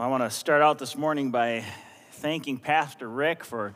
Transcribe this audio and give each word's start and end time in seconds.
Well, 0.00 0.08
I 0.08 0.10
want 0.12 0.22
to 0.22 0.30
start 0.30 0.62
out 0.62 0.78
this 0.78 0.96
morning 0.96 1.30
by 1.30 1.62
thanking 2.12 2.56
Pastor 2.56 3.06
Rick 3.06 3.44
for 3.44 3.74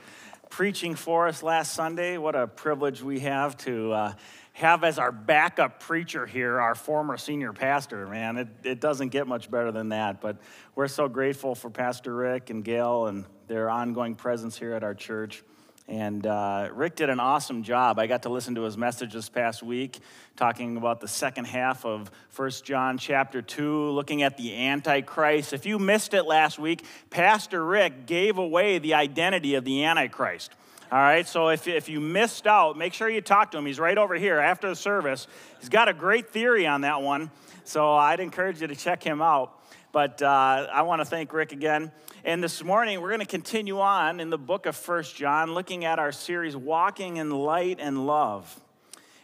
preaching 0.49 0.95
for 0.95 1.29
us 1.29 1.43
last 1.43 1.75
Sunday. 1.75 2.17
What 2.17 2.35
a 2.35 2.47
privilege 2.47 3.03
we 3.03 3.21
have 3.21 3.59
to 3.59 3.93
uh, 3.93 4.13
have 4.55 4.85
as 4.85 4.99
our 4.99 5.13
backup 5.13 5.81
preacher 5.81 6.25
here 6.25 6.59
our 6.59 6.75
former 6.75 7.19
senior 7.19 7.53
pastor, 7.53 8.07
man. 8.07 8.39
It, 8.39 8.49
it 8.63 8.81
doesn't 8.81 9.11
get 9.11 9.27
much 9.27 9.51
better 9.51 9.71
than 9.71 9.91
that, 9.91 10.23
but 10.23 10.39
we're 10.75 10.89
so 10.89 11.09
grateful 11.09 11.55
for 11.55 11.69
Pastor 11.69 12.15
Rick 12.15 12.49
and 12.49 12.65
Gail 12.65 13.05
and 13.09 13.27
their 13.47 13.69
ongoing 13.69 14.15
presence 14.15 14.59
here 14.59 14.73
at 14.73 14.83
our 14.83 14.95
church. 14.95 15.43
And 15.87 16.27
uh, 16.27 16.71
Rick 16.73 16.97
did 16.97 17.11
an 17.11 17.21
awesome 17.21 17.63
job. 17.63 17.99
I 17.99 18.07
got 18.07 18.23
to 18.23 18.31
listen 18.31 18.55
to 18.55 18.63
his 18.63 18.79
message 18.79 19.13
this 19.13 19.29
past 19.29 19.63
week, 19.63 19.99
talking 20.35 20.79
about 20.79 21.01
the 21.01 21.09
second 21.09 21.45
half 21.45 21.85
of 21.85 22.11
First 22.31 22.65
John 22.65 22.97
chapter 22.97 23.43
2, 23.43 23.91
looking 23.91 24.23
at 24.23 24.39
the 24.39 24.57
Antichrist. 24.57 25.53
If 25.53 25.67
you 25.67 25.79
missed 25.79 26.15
it 26.15 26.23
last 26.23 26.59
week, 26.59 26.85
Pastor 27.11 27.63
Rick 27.63 28.07
gave 28.07 28.39
away 28.39 28.79
the 28.79 28.95
identity 28.95 29.57
of 29.57 29.65
the 29.65 29.85
Antichrist. 29.85 30.53
All 30.91 30.99
right, 30.99 31.27
so 31.27 31.49
if, 31.49 31.69
if 31.69 31.89
you 31.89 32.01
missed 32.01 32.47
out, 32.47 32.79
make 32.79 32.95
sure 32.95 33.09
you 33.09 33.21
talk 33.21 33.51
to 33.51 33.59
him. 33.59 33.67
He's 33.67 33.81
right 33.81 33.99
over 33.99 34.15
here 34.15 34.39
after 34.39 34.69
the 34.69 34.77
service. 34.77 35.27
He's 35.59 35.69
got 35.69 35.89
a 35.89 35.93
great 35.93 36.31
theory 36.31 36.67
on 36.67 36.83
that 36.83 37.03
one, 37.03 37.31
so 37.65 37.93
I'd 37.93 38.21
encourage 38.21 38.61
you 38.63 38.69
to 38.69 38.77
check 38.77 39.03
him 39.03 39.21
out. 39.21 39.64
But 39.95 40.21
uh, 40.23 40.67
I 40.73 40.83
want 40.83 41.03
to 41.03 41.05
thank 41.05 41.33
Rick 41.33 41.53
again. 41.53 41.93
And 42.25 42.43
this 42.43 42.65
morning, 42.65 43.01
we're 43.01 43.11
going 43.11 43.21
to 43.21 43.27
continue 43.27 43.79
on 43.79 44.19
in 44.19 44.29
the 44.29 44.37
book 44.37 44.67
of 44.67 44.75
First 44.75 45.15
John, 45.15 45.55
looking 45.55 45.85
at 45.85 46.01
our 46.01 46.11
series, 46.11 46.57
Walking 46.57 47.19
in 47.19 47.31
Light 47.31 47.79
and 47.79 48.05
Love. 48.05 48.61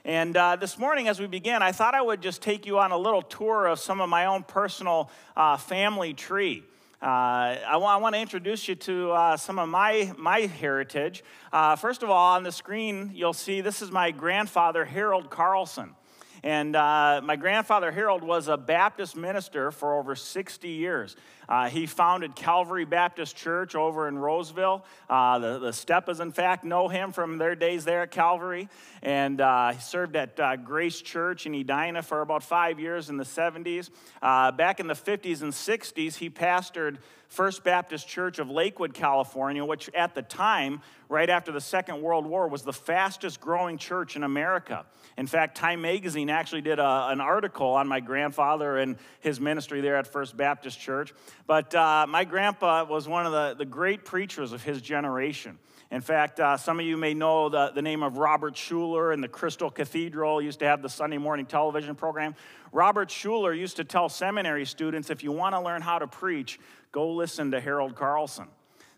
And 0.04 0.36
uh, 0.36 0.54
this 0.54 0.78
morning, 0.78 1.08
as 1.08 1.18
we 1.18 1.26
begin, 1.26 1.60
I 1.60 1.72
thought 1.72 1.96
I 1.96 2.02
would 2.02 2.22
just 2.22 2.40
take 2.40 2.66
you 2.66 2.78
on 2.78 2.92
a 2.92 2.96
little 2.96 3.20
tour 3.20 3.66
of 3.66 3.80
some 3.80 4.00
of 4.00 4.08
my 4.08 4.26
own 4.26 4.44
personal 4.44 5.10
uh, 5.36 5.56
family 5.56 6.14
tree. 6.14 6.62
Uh, 7.02 7.06
I, 7.06 7.72
w- 7.72 7.90
I 7.90 7.96
want 7.96 8.14
to 8.14 8.20
introduce 8.20 8.68
you 8.68 8.76
to 8.76 9.10
uh, 9.10 9.36
some 9.36 9.58
of 9.58 9.68
my, 9.68 10.12
my 10.18 10.42
heritage. 10.42 11.24
Uh, 11.52 11.74
first 11.74 12.04
of 12.04 12.10
all, 12.10 12.36
on 12.36 12.44
the 12.44 12.52
screen, 12.52 13.10
you'll 13.12 13.32
see 13.32 13.60
this 13.60 13.82
is 13.82 13.90
my 13.90 14.12
grandfather, 14.12 14.84
Harold 14.84 15.30
Carlson. 15.30 15.96
And 16.42 16.74
uh, 16.74 17.20
my 17.22 17.36
grandfather 17.36 17.90
Harold 17.90 18.22
was 18.22 18.48
a 18.48 18.56
Baptist 18.56 19.16
minister 19.16 19.70
for 19.70 19.98
over 19.98 20.14
60 20.16 20.68
years. 20.68 21.16
Uh, 21.50 21.68
he 21.68 21.84
founded 21.84 22.36
Calvary 22.36 22.84
Baptist 22.84 23.36
Church 23.36 23.74
over 23.74 24.06
in 24.06 24.16
Roseville. 24.16 24.84
Uh, 25.08 25.40
the, 25.40 25.58
the 25.58 25.70
Steppas, 25.72 26.20
in 26.20 26.30
fact, 26.30 26.62
know 26.62 26.86
him 26.86 27.10
from 27.10 27.38
their 27.38 27.56
days 27.56 27.84
there 27.84 28.02
at 28.02 28.12
Calvary. 28.12 28.68
And 29.02 29.40
uh, 29.40 29.72
he 29.72 29.80
served 29.80 30.14
at 30.14 30.38
uh, 30.38 30.56
Grace 30.56 31.02
Church 31.02 31.46
in 31.46 31.54
Edina 31.54 32.02
for 32.02 32.20
about 32.20 32.44
five 32.44 32.78
years 32.78 33.10
in 33.10 33.16
the 33.16 33.24
70s. 33.24 33.90
Uh, 34.22 34.52
back 34.52 34.78
in 34.78 34.86
the 34.86 34.94
50s 34.94 35.42
and 35.42 35.52
60s, 35.52 36.16
he 36.16 36.30
pastored 36.30 36.98
First 37.30 37.62
Baptist 37.62 38.08
Church 38.08 38.40
of 38.40 38.50
Lakewood, 38.50 38.92
California, 38.92 39.64
which 39.64 39.88
at 39.94 40.16
the 40.16 40.22
time, 40.22 40.82
right 41.08 41.30
after 41.30 41.52
the 41.52 41.60
Second 41.60 42.02
World 42.02 42.26
War, 42.26 42.48
was 42.48 42.62
the 42.62 42.72
fastest 42.72 43.40
growing 43.40 43.78
church 43.78 44.16
in 44.16 44.24
America. 44.24 44.84
In 45.16 45.28
fact, 45.28 45.56
Time 45.56 45.80
Magazine 45.80 46.28
actually 46.28 46.62
did 46.62 46.80
a, 46.80 47.06
an 47.08 47.20
article 47.20 47.68
on 47.68 47.86
my 47.86 48.00
grandfather 48.00 48.78
and 48.78 48.96
his 49.20 49.38
ministry 49.38 49.80
there 49.80 49.96
at 49.96 50.08
First 50.08 50.36
Baptist 50.36 50.80
Church. 50.80 51.14
But 51.50 51.74
uh, 51.74 52.06
my 52.08 52.22
grandpa 52.22 52.84
was 52.84 53.08
one 53.08 53.26
of 53.26 53.32
the, 53.32 53.56
the 53.58 53.64
great 53.64 54.04
preachers 54.04 54.52
of 54.52 54.62
his 54.62 54.80
generation. 54.80 55.58
In 55.90 56.00
fact, 56.00 56.38
uh, 56.38 56.56
some 56.56 56.78
of 56.78 56.86
you 56.86 56.96
may 56.96 57.12
know 57.12 57.48
the, 57.48 57.72
the 57.74 57.82
name 57.82 58.04
of 58.04 58.18
Robert 58.18 58.54
Schuller 58.54 59.12
and 59.12 59.20
the 59.20 59.26
Crystal 59.26 59.68
Cathedral 59.68 60.40
used 60.40 60.60
to 60.60 60.66
have 60.66 60.80
the 60.80 60.88
Sunday 60.88 61.18
morning 61.18 61.46
television 61.46 61.96
program. 61.96 62.36
Robert 62.70 63.08
Schuller 63.08 63.52
used 63.52 63.78
to 63.78 63.84
tell 63.84 64.08
seminary 64.08 64.64
students 64.64 65.10
if 65.10 65.24
you 65.24 65.32
want 65.32 65.56
to 65.56 65.60
learn 65.60 65.82
how 65.82 65.98
to 65.98 66.06
preach, 66.06 66.60
go 66.92 67.14
listen 67.14 67.50
to 67.50 67.60
Harold 67.60 67.96
Carlson. 67.96 68.46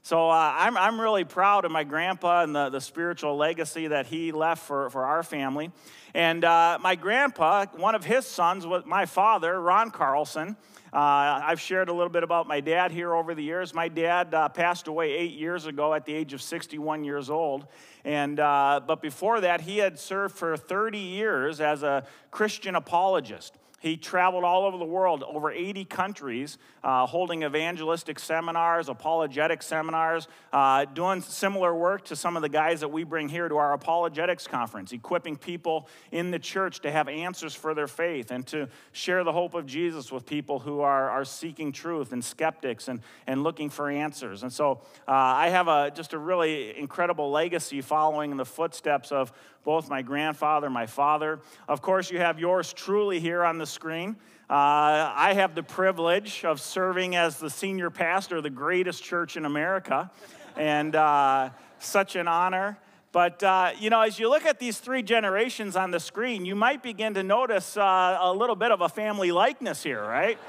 So 0.05 0.31
uh, 0.31 0.55
I'm, 0.57 0.77
I'm 0.77 1.01
really 1.01 1.23
proud 1.23 1.65
of 1.65 1.71
my 1.71 1.85
grandpa 1.85 2.43
and 2.43 2.57
the, 2.57 2.71
the 2.71 2.81
spiritual 2.81 3.37
legacy 3.37 3.87
that 3.87 4.07
he 4.07 4.33
left 4.33 4.67
for, 4.67 4.91
for 4.91 5.05
our 5.05 5.23
family. 5.23 5.71
And 6.13 6.45
uh, 6.45 6.79
my 6.83 6.97
grandpa, 6.97 7.67
one 7.77 7.95
of 7.95 8.05
his 8.05 8.27
sons 8.27 8.67
was 8.67 8.85
my 8.85 9.07
father, 9.07 9.61
Ron 9.61 9.93
Carlson. 9.93 10.57
Uh, 10.93 11.41
I've 11.45 11.61
shared 11.61 11.89
a 11.89 11.93
little 11.93 12.11
bit 12.11 12.25
about 12.25 12.49
my 12.49 12.61
dad 12.61 12.91
here 12.91 13.15
over 13.15 13.33
the 13.33 13.45
years. 13.45 13.73
My 13.73 13.87
dad 13.87 14.35
uh, 14.35 14.49
passed 14.49 14.89
away 14.89 15.13
eight 15.13 15.35
years 15.35 15.67
ago 15.67 15.95
at 15.95 16.05
the 16.05 16.13
age 16.13 16.33
of 16.33 16.43
61 16.43 17.05
years 17.05 17.31
old. 17.31 17.69
And, 18.05 18.41
uh, 18.41 18.81
but 18.85 19.03
before 19.03 19.41
that, 19.41 19.61
he 19.61 19.79
had 19.79 20.01
served 20.01 20.35
for 20.37 20.57
30 20.57 20.99
years 20.99 21.61
as 21.61 21.85
a 21.85 22.05
Christian 22.33 22.75
apologist. 22.75 23.57
He 23.83 23.97
traveled 23.97 24.45
all 24.45 24.65
over 24.65 24.79
the 24.79 24.85
world, 24.85 25.25
over 25.27 25.51
80 25.51 25.87
countries, 25.87 26.57
uh, 26.85 27.05
holding 27.05 27.43
evangelistic 27.43 28.21
seminars, 28.21 28.89
apologetic 28.89 29.61
seminars, 29.61 30.29
uh, 30.53 30.85
doing 30.85 31.21
similar 31.21 31.75
work 31.75 32.05
to 32.05 32.15
some 32.15 32.37
of 32.37 32.43
the 32.43 32.49
guys 32.49 32.79
that 32.81 32.91
we 32.91 33.03
bring 33.03 33.29
here 33.29 33.49
to 33.49 33.57
our 33.57 33.73
apologetics 33.73 34.47
conference, 34.47 34.93
equipping 34.93 35.37
people 35.37 35.89
in 36.13 36.31
the 36.31 36.39
church 36.39 36.79
to 36.83 36.93
have 36.93 37.09
answers 37.09 37.57
for 37.57 37.75
their 37.75 37.89
faith 37.89 38.31
and 38.31 38.47
to 38.47 38.69
share 38.93 39.25
the 39.25 39.33
hope 39.33 39.55
of 39.55 39.67
Jesus 39.67 40.13
with 40.13 40.27
people 40.27 40.61
who 40.61 40.81
are, 40.81 41.11
are 41.11 41.25
seeking 41.25 41.73
truth 41.73 42.13
and 42.13 42.25
skeptics 42.25 42.87
and, 42.87 43.01
and 43.27 43.43
looking 43.43 43.69
for 43.69 43.91
answers. 43.91 44.45
And 44.45 44.53
so 44.53 44.81
uh, 45.09 45.13
I 45.13 45.49
have 45.49 45.67
a, 45.67 45.91
just 45.91 46.13
a 46.13 46.19
really 46.19 46.79
incredible 46.79 47.33
legacy 47.33 47.81
following 47.81 48.31
in 48.31 48.37
the 48.37 48.45
footsteps 48.45 49.11
of 49.11 49.33
both 49.65 49.89
my 49.89 50.03
grandfather, 50.03 50.69
my 50.69 50.87
father. 50.87 51.41
Of 51.69 51.83
course, 51.83 52.11
you 52.11 52.19
have 52.19 52.39
yours 52.39 52.73
truly 52.73 53.21
here 53.21 53.45
on 53.45 53.59
the 53.59 53.67
screen. 53.67 54.17
Uh, 54.51 55.13
I 55.15 55.35
have 55.35 55.55
the 55.55 55.63
privilege 55.63 56.45
of 56.45 56.61
serving 56.61 57.17
as 57.17 57.39
the 57.39 57.49
senior 57.49 57.91
pastor 57.91 58.37
of 58.37 58.43
the 58.43 58.51
greatest 58.51 59.03
church 59.03 59.37
in 59.37 59.45
America, 59.45 60.11
and 60.57 60.95
uh, 60.95 61.51
such 61.79 62.17
an 62.17 62.29
honor. 62.29 62.77
But, 63.13 63.43
uh, 63.43 63.73
you 63.79 63.91
know, 63.91 64.01
as 64.01 64.19
you 64.19 64.29
look 64.29 64.47
at 64.47 64.59
these 64.59 64.79
three 64.79 65.03
generations 65.03 65.77
on 65.77 65.91
the 65.91 66.01
screen, 66.01 66.45
you 66.45 66.55
might 66.55 66.83
begin 66.83 67.15
to 67.15 67.23
notice 67.23 67.77
uh, 67.77 68.19
a 68.21 68.33
little 68.33 68.57
bit 68.57 68.71
of 68.73 68.81
a 68.81 68.89
family 68.89 69.33
likeness 69.33 69.83
here, 69.83 70.03
right? 70.03 70.39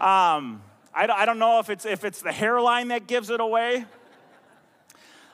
Um, 0.00 0.62
I, 0.94 1.08
I 1.08 1.26
don't 1.26 1.40
know 1.40 1.58
if 1.58 1.70
it's, 1.70 1.84
if 1.84 2.04
it's 2.04 2.22
the 2.22 2.30
hairline 2.30 2.88
that 2.88 3.08
gives 3.08 3.30
it 3.30 3.40
away. 3.40 3.84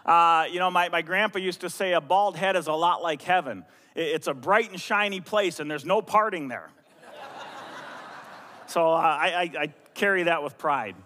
Uh, 0.04 0.46
you 0.50 0.58
know, 0.58 0.70
my, 0.70 0.88
my 0.90 1.02
grandpa 1.02 1.38
used 1.38 1.62
to 1.62 1.70
say 1.70 1.92
a 1.92 2.00
bald 2.00 2.36
head 2.36 2.56
is 2.56 2.66
a 2.66 2.72
lot 2.72 3.02
like 3.02 3.22
heaven. 3.22 3.64
It's 3.94 4.26
a 4.26 4.34
bright 4.34 4.70
and 4.70 4.80
shiny 4.80 5.20
place, 5.20 5.60
and 5.60 5.70
there's 5.70 5.84
no 5.84 6.02
parting 6.02 6.48
there. 6.48 6.68
so 8.66 8.92
uh, 8.92 8.96
I, 8.96 9.26
I, 9.26 9.62
I, 9.62 9.74
carry 9.94 10.24
that 10.24 10.42
with 10.42 10.58
pride. 10.58 10.96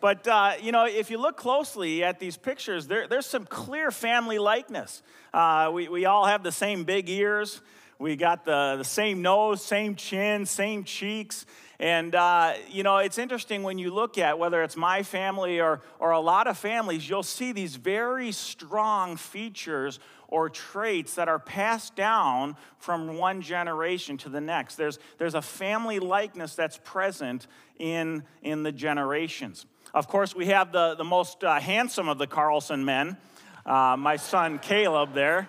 But, 0.00 0.28
uh, 0.28 0.52
you 0.62 0.70
know, 0.70 0.86
if 0.86 1.10
you 1.10 1.18
look 1.18 1.36
closely 1.36 2.04
at 2.04 2.20
these 2.20 2.36
pictures, 2.36 2.86
there, 2.86 3.08
there's 3.08 3.26
some 3.26 3.44
clear 3.44 3.90
family 3.90 4.38
likeness. 4.38 5.02
Uh, 5.34 5.70
we, 5.72 5.88
we 5.88 6.04
all 6.04 6.26
have 6.26 6.44
the 6.44 6.52
same 6.52 6.84
big 6.84 7.08
ears. 7.08 7.60
We 7.98 8.14
got 8.14 8.44
the, 8.44 8.76
the 8.78 8.84
same 8.84 9.22
nose, 9.22 9.64
same 9.64 9.96
chin, 9.96 10.46
same 10.46 10.84
cheeks. 10.84 11.46
And, 11.78 12.14
uh, 12.14 12.54
you 12.70 12.82
know, 12.82 12.98
it's 12.98 13.18
interesting 13.18 13.62
when 13.62 13.78
you 13.78 13.92
look 13.92 14.16
at 14.16 14.38
whether 14.38 14.62
it's 14.62 14.76
my 14.76 15.02
family 15.02 15.60
or, 15.60 15.82
or 15.98 16.12
a 16.12 16.20
lot 16.20 16.46
of 16.46 16.56
families, 16.56 17.08
you'll 17.08 17.22
see 17.22 17.52
these 17.52 17.76
very 17.76 18.32
strong 18.32 19.16
features 19.16 19.98
or 20.28 20.48
traits 20.48 21.14
that 21.14 21.28
are 21.28 21.38
passed 21.38 21.94
down 21.94 22.56
from 22.78 23.16
one 23.16 23.42
generation 23.42 24.16
to 24.18 24.28
the 24.28 24.40
next. 24.40 24.76
There's, 24.76 24.98
there's 25.18 25.34
a 25.34 25.42
family 25.42 25.98
likeness 25.98 26.54
that's 26.54 26.78
present 26.82 27.46
in, 27.78 28.24
in 28.42 28.62
the 28.62 28.72
generations. 28.72 29.66
Of 29.94 30.08
course, 30.08 30.34
we 30.34 30.46
have 30.46 30.72
the, 30.72 30.94
the 30.94 31.04
most 31.04 31.44
uh, 31.44 31.60
handsome 31.60 32.08
of 32.08 32.18
the 32.18 32.26
Carlson 32.26 32.84
men, 32.84 33.16
uh, 33.64 33.96
my 33.98 34.16
son 34.16 34.58
Caleb 34.58 35.14
there, 35.14 35.48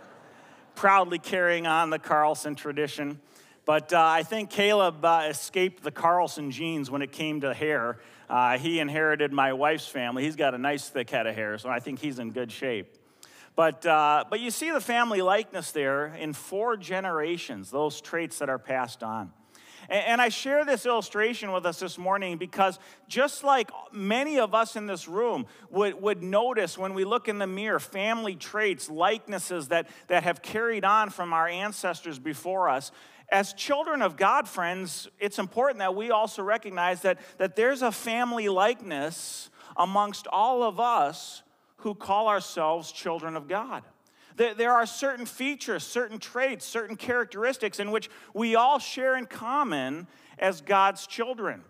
proudly 0.75 1.19
carrying 1.19 1.65
on 1.65 1.89
the 1.89 1.99
Carlson 1.99 2.55
tradition. 2.55 3.19
But 3.67 3.91
uh, 3.91 4.01
I 4.01 4.23
think 4.23 4.49
Caleb 4.49 5.03
uh, 5.03 5.27
escaped 5.29 5.83
the 5.83 5.91
Carlson 5.91 6.51
genes 6.51 6.89
when 6.89 7.01
it 7.01 7.11
came 7.11 7.41
to 7.41 7.53
hair. 7.53 7.97
Uh, 8.29 8.57
he 8.57 8.79
inherited 8.79 9.33
my 9.33 9.51
wife's 9.51 9.85
family. 9.85 10.23
He's 10.23 10.37
got 10.37 10.55
a 10.55 10.57
nice 10.57 10.87
thick 10.87 11.09
head 11.09 11.27
of 11.27 11.35
hair, 11.35 11.57
so 11.57 11.67
I 11.67 11.81
think 11.81 11.99
he's 11.99 12.17
in 12.17 12.31
good 12.31 12.49
shape. 12.49 12.97
But, 13.57 13.85
uh, 13.85 14.23
but 14.29 14.39
you 14.39 14.51
see 14.51 14.71
the 14.71 14.79
family 14.79 15.21
likeness 15.21 15.71
there 15.71 16.15
in 16.15 16.31
four 16.31 16.77
generations, 16.77 17.69
those 17.69 17.99
traits 17.99 18.39
that 18.39 18.47
are 18.47 18.57
passed 18.57 19.03
on. 19.03 19.33
And, 19.89 20.05
and 20.05 20.21
I 20.21 20.29
share 20.29 20.63
this 20.63 20.85
illustration 20.85 21.51
with 21.51 21.65
us 21.65 21.79
this 21.79 21.97
morning 21.97 22.37
because 22.37 22.79
just 23.09 23.43
like 23.43 23.69
many 23.91 24.39
of 24.39 24.53
us 24.53 24.77
in 24.77 24.85
this 24.85 25.09
room 25.09 25.45
would, 25.71 26.01
would 26.01 26.23
notice 26.23 26.77
when 26.77 26.93
we 26.93 27.03
look 27.03 27.27
in 27.27 27.37
the 27.37 27.47
mirror 27.47 27.79
family 27.79 28.35
traits, 28.35 28.89
likenesses 28.89 29.67
that, 29.69 29.89
that 30.07 30.23
have 30.23 30.41
carried 30.41 30.85
on 30.85 31.09
from 31.09 31.33
our 31.33 31.49
ancestors 31.49 32.17
before 32.17 32.69
us, 32.69 32.91
as 33.29 33.53
children 33.53 34.01
of 34.01 34.15
God, 34.15 34.47
friends, 34.47 35.09
it's 35.19 35.39
important 35.39 35.79
that 35.79 35.95
we 35.95 36.11
also 36.11 36.41
recognize 36.43 37.01
that, 37.01 37.19
that 37.37 37.55
there's 37.55 37.81
a 37.81 37.91
family 37.91 38.47
likeness 38.47 39.49
amongst 39.75 40.27
all 40.27 40.63
of 40.63 40.79
us 40.79 41.43
who 41.77 41.93
call 41.93 42.27
ourselves 42.27 42.91
children 42.91 43.35
of 43.35 43.47
God. 43.47 43.83
There 44.37 44.71
are 44.71 44.85
certain 44.85 45.25
features, 45.25 45.83
certain 45.83 46.19
traits, 46.19 46.63
certain 46.63 46.95
characteristics 46.95 47.79
in 47.79 47.89
which 47.89 48.09
we 48.35 48.55
all 48.55 48.77
share 48.77 49.17
in 49.17 49.25
common 49.25 50.07
as 50.37 50.61
God's 50.61 51.07
children. 51.07 51.63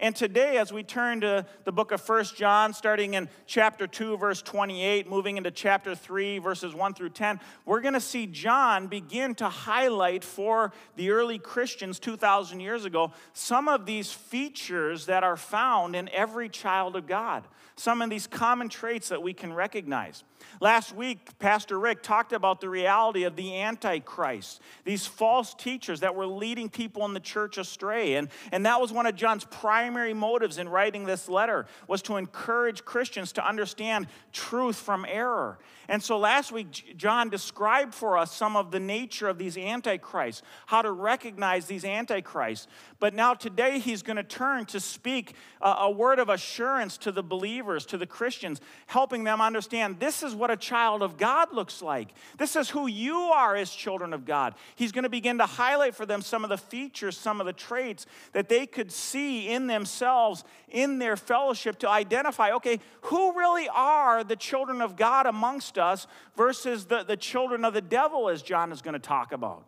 And 0.00 0.16
today, 0.16 0.56
as 0.56 0.72
we 0.72 0.82
turn 0.82 1.20
to 1.20 1.44
the 1.64 1.72
book 1.72 1.92
of 1.92 2.00
First 2.00 2.34
John, 2.34 2.72
starting 2.72 3.12
in 3.12 3.28
chapter 3.46 3.86
2, 3.86 4.16
verse 4.16 4.40
28, 4.40 5.06
moving 5.06 5.36
into 5.36 5.50
chapter 5.50 5.94
3, 5.94 6.38
verses 6.38 6.74
1 6.74 6.94
through 6.94 7.10
10, 7.10 7.38
we're 7.66 7.82
going 7.82 7.92
to 7.92 8.00
see 8.00 8.26
John 8.26 8.86
begin 8.86 9.34
to 9.36 9.50
highlight 9.50 10.24
for 10.24 10.72
the 10.96 11.10
early 11.10 11.38
Christians 11.38 11.98
2,000 11.98 12.60
years 12.60 12.86
ago 12.86 13.12
some 13.34 13.68
of 13.68 13.84
these 13.84 14.10
features 14.10 15.04
that 15.04 15.22
are 15.22 15.36
found 15.36 15.94
in 15.94 16.08
every 16.14 16.48
child 16.48 16.96
of 16.96 17.06
God, 17.06 17.44
some 17.76 18.00
of 18.00 18.08
these 18.08 18.26
common 18.26 18.70
traits 18.70 19.10
that 19.10 19.22
we 19.22 19.34
can 19.34 19.52
recognize. 19.52 20.24
Last 20.60 20.94
week, 20.94 21.38
Pastor 21.38 21.78
Rick 21.78 22.02
talked 22.02 22.32
about 22.32 22.60
the 22.60 22.68
reality 22.68 23.24
of 23.24 23.36
the 23.36 23.60
Antichrist, 23.60 24.60
these 24.84 25.06
false 25.06 25.54
teachers 25.54 26.00
that 26.00 26.14
were 26.14 26.26
leading 26.26 26.68
people 26.68 27.04
in 27.04 27.14
the 27.14 27.20
church 27.20 27.58
astray. 27.58 28.14
And, 28.14 28.28
and 28.52 28.66
that 28.66 28.80
was 28.80 28.92
one 28.92 29.06
of 29.06 29.14
John's 29.14 29.44
primary 29.44 29.89
motives 29.90 30.58
in 30.58 30.68
writing 30.68 31.04
this 31.04 31.28
letter, 31.28 31.66
was 31.86 32.02
to 32.02 32.16
encourage 32.16 32.84
Christians 32.84 33.32
to 33.32 33.46
understand 33.46 34.06
truth 34.32 34.76
from 34.76 35.04
error. 35.08 35.58
And 35.88 36.02
so 36.02 36.18
last 36.18 36.52
week, 36.52 36.94
John 36.96 37.30
described 37.30 37.94
for 37.94 38.16
us 38.16 38.34
some 38.34 38.56
of 38.56 38.70
the 38.70 38.80
nature 38.80 39.28
of 39.28 39.38
these 39.38 39.58
antichrists, 39.58 40.42
how 40.66 40.82
to 40.82 40.92
recognize 40.92 41.66
these 41.66 41.84
antichrists. 41.84 42.68
But 43.00 43.14
now 43.14 43.32
today, 43.32 43.78
he's 43.78 44.02
going 44.02 44.18
to 44.18 44.22
turn 44.22 44.66
to 44.66 44.78
speak 44.78 45.34
a, 45.62 45.90
word 45.90 46.18
of 46.18 46.28
assurance 46.28 46.98
to 46.98 47.10
the 47.10 47.22
believers, 47.22 47.86
to 47.86 47.98
the 47.98 48.06
Christians, 48.06 48.60
helping 48.86 49.24
them 49.24 49.40
understand 49.40 49.98
this 49.98 50.22
is 50.22 50.34
what 50.34 50.50
a 50.50 50.56
child 50.56 51.02
of 51.02 51.16
God 51.16 51.52
looks 51.54 51.80
like. 51.80 52.10
This 52.36 52.56
is 52.56 52.68
who 52.68 52.86
you 52.86 53.16
are 53.16 53.56
as 53.56 53.70
children 53.70 54.12
of 54.12 54.26
God. 54.26 54.54
He's 54.76 54.92
going 54.92 55.04
to 55.04 55.10
begin 55.10 55.38
to 55.38 55.46
highlight 55.46 55.94
for 55.94 56.04
them 56.04 56.20
some 56.20 56.44
of 56.44 56.50
the 56.50 56.58
features, 56.58 57.16
some 57.16 57.40
of 57.40 57.46
the 57.46 57.54
traits 57.54 58.04
that 58.32 58.50
they 58.50 58.66
could 58.66 58.92
see 58.92 59.48
in 59.48 59.66
themselves, 59.66 60.44
in 60.68 60.98
their 60.98 61.16
fellowship, 61.16 61.78
to 61.78 61.88
identify 61.88 62.50
okay, 62.52 62.80
who 63.02 63.36
really 63.36 63.68
are 63.74 64.22
the 64.22 64.36
children 64.36 64.82
of 64.82 64.96
God 64.96 65.24
amongst 65.24 65.78
us 65.78 66.06
versus 66.36 66.84
the, 66.84 67.02
the 67.02 67.16
children 67.16 67.64
of 67.64 67.72
the 67.72 67.80
devil, 67.80 68.28
as 68.28 68.42
John 68.42 68.72
is 68.72 68.82
going 68.82 68.92
to 68.92 68.98
talk 68.98 69.32
about. 69.32 69.64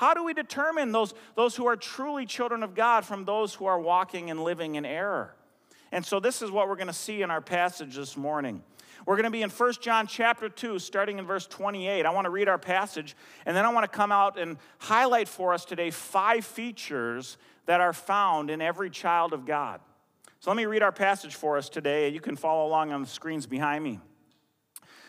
How 0.00 0.14
do 0.14 0.24
we 0.24 0.32
determine 0.32 0.92
those, 0.92 1.12
those 1.34 1.54
who 1.54 1.66
are 1.66 1.76
truly 1.76 2.24
children 2.24 2.62
of 2.62 2.74
God 2.74 3.04
from 3.04 3.26
those 3.26 3.52
who 3.52 3.66
are 3.66 3.78
walking 3.78 4.30
and 4.30 4.42
living 4.42 4.76
in 4.76 4.86
error? 4.86 5.34
And 5.92 6.06
so 6.06 6.20
this 6.20 6.40
is 6.40 6.50
what 6.50 6.70
we're 6.70 6.76
going 6.76 6.86
to 6.86 6.94
see 6.94 7.20
in 7.20 7.30
our 7.30 7.42
passage 7.42 7.96
this 7.96 8.16
morning. 8.16 8.62
We're 9.04 9.16
going 9.16 9.24
to 9.24 9.30
be 9.30 9.42
in 9.42 9.50
1 9.50 9.72
John 9.82 10.06
chapter 10.06 10.48
2, 10.48 10.78
starting 10.78 11.18
in 11.18 11.26
verse 11.26 11.46
28. 11.46 12.06
I 12.06 12.10
want 12.12 12.24
to 12.24 12.30
read 12.30 12.48
our 12.48 12.56
passage, 12.56 13.14
and 13.44 13.54
then 13.54 13.66
I 13.66 13.68
want 13.68 13.84
to 13.84 13.94
come 13.94 14.10
out 14.10 14.38
and 14.38 14.56
highlight 14.78 15.28
for 15.28 15.52
us 15.52 15.66
today 15.66 15.90
five 15.90 16.46
features 16.46 17.36
that 17.66 17.82
are 17.82 17.92
found 17.92 18.48
in 18.48 18.62
every 18.62 18.88
child 18.88 19.34
of 19.34 19.44
God. 19.44 19.82
So 20.38 20.50
let 20.50 20.56
me 20.56 20.64
read 20.64 20.82
our 20.82 20.92
passage 20.92 21.34
for 21.34 21.58
us 21.58 21.68
today. 21.68 22.08
You 22.08 22.20
can 22.20 22.36
follow 22.36 22.66
along 22.66 22.90
on 22.90 23.02
the 23.02 23.06
screens 23.06 23.46
behind 23.46 23.84
me. 23.84 24.00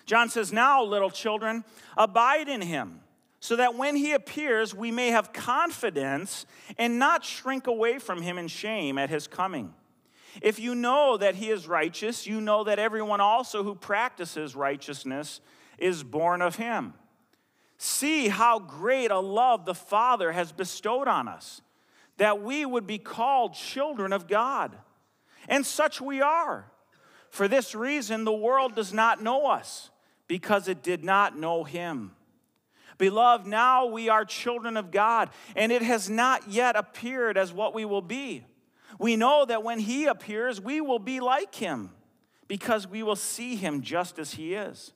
John 0.05 0.27
says, 0.27 0.51
Now, 0.51 0.83
little 0.83 1.11
children, 1.11 1.63
abide 1.95 2.49
in 2.49 2.59
him, 2.59 2.99
so 3.41 3.55
that 3.55 3.75
when 3.75 3.95
he 3.95 4.13
appears, 4.13 4.73
we 4.73 4.91
may 4.91 5.07
have 5.07 5.33
confidence 5.33 6.45
and 6.77 6.99
not 6.99 7.25
shrink 7.25 7.65
away 7.65 7.97
from 7.97 8.21
him 8.21 8.37
in 8.37 8.47
shame 8.47 8.99
at 8.99 9.09
his 9.09 9.27
coming. 9.27 9.73
If 10.43 10.59
you 10.59 10.75
know 10.75 11.17
that 11.17 11.35
he 11.35 11.49
is 11.49 11.67
righteous, 11.67 12.27
you 12.27 12.39
know 12.39 12.63
that 12.63 12.77
everyone 12.77 13.19
also 13.19 13.63
who 13.63 13.73
practices 13.73 14.55
righteousness 14.55 15.41
is 15.79 16.03
born 16.03 16.43
of 16.43 16.57
him. 16.57 16.93
See 17.77 18.27
how 18.27 18.59
great 18.59 19.09
a 19.09 19.19
love 19.19 19.65
the 19.65 19.73
Father 19.73 20.31
has 20.31 20.51
bestowed 20.51 21.07
on 21.07 21.27
us, 21.27 21.61
that 22.17 22.43
we 22.43 22.63
would 22.63 22.85
be 22.85 22.99
called 22.99 23.55
children 23.55 24.13
of 24.13 24.27
God. 24.27 24.77
And 25.49 25.65
such 25.65 25.99
we 25.99 26.21
are. 26.21 26.71
For 27.31 27.47
this 27.47 27.73
reason, 27.73 28.23
the 28.23 28.31
world 28.31 28.75
does 28.75 28.93
not 28.93 29.23
know 29.23 29.47
us, 29.47 29.89
because 30.27 30.67
it 30.67 30.83
did 30.83 31.03
not 31.03 31.35
know 31.35 31.63
him. 31.63 32.11
Beloved, 32.97 33.47
now 33.47 33.85
we 33.85 34.09
are 34.09 34.25
children 34.25 34.77
of 34.77 34.91
God, 34.91 35.29
and 35.55 35.71
it 35.71 35.81
has 35.81 36.09
not 36.09 36.49
yet 36.49 36.75
appeared 36.75 37.37
as 37.37 37.51
what 37.51 37.73
we 37.73 37.85
will 37.85 38.01
be. 38.01 38.45
We 38.99 39.15
know 39.15 39.45
that 39.45 39.63
when 39.63 39.79
he 39.79 40.05
appears, 40.05 40.61
we 40.61 40.81
will 40.81 40.99
be 40.99 41.19
like 41.19 41.55
him 41.55 41.91
because 42.47 42.87
we 42.87 43.01
will 43.01 43.15
see 43.15 43.55
him 43.55 43.81
just 43.81 44.19
as 44.19 44.33
he 44.33 44.53
is. 44.53 44.93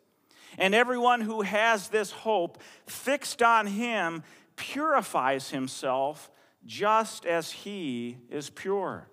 And 0.57 0.75
everyone 0.75 1.21
who 1.21 1.41
has 1.41 1.87
this 1.89 2.11
hope 2.11 2.61
fixed 2.85 3.41
on 3.41 3.67
him 3.67 4.23
purifies 4.55 5.49
himself 5.49 6.29
just 6.65 7.25
as 7.25 7.51
he 7.51 8.17
is 8.29 8.49
pure. 8.49 9.07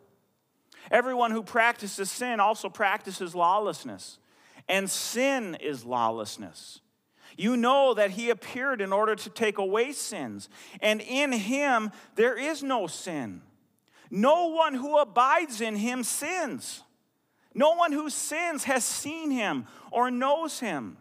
Everyone 0.91 1.31
who 1.31 1.43
practices 1.43 2.11
sin 2.11 2.39
also 2.39 2.69
practices 2.69 3.35
lawlessness, 3.35 4.19
and 4.69 4.91
sin 4.91 5.57
is 5.61 5.85
lawlessness. 5.85 6.82
You 7.37 7.57
know 7.57 7.95
that 7.95 8.13
he 8.13 8.31
appeared 8.31 8.81
in 8.81 8.93
order 8.93 9.15
to 9.15 9.31
take 9.31 9.59
away 9.59 9.93
sins, 9.93 10.49
and 10.81 11.01
in 11.01 11.33
him 11.33 11.91
there 12.15 12.37
is 12.37 12.63
no 12.63 12.87
sin. 12.87 13.43
No 14.11 14.49
one 14.49 14.75
who 14.75 14.99
abides 14.99 15.61
in 15.61 15.77
him 15.77 16.03
sins. 16.05 16.83
No 17.55 17.75
one 17.75 17.93
who 17.93 18.11
sins 18.11 18.65
has 18.65 18.85
seen 18.85 19.31
him 19.31 19.67
or 19.91 20.11
knows 20.11 20.61
him. 20.61 20.99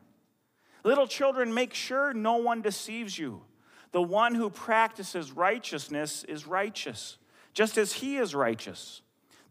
Little 0.84 1.08
children, 1.08 1.54
make 1.54 1.74
sure 1.74 2.14
no 2.14 2.38
one 2.38 2.62
deceives 2.62 3.18
you. 3.18 3.44
The 3.92 4.02
one 4.02 4.36
who 4.36 4.50
practices 4.50 5.32
righteousness 5.32 6.24
is 6.24 6.48
righteous, 6.48 7.18
just 7.54 7.78
as 7.78 7.94
he 7.94 8.18
is 8.18 8.34
righteous. 8.34 9.02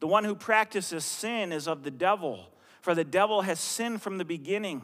The 0.00 0.06
one 0.06 0.24
who 0.24 0.34
practices 0.34 1.04
sin 1.04 1.52
is 1.52 1.68
of 1.68 1.82
the 1.82 1.90
devil, 1.90 2.48
for 2.80 2.94
the 2.94 3.04
devil 3.04 3.42
has 3.42 3.60
sinned 3.60 4.00
from 4.00 4.16
the 4.16 4.24
beginning. 4.24 4.82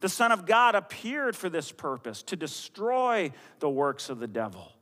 The 0.00 0.08
Son 0.08 0.32
of 0.32 0.46
God 0.46 0.74
appeared 0.74 1.34
for 1.34 1.48
this 1.48 1.72
purpose, 1.72 2.22
to 2.24 2.36
destroy 2.36 3.32
the 3.58 3.68
works 3.68 4.10
of 4.10 4.20
the 4.20 4.28
devil. 4.28 4.72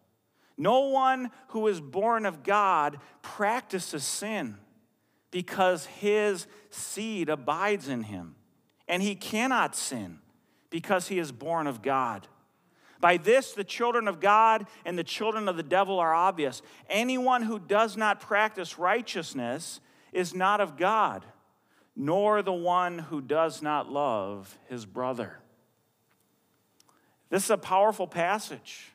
No 0.59 0.89
one 0.89 1.31
who 1.49 1.67
is 1.69 1.81
born 1.81 2.27
of 2.27 2.43
God 2.43 2.99
practices 3.23 4.05
sin 4.05 4.57
because 5.31 5.87
his 5.87 6.47
seed 6.71 7.29
abides 7.29 7.89
in 7.89 8.05
him. 8.05 8.37
And 8.89 9.03
he 9.03 9.15
cannot 9.15 9.75
sin 9.75 10.21
because 10.71 11.09
he 11.09 11.19
is 11.19 11.33
born 11.33 11.67
of 11.67 11.83
God. 11.83 12.29
By 13.01 13.19
this, 13.19 13.53
the 13.53 13.65
children 13.65 14.09
of 14.09 14.21
God 14.21 14.67
and 14.85 14.99
the 14.99 15.05
children 15.05 15.49
of 15.49 15.57
the 15.57 15.63
devil 15.63 15.99
are 15.99 16.15
obvious. 16.15 16.63
Anyone 16.89 17.43
who 17.43 17.59
does 17.59 17.97
not 17.97 18.21
practice 18.21 18.79
righteousness 18.79 19.81
is 20.13 20.35
not 20.35 20.61
of 20.61 20.77
God, 20.79 21.25
nor 21.97 22.43
the 22.43 22.53
one 22.53 22.99
who 22.99 23.23
does 23.23 23.63
not 23.63 23.91
love 23.91 24.59
his 24.69 24.85
brother. 24.85 25.39
This 27.31 27.45
is 27.45 27.51
a 27.51 27.59
powerful 27.59 28.07
passage. 28.07 28.93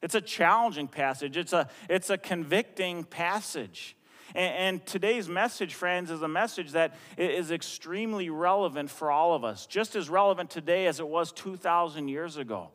It's 0.00 0.14
a 0.14 0.20
challenging 0.20 0.86
passage, 0.86 1.36
it's 1.36 1.52
a, 1.52 1.68
it's 1.88 2.10
a 2.10 2.18
convicting 2.18 3.04
passage. 3.04 3.96
And, 4.34 4.54
and 4.54 4.86
today's 4.86 5.28
message, 5.28 5.74
friends, 5.74 6.10
is 6.10 6.22
a 6.22 6.28
message 6.28 6.72
that 6.72 6.94
is 7.16 7.50
extremely 7.50 8.30
relevant 8.30 8.90
for 8.90 9.10
all 9.10 9.34
of 9.34 9.44
us, 9.44 9.66
just 9.66 9.96
as 9.96 10.08
relevant 10.08 10.50
today 10.50 10.86
as 10.86 11.00
it 11.00 11.08
was 11.08 11.32
2,000 11.32 12.08
years 12.08 12.36
ago. 12.36 12.70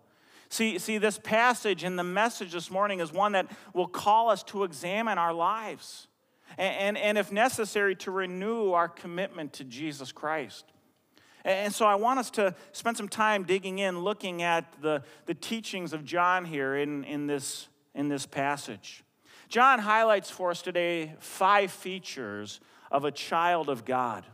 See, 0.50 0.80
see, 0.80 0.98
this 0.98 1.20
passage 1.20 1.84
and 1.84 1.98
the 1.98 2.04
message 2.04 2.52
this 2.52 2.72
morning 2.72 3.00
is 3.00 3.14
one 3.14 3.34
that 3.34 3.46
will 3.74 3.88
call 3.88 4.32
us 4.32 4.42
to 4.46 4.64
examine 4.64 5.20
our 5.20 5.34
lives 5.34 6.08
and, 6.58 6.76
and, 6.76 6.98
and 6.98 7.18
if 7.18 7.32
necessary, 7.32 7.96
to 7.98 8.12
renew 8.12 8.72
our 8.72 8.90
commitment 8.90 9.54
to 9.54 9.64
Jesus 9.64 10.12
Christ. 10.12 10.66
And 11.46 11.74
so 11.74 11.86
I 11.86 11.96
want 11.96 12.20
us 12.20 12.30
to 12.32 12.54
spend 12.74 12.98
some 12.98 13.08
time 13.08 13.44
digging 13.44 13.80
in, 13.80 14.00
looking 14.00 14.42
at 14.44 14.66
the, 14.82 15.04
the 15.26 15.34
teachings 15.34 15.94
of 15.94 16.04
John 16.04 16.46
here 16.46 16.76
in, 16.76 17.04
in, 17.06 17.28
this, 17.28 17.70
in 17.96 18.10
this 18.10 18.26
passage. 18.26 19.04
John 19.48 19.80
highlights 19.80 20.30
for 20.30 20.52
us 20.52 20.62
today 20.62 21.16
five 21.20 21.72
features 21.72 22.60
of 22.92 23.06
a 23.06 23.12
child 23.12 23.70
of 23.70 23.86
God. 23.86 24.26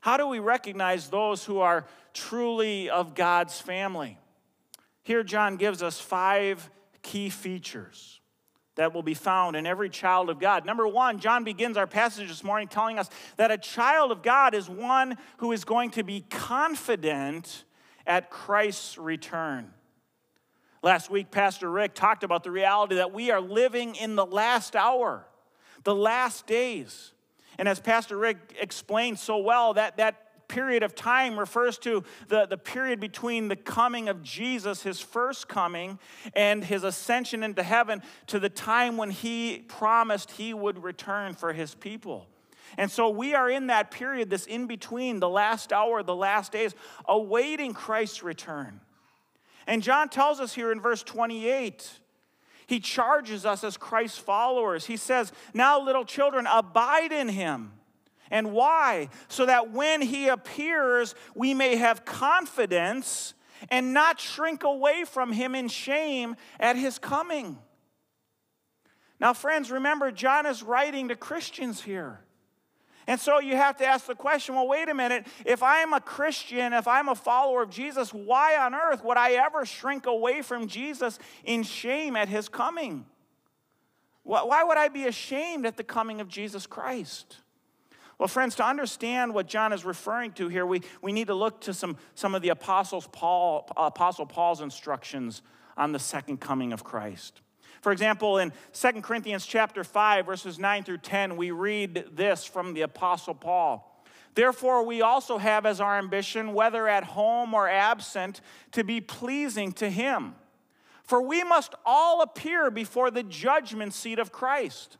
How 0.00 0.16
do 0.16 0.26
we 0.28 0.38
recognize 0.38 1.08
those 1.08 1.44
who 1.44 1.58
are 1.58 1.84
truly 2.14 2.88
of 2.88 3.14
God's 3.14 3.60
family? 3.60 4.16
Here, 5.02 5.22
John 5.22 5.56
gives 5.56 5.82
us 5.82 6.00
five 6.00 6.70
key 7.02 7.28
features 7.28 8.19
that 8.80 8.94
will 8.94 9.02
be 9.02 9.12
found 9.12 9.56
in 9.56 9.66
every 9.66 9.90
child 9.90 10.30
of 10.30 10.38
God. 10.38 10.64
Number 10.64 10.88
one, 10.88 11.20
John 11.20 11.44
begins 11.44 11.76
our 11.76 11.86
passage 11.86 12.28
this 12.28 12.42
morning 12.42 12.66
telling 12.66 12.98
us 12.98 13.10
that 13.36 13.50
a 13.50 13.58
child 13.58 14.10
of 14.10 14.22
God 14.22 14.54
is 14.54 14.70
one 14.70 15.18
who 15.36 15.52
is 15.52 15.66
going 15.66 15.90
to 15.90 16.02
be 16.02 16.24
confident 16.30 17.64
at 18.06 18.30
Christ's 18.30 18.96
return. 18.96 19.70
Last 20.82 21.10
week, 21.10 21.30
Pastor 21.30 21.70
Rick 21.70 21.92
talked 21.92 22.24
about 22.24 22.42
the 22.42 22.50
reality 22.50 22.94
that 22.94 23.12
we 23.12 23.30
are 23.30 23.42
living 23.42 23.96
in 23.96 24.16
the 24.16 24.24
last 24.24 24.74
hour, 24.74 25.26
the 25.84 25.94
last 25.94 26.46
days. 26.46 27.12
And 27.58 27.68
as 27.68 27.80
Pastor 27.80 28.16
Rick 28.16 28.56
explained 28.58 29.18
so 29.18 29.36
well, 29.36 29.74
that, 29.74 29.98
that 29.98 30.29
period 30.50 30.82
of 30.82 30.94
time 30.94 31.38
refers 31.38 31.78
to 31.78 32.02
the, 32.28 32.44
the 32.44 32.58
period 32.58 32.98
between 32.98 33.46
the 33.48 33.56
coming 33.56 34.08
of 34.08 34.22
Jesus, 34.22 34.82
his 34.82 35.00
first 35.00 35.48
coming, 35.48 35.98
and 36.34 36.64
his 36.64 36.82
ascension 36.82 37.42
into 37.44 37.62
heaven 37.62 38.02
to 38.26 38.40
the 38.40 38.48
time 38.48 38.96
when 38.96 39.10
he 39.10 39.64
promised 39.68 40.32
he 40.32 40.52
would 40.52 40.82
return 40.82 41.34
for 41.34 41.52
his 41.52 41.74
people. 41.74 42.26
And 42.76 42.90
so 42.90 43.08
we 43.08 43.34
are 43.34 43.48
in 43.48 43.68
that 43.68 43.90
period, 43.90 44.28
this 44.28 44.46
in 44.46 44.66
between, 44.66 45.20
the 45.20 45.28
last 45.28 45.72
hour, 45.72 46.02
the 46.02 46.14
last 46.14 46.52
days, 46.52 46.74
awaiting 47.06 47.72
Christ's 47.72 48.22
return. 48.22 48.80
And 49.66 49.82
John 49.82 50.08
tells 50.08 50.40
us 50.40 50.52
here 50.52 50.72
in 50.72 50.80
verse 50.80 51.02
28, 51.02 51.88
he 52.66 52.80
charges 52.80 53.46
us 53.46 53.64
as 53.64 53.76
Christ's 53.76 54.18
followers. 54.18 54.86
He 54.86 54.96
says, 54.96 55.32
Now, 55.54 55.80
little 55.80 56.04
children, 56.04 56.46
abide 56.46 57.12
in 57.12 57.28
him. 57.28 57.72
And 58.30 58.52
why? 58.52 59.08
So 59.28 59.46
that 59.46 59.72
when 59.72 60.02
he 60.02 60.28
appears, 60.28 61.14
we 61.34 61.54
may 61.54 61.76
have 61.76 62.04
confidence 62.04 63.34
and 63.68 63.92
not 63.92 64.20
shrink 64.20 64.62
away 64.62 65.04
from 65.04 65.32
him 65.32 65.54
in 65.54 65.68
shame 65.68 66.36
at 66.58 66.76
his 66.76 66.98
coming. 66.98 67.58
Now, 69.18 69.34
friends, 69.34 69.70
remember, 69.70 70.10
John 70.10 70.46
is 70.46 70.62
writing 70.62 71.08
to 71.08 71.16
Christians 71.16 71.82
here. 71.82 72.20
And 73.06 73.20
so 73.20 73.40
you 73.40 73.56
have 73.56 73.76
to 73.78 73.84
ask 73.84 74.06
the 74.06 74.14
question 74.14 74.54
well, 74.54 74.68
wait 74.68 74.88
a 74.88 74.94
minute. 74.94 75.26
If 75.44 75.62
I'm 75.62 75.92
a 75.92 76.00
Christian, 76.00 76.72
if 76.72 76.86
I'm 76.86 77.08
a 77.08 77.14
follower 77.14 77.62
of 77.62 77.70
Jesus, 77.70 78.14
why 78.14 78.56
on 78.56 78.74
earth 78.74 79.04
would 79.04 79.16
I 79.16 79.32
ever 79.32 79.66
shrink 79.66 80.06
away 80.06 80.42
from 80.42 80.68
Jesus 80.68 81.18
in 81.44 81.62
shame 81.62 82.16
at 82.16 82.28
his 82.28 82.48
coming? 82.48 83.04
Why 84.22 84.62
would 84.62 84.78
I 84.78 84.88
be 84.88 85.06
ashamed 85.06 85.66
at 85.66 85.76
the 85.76 85.82
coming 85.82 86.20
of 86.20 86.28
Jesus 86.28 86.66
Christ? 86.66 87.38
Well, 88.20 88.28
friends, 88.28 88.54
to 88.56 88.66
understand 88.66 89.32
what 89.32 89.46
John 89.46 89.72
is 89.72 89.82
referring 89.82 90.32
to 90.32 90.48
here, 90.48 90.66
we, 90.66 90.82
we 91.00 91.10
need 91.10 91.28
to 91.28 91.34
look 91.34 91.62
to 91.62 91.72
some, 91.72 91.96
some 92.14 92.34
of 92.34 92.42
the 92.42 92.50
Apostles 92.50 93.08
Paul, 93.10 93.66
Apostle 93.78 94.26
Paul's 94.26 94.60
instructions 94.60 95.40
on 95.74 95.92
the 95.92 95.98
second 95.98 96.38
coming 96.38 96.74
of 96.74 96.84
Christ. 96.84 97.40
For 97.80 97.92
example, 97.92 98.36
in 98.36 98.52
2 98.74 99.00
Corinthians 99.00 99.46
chapter 99.46 99.82
5, 99.82 100.26
verses 100.26 100.58
9 100.58 100.84
through 100.84 100.98
10, 100.98 101.38
we 101.38 101.50
read 101.50 102.10
this 102.12 102.44
from 102.44 102.74
the 102.74 102.82
Apostle 102.82 103.32
Paul. 103.32 104.04
Therefore, 104.34 104.84
we 104.84 105.00
also 105.00 105.38
have 105.38 105.64
as 105.64 105.80
our 105.80 105.96
ambition, 105.96 106.52
whether 106.52 106.86
at 106.86 107.04
home 107.04 107.54
or 107.54 107.70
absent, 107.70 108.42
to 108.72 108.84
be 108.84 109.00
pleasing 109.00 109.72
to 109.72 109.88
Him. 109.88 110.34
For 111.04 111.22
we 111.22 111.42
must 111.42 111.74
all 111.86 112.20
appear 112.20 112.70
before 112.70 113.10
the 113.10 113.22
judgment 113.22 113.94
seat 113.94 114.18
of 114.18 114.30
Christ, 114.30 114.98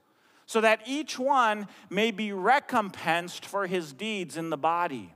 so 0.50 0.60
that 0.60 0.80
each 0.84 1.16
one 1.16 1.68
may 1.90 2.10
be 2.10 2.32
recompensed 2.32 3.46
for 3.46 3.68
his 3.68 3.92
deeds 3.92 4.36
in 4.36 4.50
the 4.50 4.56
body, 4.56 5.14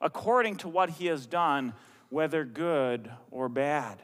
according 0.00 0.56
to 0.56 0.66
what 0.66 0.90
he 0.90 1.06
has 1.06 1.24
done, 1.24 1.72
whether 2.08 2.44
good 2.44 3.08
or 3.30 3.48
bad. 3.48 4.02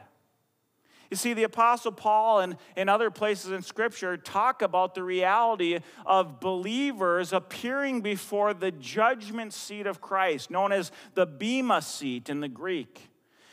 You 1.11 1.17
see, 1.17 1.33
the 1.33 1.43
Apostle 1.43 1.91
Paul 1.91 2.39
and, 2.39 2.55
in 2.77 2.87
other 2.87 3.11
places 3.11 3.51
in 3.51 3.61
Scripture 3.61 4.15
talk 4.15 4.61
about 4.61 4.95
the 4.95 5.03
reality 5.03 5.79
of 6.05 6.39
believers 6.39 7.33
appearing 7.33 7.99
before 7.99 8.53
the 8.53 8.71
judgment 8.71 9.51
seat 9.51 9.85
of 9.85 9.99
Christ, 9.99 10.49
known 10.49 10.71
as 10.71 10.93
the 11.13 11.25
Bema 11.25 11.81
seat 11.81 12.29
in 12.29 12.39
the 12.39 12.47
Greek. 12.47 13.09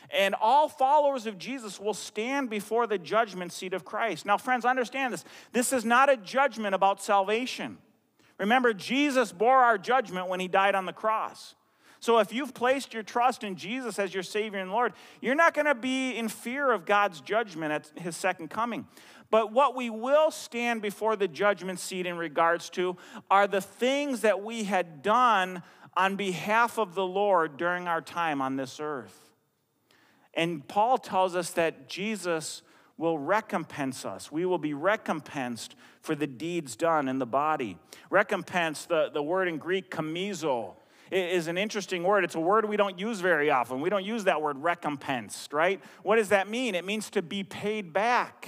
And 0.09 0.35
all 0.39 0.69
followers 0.69 1.25
of 1.25 1.37
Jesus 1.37 1.79
will 1.79 1.93
stand 1.93 2.49
before 2.49 2.87
the 2.87 2.97
judgment 2.97 3.51
seat 3.51 3.73
of 3.73 3.83
Christ. 3.83 4.25
Now, 4.25 4.37
friends, 4.37 4.63
understand 4.63 5.13
this. 5.13 5.25
This 5.51 5.73
is 5.73 5.83
not 5.83 6.09
a 6.09 6.17
judgment 6.17 6.75
about 6.75 7.01
salvation. 7.01 7.77
Remember, 8.37 8.73
Jesus 8.73 9.31
bore 9.31 9.57
our 9.57 9.77
judgment 9.77 10.29
when 10.29 10.39
he 10.39 10.47
died 10.47 10.75
on 10.75 10.85
the 10.85 10.93
cross. 10.93 11.55
So 11.99 12.19
if 12.19 12.31
you've 12.31 12.53
placed 12.53 12.93
your 12.93 13.03
trust 13.03 13.43
in 13.43 13.55
Jesus 13.55 13.97
as 13.97 14.13
your 14.13 14.23
Savior 14.23 14.59
and 14.59 14.71
Lord, 14.71 14.93
you're 15.19 15.35
not 15.35 15.53
going 15.53 15.65
to 15.65 15.75
be 15.75 16.15
in 16.15 16.29
fear 16.29 16.71
of 16.71 16.85
God's 16.85 17.21
judgment 17.21 17.71
at 17.71 18.01
his 18.01 18.15
second 18.15 18.49
coming. 18.49 18.87
But 19.29 19.51
what 19.51 19.75
we 19.75 19.89
will 19.89 20.31
stand 20.31 20.81
before 20.81 21.15
the 21.15 21.27
judgment 21.27 21.79
seat 21.79 22.05
in 22.05 22.17
regards 22.17 22.69
to 22.71 22.95
are 23.29 23.47
the 23.47 23.61
things 23.61 24.21
that 24.21 24.41
we 24.43 24.63
had 24.63 25.01
done 25.01 25.63
on 25.97 26.15
behalf 26.15 26.77
of 26.77 26.93
the 26.93 27.05
Lord 27.05 27.57
during 27.57 27.87
our 27.87 28.01
time 28.01 28.41
on 28.41 28.55
this 28.55 28.79
earth. 28.79 29.26
And 30.37 30.65
Paul 30.67 30.99
tells 30.99 31.35
us 31.35 31.49
that 31.51 31.89
Jesus 31.89 32.61
will 32.95 33.17
recompense 33.17 34.05
us. 34.05 34.31
We 34.31 34.45
will 34.45 34.57
be 34.57 34.73
recompensed 34.73 35.75
for 36.01 36.15
the 36.15 36.27
deeds 36.27 36.75
done 36.75 37.07
in 37.07 37.19
the 37.19 37.25
body. 37.25 37.77
Recompense, 38.09 38.85
the, 38.85 39.09
the 39.13 39.21
word 39.21 39.47
in 39.47 39.57
Greek, 39.57 39.91
kamizo, 39.91 40.75
is 41.11 41.47
an 41.47 41.57
interesting 41.57 42.03
word. 42.03 42.23
It's 42.23 42.35
a 42.35 42.39
word 42.39 42.65
we 42.65 42.77
don't 42.77 42.99
use 42.99 43.19
very 43.19 43.49
often. 43.49 43.81
We 43.81 43.89
don't 43.89 44.05
use 44.05 44.25
that 44.25 44.41
word 44.41 44.57
recompensed, 44.57 45.53
right? 45.53 45.81
What 46.03 46.17
does 46.17 46.29
that 46.29 46.49
mean? 46.49 46.75
It 46.75 46.85
means 46.85 47.09
to 47.11 47.21
be 47.21 47.43
paid 47.43 47.91
back. 47.91 48.47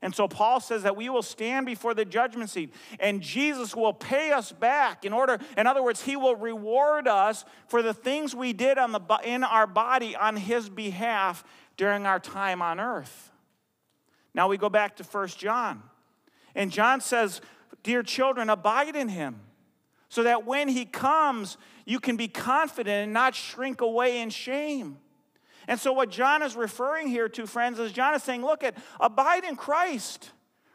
And 0.00 0.14
so 0.14 0.28
Paul 0.28 0.60
says 0.60 0.84
that 0.84 0.96
we 0.96 1.08
will 1.08 1.22
stand 1.22 1.66
before 1.66 1.92
the 1.92 2.04
judgment 2.04 2.50
seat 2.50 2.72
and 3.00 3.20
Jesus 3.20 3.74
will 3.74 3.92
pay 3.92 4.30
us 4.30 4.52
back 4.52 5.04
in 5.04 5.12
order, 5.12 5.38
in 5.56 5.66
other 5.66 5.82
words, 5.82 6.02
he 6.02 6.14
will 6.16 6.36
reward 6.36 7.08
us 7.08 7.44
for 7.66 7.82
the 7.82 7.94
things 7.94 8.34
we 8.34 8.52
did 8.52 8.78
on 8.78 8.92
the, 8.92 9.00
in 9.24 9.42
our 9.42 9.66
body 9.66 10.14
on 10.14 10.36
his 10.36 10.68
behalf 10.68 11.42
during 11.76 12.06
our 12.06 12.20
time 12.20 12.62
on 12.62 12.78
earth. 12.78 13.32
Now 14.34 14.48
we 14.48 14.56
go 14.56 14.68
back 14.68 14.96
to 14.96 15.04
First 15.04 15.38
John. 15.38 15.82
And 16.54 16.70
John 16.70 17.00
says, 17.00 17.40
Dear 17.82 18.02
children, 18.02 18.50
abide 18.50 18.96
in 18.96 19.08
him 19.08 19.40
so 20.08 20.22
that 20.22 20.46
when 20.46 20.68
he 20.68 20.84
comes, 20.84 21.56
you 21.84 22.00
can 22.00 22.16
be 22.16 22.28
confident 22.28 23.04
and 23.04 23.12
not 23.12 23.34
shrink 23.34 23.80
away 23.80 24.20
in 24.20 24.30
shame. 24.30 24.98
And 25.68 25.78
so, 25.78 25.92
what 25.92 26.10
John 26.10 26.42
is 26.42 26.56
referring 26.56 27.08
here 27.08 27.28
to, 27.28 27.46
friends, 27.46 27.78
is 27.78 27.92
John 27.92 28.14
is 28.14 28.22
saying, 28.22 28.42
look 28.42 28.64
at 28.64 28.74
abide 28.98 29.44
in 29.44 29.54
Christ, 29.54 30.30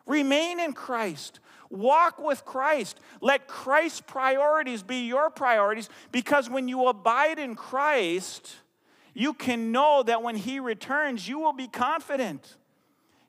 remain 0.06 0.60
in 0.60 0.74
Christ, 0.74 1.40
walk 1.72 2.20
with 2.20 2.46
Christ. 2.46 3.00
Let 3.20 3.48
Christ's 3.48 4.02
priorities 4.02 4.84
be 4.84 5.08
your 5.08 5.32
priorities 5.32 5.90
because 6.12 6.48
when 6.48 6.68
you 6.68 6.88
abide 6.88 7.40
in 7.40 7.56
Christ, 7.56 8.56
you 9.16 9.34
can 9.34 9.72
know 9.72 10.04
that 10.04 10.22
when 10.22 10.36
he 10.36 10.60
returns, 10.60 11.28
you 11.28 11.40
will 11.40 11.54
be 11.54 11.68
confident. 11.68 12.56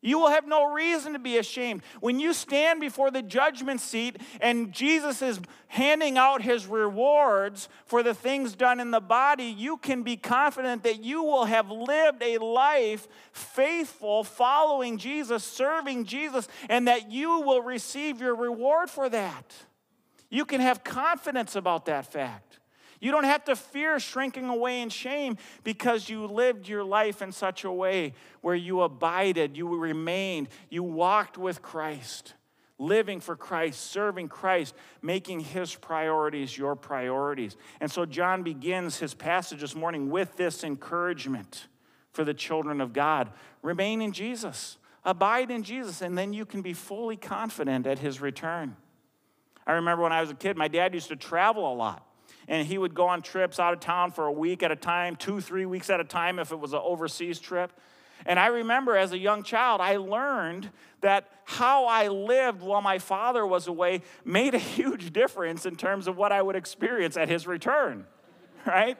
You 0.05 0.19
will 0.19 0.29
have 0.29 0.47
no 0.47 0.71
reason 0.71 1.15
to 1.15 1.19
be 1.19 1.39
ashamed. 1.39 1.83
When 2.01 2.21
you 2.21 2.35
stand 2.35 2.79
before 2.79 3.11
the 3.11 3.23
judgment 3.23 3.81
seat 3.81 4.19
and 4.39 4.71
Jesus 4.71 5.23
is 5.23 5.41
handing 5.69 6.19
out 6.19 6.43
his 6.43 6.67
rewards 6.67 7.71
for 7.87 8.03
the 8.03 8.13
things 8.13 8.55
done 8.55 8.81
in 8.81 8.91
the 8.91 9.01
body, 9.01 9.47
you 9.47 9.79
can 9.79 10.03
be 10.03 10.19
confident 10.19 10.83
that 10.83 11.03
you 11.03 11.23
will 11.23 11.47
have 11.47 11.71
lived 11.71 12.23
a 12.23 12.37
life 12.37 13.09
faithful, 13.33 14.25
following 14.25 14.99
Jesus, 14.99 15.43
serving 15.43 16.05
Jesus, 16.05 16.49
and 16.69 16.87
that 16.87 17.11
you 17.11 17.41
will 17.41 17.63
receive 17.63 18.21
your 18.21 18.35
reward 18.35 18.91
for 18.91 19.09
that. 19.09 19.55
You 20.29 20.45
can 20.45 20.61
have 20.61 20.85
confidence 20.85 21.57
about 21.57 21.87
that 21.87 22.13
fact. 22.13 22.59
You 23.05 23.11
don't 23.11 23.25
have 23.25 23.45
to 23.45 23.55
fear 23.55 24.01
shrinking 24.01 24.49
away 24.49 24.81
in 24.81 24.89
shame 24.89 25.37
because 25.63 26.09
you 26.09 26.27
lived 26.27 26.67
your 26.67 26.83
life 26.83 27.21
in 27.21 27.33
such 27.33 27.65
a 27.65 27.71
way 27.71 28.15
where 28.41 28.55
you 28.55 28.81
abided, 28.81 29.59
you 29.59 29.69
remained, 29.77 30.49
you 30.71 30.83
walked 30.83 31.37
with 31.37 31.61
Christ, 31.61 32.33
living 32.79 33.21
for 33.21 33.37
Christ, 33.37 33.91
serving 33.91 34.29
Christ, 34.29 34.75
making 35.03 35.41
his 35.41 35.75
priorities 35.75 36.57
your 36.57 36.75
priorities. 36.77 37.59
And 37.79 37.93
so 37.93 38.07
John 38.07 38.43
begins 38.43 39.01
his 39.01 39.13
passage 39.13 39.61
this 39.61 39.75
morning 39.75 40.09
with 40.09 40.39
this 40.39 40.65
encouragement 40.65 41.67
for 42.11 42.25
the 42.25 42.33
children 42.33 42.81
of 42.81 42.95
God 42.95 43.29
remain 43.61 44.01
in 44.01 44.13
Jesus, 44.13 44.79
abide 45.05 45.51
in 45.51 45.63
Jesus, 45.63 46.01
and 46.01 46.17
then 46.17 46.33
you 46.33 46.47
can 46.47 46.63
be 46.63 46.73
fully 46.73 47.19
confident 47.19 47.87
at 47.87 47.99
his 47.99 48.23
return. 48.23 48.77
I 49.67 49.73
remember 49.73 50.05
when 50.05 50.13
I 50.13 50.23
was 50.23 50.31
a 50.31 50.35
kid, 50.35 50.57
my 50.57 50.69
dad 50.69 50.95
used 50.95 51.09
to 51.09 51.17
travel 51.17 51.71
a 51.71 51.75
lot 51.75 52.03
and 52.49 52.67
he 52.67 52.79
would 52.79 52.95
go 52.95 53.09
on 53.09 53.23
trips 53.23 53.59
out 53.59 53.73
of 53.73 53.81
town 53.81 54.11
for 54.13 54.27
a 54.27 54.33
week 54.33 54.63
at 54.63 54.71
a 54.71 54.77
time, 54.77 55.17
two, 55.17 55.41
three 55.41 55.67
weeks 55.67 55.91
at 55.91 56.01
a 56.01 56.05
time 56.05 56.39
if 56.39 56.53
it 56.53 56.59
was 56.59 56.73
an 56.73 56.81
overseas 56.83 57.39
trip. 57.39 57.73
And 58.27 58.39
I 58.39 58.47
remember 58.47 58.97
as 58.97 59.13
a 59.13 59.19
young 59.19 59.43
child, 59.43 59.81
I 59.81 59.97
learned 59.97 60.71
that 61.01 61.29
how 61.45 61.87
I 61.87 62.09
lived 62.09 62.63
while 62.63 62.81
my 62.81 62.99
father 62.99 63.47
was 63.47 63.67
away 63.67 64.03
made 64.25 64.55
a 64.55 64.59
huge 64.77 65.13
difference 65.13 65.67
in 65.67 65.77
terms 65.77 66.07
of 66.07 66.17
what 66.17 66.33
I 66.33 66.41
would 66.41 66.57
experience 66.57 67.17
at 67.17 67.29
his 67.29 67.47
return, 67.47 68.07
right? 68.67 68.97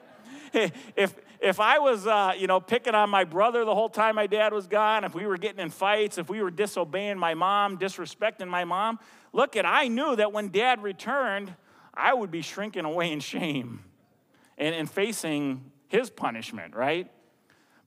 If, 0.95 1.15
if 1.41 1.59
I 1.59 1.79
was, 1.79 2.07
uh, 2.07 2.33
you 2.37 2.47
know, 2.47 2.59
picking 2.59 2.95
on 2.95 3.09
my 3.09 3.23
brother 3.23 3.65
the 3.65 3.75
whole 3.75 3.89
time 3.89 4.15
my 4.15 4.27
dad 4.27 4.53
was 4.53 4.67
gone, 4.67 5.03
if 5.03 5.13
we 5.13 5.25
were 5.25 5.37
getting 5.37 5.59
in 5.59 5.69
fights, 5.69 6.17
if 6.17 6.29
we 6.29 6.41
were 6.41 6.51
disobeying 6.51 7.17
my 7.17 7.33
mom, 7.33 7.77
disrespecting 7.77 8.47
my 8.47 8.63
mom, 8.63 8.99
look 9.33 9.55
at, 9.55 9.65
I 9.65 9.87
knew 9.87 10.15
that 10.15 10.31
when 10.31 10.49
dad 10.49 10.81
returned, 10.81 11.53
I 11.95 12.13
would 12.13 12.31
be 12.31 12.41
shrinking 12.41 12.85
away 12.85 13.11
in 13.11 13.19
shame 13.19 13.83
and, 14.57 14.75
and 14.75 14.89
facing 14.89 15.71
his 15.87 16.09
punishment, 16.09 16.75
right? 16.75 17.09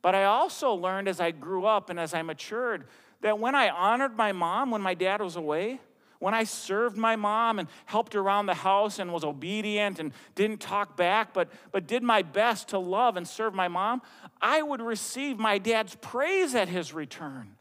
But 0.03 0.15
I 0.15 0.25
also 0.25 0.75
learned 0.75 1.09
as 1.09 1.21
I 1.21 1.31
grew 1.31 1.67
up 1.67 1.91
and 1.91 1.99
as 1.99 2.15
I 2.15 2.23
matured 2.23 2.87
that 3.21 3.39
when 3.39 3.55
I 3.55 3.69
honored 3.69 4.17
my 4.17 4.33
mom 4.33 4.71
when 4.71 4.81
my 4.81 4.95
dad 4.95 5.21
was 5.21 5.37
away, 5.37 5.81
when 6.21 6.35
I 6.35 6.45
served 6.45 6.97
my 6.97 7.17
mom 7.17 7.59
and 7.59 7.69
helped 7.85 8.15
around 8.15 8.47
the 8.47 8.55
house 8.55 8.99
and 8.99 9.13
was 9.13 9.25
obedient 9.25 9.99
and 9.99 10.13
didn't 10.35 10.61
talk 10.61 10.97
back, 10.97 11.33
but, 11.33 11.49
but 11.71 11.87
did 11.87 12.03
my 12.03 12.23
best 12.23 12.69
to 12.69 12.79
love 12.79 13.17
and 13.17 13.27
serve 13.27 13.55
my 13.55 13.69
mom, 13.69 14.03
I 14.41 14.63
would 14.63 14.81
receive 14.81 15.39
my 15.39 15.59
dad's 15.59 15.95
praise 15.97 16.55
at 16.55 16.69
his 16.69 16.93
return. 16.93 17.58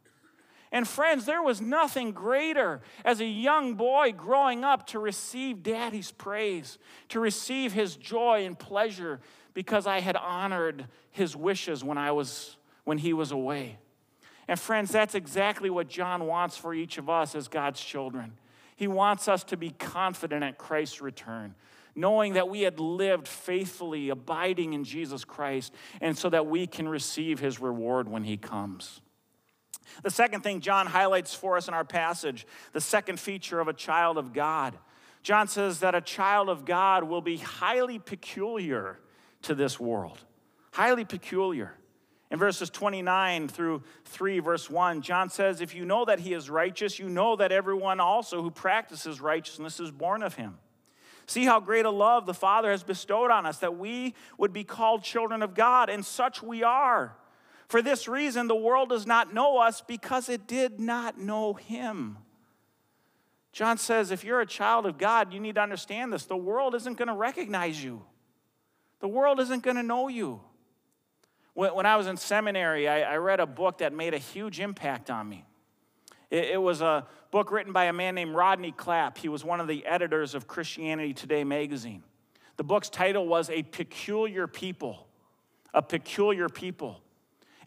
And 0.71 0.87
friends, 0.87 1.25
there 1.25 1.41
was 1.41 1.61
nothing 1.61 2.11
greater 2.11 2.81
as 3.05 3.21
a 3.21 3.25
young 3.25 3.75
boy 3.75 4.11
growing 4.11 4.63
up 4.63 4.87
to 4.87 4.99
receive 4.99 5.63
daddy's 5.63 6.11
praise, 6.11 6.77
to 7.09 7.19
receive 7.19 7.71
his 7.71 7.95
joy 7.95 8.45
and 8.45 8.57
pleasure 8.57 9.21
because 9.53 9.87
I 9.87 10.01
had 10.01 10.15
honored 10.15 10.87
his 11.11 11.35
wishes 11.35 11.83
when 11.83 11.97
I 11.97 12.11
was 12.11 12.57
when 12.83 12.97
he 12.97 13.11
was 13.11 13.31
away. 13.31 13.79
And 14.47 14.59
friends, 14.59 14.91
that's 14.91 15.15
exactly 15.15 15.69
what 15.69 15.89
John 15.89 16.25
wants 16.25 16.55
for 16.55 16.73
each 16.73 16.97
of 16.97 17.09
us 17.09 17.35
as 17.35 17.47
God's 17.47 17.81
children. 17.81 18.33
He 18.77 18.87
wants 18.87 19.27
us 19.27 19.43
to 19.45 19.57
be 19.57 19.71
confident 19.71 20.43
at 20.43 20.57
Christ's 20.57 21.01
return, 21.01 21.55
knowing 21.95 22.33
that 22.33 22.47
we 22.47 22.61
had 22.61 22.79
lived 22.79 23.27
faithfully, 23.27 24.09
abiding 24.09 24.73
in 24.73 24.83
Jesus 24.83 25.25
Christ, 25.25 25.73
and 25.99 26.17
so 26.17 26.29
that 26.29 26.47
we 26.47 26.67
can 26.67 26.87
receive 26.87 27.39
his 27.39 27.59
reward 27.59 28.07
when 28.07 28.23
he 28.23 28.37
comes. 28.37 29.01
The 30.03 30.09
second 30.09 30.41
thing 30.41 30.59
John 30.59 30.87
highlights 30.87 31.33
for 31.33 31.57
us 31.57 31.67
in 31.67 31.73
our 31.73 31.85
passage, 31.85 32.45
the 32.73 32.81
second 32.81 33.19
feature 33.19 33.59
of 33.59 33.67
a 33.67 33.73
child 33.73 34.17
of 34.17 34.33
God. 34.33 34.77
John 35.23 35.47
says 35.47 35.79
that 35.81 35.95
a 35.95 36.01
child 36.01 36.49
of 36.49 36.65
God 36.65 37.03
will 37.03 37.21
be 37.21 37.37
highly 37.37 37.99
peculiar 37.99 38.99
to 39.43 39.55
this 39.55 39.79
world. 39.79 40.19
Highly 40.71 41.05
peculiar. 41.05 41.73
In 42.29 42.39
verses 42.39 42.69
29 42.69 43.47
through 43.47 43.83
3, 44.05 44.39
verse 44.39 44.69
1, 44.69 45.01
John 45.01 45.29
says, 45.29 45.61
If 45.61 45.73
you 45.73 45.85
know 45.85 46.05
that 46.05 46.19
he 46.19 46.33
is 46.33 46.49
righteous, 46.49 46.99
you 46.99 47.07
know 47.07 47.35
that 47.37 47.51
everyone 47.51 47.99
also 47.99 48.41
who 48.41 48.51
practices 48.51 49.21
righteousness 49.21 49.79
is 49.79 49.91
born 49.91 50.23
of 50.23 50.35
him. 50.35 50.57
See 51.25 51.45
how 51.45 51.59
great 51.59 51.85
a 51.85 51.89
love 51.89 52.25
the 52.25 52.33
Father 52.33 52.71
has 52.71 52.83
bestowed 52.83 53.31
on 53.31 53.45
us, 53.45 53.59
that 53.59 53.77
we 53.77 54.13
would 54.37 54.53
be 54.53 54.63
called 54.63 55.03
children 55.03 55.41
of 55.41 55.53
God, 55.53 55.89
and 55.89 56.05
such 56.05 56.41
we 56.41 56.63
are. 56.63 57.15
For 57.67 57.81
this 57.81 58.07
reason, 58.07 58.47
the 58.47 58.55
world 58.55 58.89
does 58.89 59.05
not 59.05 59.33
know 59.33 59.57
us 59.57 59.81
because 59.81 60.29
it 60.29 60.47
did 60.47 60.79
not 60.79 61.19
know 61.19 61.53
him. 61.53 62.17
John 63.51 63.77
says, 63.77 64.11
if 64.11 64.23
you're 64.23 64.39
a 64.39 64.45
child 64.45 64.85
of 64.85 64.97
God, 64.97 65.33
you 65.33 65.39
need 65.39 65.55
to 65.55 65.61
understand 65.61 66.13
this. 66.13 66.25
The 66.25 66.37
world 66.37 66.75
isn't 66.75 66.97
going 66.97 67.07
to 67.07 67.13
recognize 67.13 67.83
you, 67.83 68.03
the 68.99 69.07
world 69.07 69.39
isn't 69.39 69.63
going 69.63 69.77
to 69.77 69.83
know 69.83 70.07
you. 70.07 70.41
When 71.55 71.87
I 71.87 71.95
was 71.95 72.05
in 72.05 72.17
seminary, 72.17 72.87
I 72.87 73.15
read 73.17 73.39
a 73.39 73.47
book 73.47 73.79
that 73.79 73.91
made 73.91 74.13
a 74.13 74.19
huge 74.19 74.59
impact 74.59 75.09
on 75.09 75.27
me. 75.27 75.43
It 76.29 76.61
was 76.61 76.81
a 76.81 77.07
book 77.31 77.51
written 77.51 77.73
by 77.73 77.85
a 77.85 77.93
man 77.93 78.13
named 78.13 78.35
Rodney 78.35 78.71
Clapp. 78.71 79.17
He 79.17 79.27
was 79.27 79.43
one 79.43 79.59
of 79.59 79.67
the 79.67 79.85
editors 79.85 80.35
of 80.35 80.45
Christianity 80.45 81.13
Today 81.13 81.43
magazine. 81.43 82.03
The 82.57 82.63
book's 82.63 82.89
title 82.89 83.25
was 83.27 83.49
A 83.49 83.63
Peculiar 83.63 84.45
People. 84.45 85.07
A 85.73 85.81
Peculiar 85.81 86.47
People. 86.47 87.01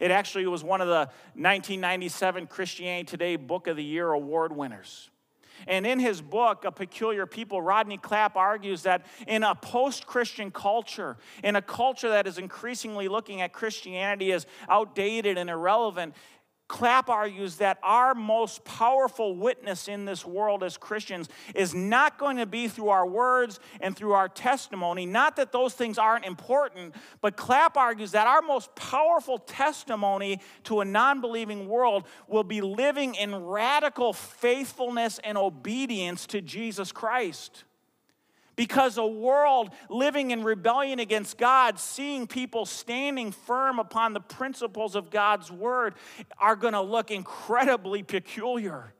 It 0.01 0.09
actually 0.09 0.47
was 0.47 0.63
one 0.63 0.81
of 0.81 0.87
the 0.87 1.09
1997 1.35 2.47
Christianity 2.47 3.03
Today 3.05 3.35
Book 3.35 3.67
of 3.67 3.77
the 3.77 3.83
Year 3.83 4.11
award 4.11 4.51
winners. 4.51 5.11
And 5.67 5.85
in 5.85 5.99
his 5.99 6.21
book, 6.21 6.65
A 6.65 6.71
Peculiar 6.71 7.27
People, 7.27 7.61
Rodney 7.61 7.99
Clapp 7.99 8.35
argues 8.35 8.81
that 8.81 9.05
in 9.27 9.43
a 9.43 9.53
post 9.53 10.07
Christian 10.07 10.49
culture, 10.49 11.17
in 11.43 11.55
a 11.55 11.61
culture 11.61 12.09
that 12.09 12.25
is 12.25 12.39
increasingly 12.39 13.07
looking 13.07 13.41
at 13.41 13.53
Christianity 13.53 14.31
as 14.31 14.47
outdated 14.67 15.37
and 15.37 15.51
irrelevant, 15.51 16.15
Clapp 16.71 17.09
argues 17.09 17.57
that 17.57 17.79
our 17.83 18.15
most 18.15 18.63
powerful 18.63 19.35
witness 19.35 19.89
in 19.89 20.05
this 20.05 20.25
world 20.25 20.63
as 20.63 20.77
Christians 20.77 21.27
is 21.53 21.75
not 21.75 22.17
going 22.17 22.37
to 22.37 22.45
be 22.45 22.69
through 22.69 22.87
our 22.87 23.05
words 23.05 23.59
and 23.81 23.93
through 23.93 24.13
our 24.13 24.29
testimony. 24.29 25.05
Not 25.05 25.35
that 25.35 25.51
those 25.51 25.73
things 25.73 25.97
aren't 25.97 26.23
important, 26.23 26.95
but 27.19 27.35
Clapp 27.35 27.75
argues 27.75 28.11
that 28.11 28.25
our 28.25 28.41
most 28.41 28.73
powerful 28.73 29.37
testimony 29.37 30.39
to 30.63 30.79
a 30.79 30.85
non 30.85 31.19
believing 31.19 31.67
world 31.67 32.05
will 32.29 32.45
be 32.45 32.61
living 32.61 33.15
in 33.15 33.35
radical 33.35 34.13
faithfulness 34.13 35.19
and 35.25 35.37
obedience 35.37 36.25
to 36.27 36.39
Jesus 36.39 36.93
Christ. 36.93 37.65
Because 38.55 38.97
a 38.97 39.05
world 39.05 39.71
living 39.89 40.31
in 40.31 40.43
rebellion 40.43 40.99
against 40.99 41.37
God, 41.37 41.79
seeing 41.79 42.27
people 42.27 42.65
standing 42.65 43.31
firm 43.31 43.79
upon 43.79 44.13
the 44.13 44.19
principles 44.19 44.95
of 44.95 45.09
God's 45.09 45.51
word, 45.51 45.95
are 46.37 46.55
going 46.55 46.73
to 46.73 46.81
look 46.81 47.11
incredibly 47.11 48.03
peculiar. 48.03 48.93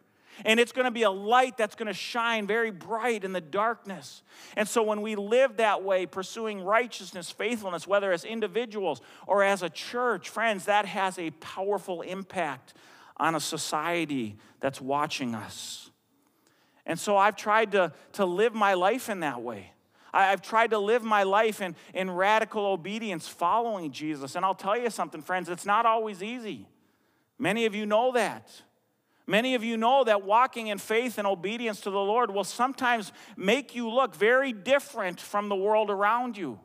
And 0.46 0.60
it's 0.60 0.72
going 0.72 0.86
to 0.86 0.92
be 0.92 1.04
a 1.04 1.12
light 1.12 1.58
that's 1.58 1.76
going 1.76 1.88
to 1.88 1.94
shine 1.94 2.48
very 2.48 2.72
bright 2.72 3.24
in 3.24 3.34
the 3.34 3.42
darkness. 3.42 4.24
And 4.56 4.68
so, 4.68 4.82
when 4.82 5.02
we 5.02 5.16
live 5.16 5.58
that 5.58 5.84
way, 5.84 6.06
pursuing 6.06 6.62
righteousness, 6.62 7.30
faithfulness, 7.30 7.86
whether 7.86 8.12
as 8.12 8.24
individuals 8.24 9.02
or 9.28 9.44
as 9.44 9.62
a 9.62 9.70
church, 9.70 10.30
friends, 10.30 10.66
that 10.66 10.86
has 10.86 11.20
a 11.20 11.32
powerful 11.32 12.02
impact 12.02 12.74
on 13.18 13.36
a 13.36 13.40
society 13.40 14.38
that's 14.60 14.82
watching 14.82 15.36
us. 15.36 15.91
And 16.86 17.00
so 17.00 17.18
I've 17.18 17.36
tried 17.36 17.74
to, 17.74 17.94
to 18.14 18.26
live 18.26 18.54
my 18.54 18.74
life 18.74 19.10
in 19.10 19.22
that 19.22 19.42
way. 19.42 19.72
I've 20.14 20.42
tried 20.42 20.72
to 20.72 20.78
live 20.78 21.04
my 21.04 21.24
life 21.24 21.62
in, 21.62 21.76
in 21.94 22.12
radical 22.12 22.66
obedience, 22.66 23.28
following 23.28 23.92
Jesus. 23.92 24.36
And 24.36 24.44
I'll 24.44 24.56
tell 24.56 24.78
you 24.78 24.90
something, 24.90 25.22
friends, 25.22 25.48
it's 25.48 25.66
not 25.66 25.86
always 25.86 26.22
easy. 26.22 26.68
Many 27.40 27.66
of 27.66 27.74
you 27.74 27.86
know 27.86 28.12
that. 28.14 28.52
Many 29.28 29.56
of 29.56 29.64
you 29.64 29.78
know 29.78 30.04
that 30.04 30.24
walking 30.24 30.68
in 30.68 30.78
faith 30.78 31.18
and 31.18 31.26
obedience 31.26 31.82
to 31.82 31.90
the 31.90 31.98
Lord 31.98 32.32
will 32.32 32.44
sometimes 32.44 33.14
make 33.38 33.74
you 33.76 33.90
look 33.90 34.16
very 34.16 34.52
different 34.52 35.22
from 35.22 35.48
the 35.48 35.56
world 35.56 35.90
around 35.90 36.36
you. 36.38 36.60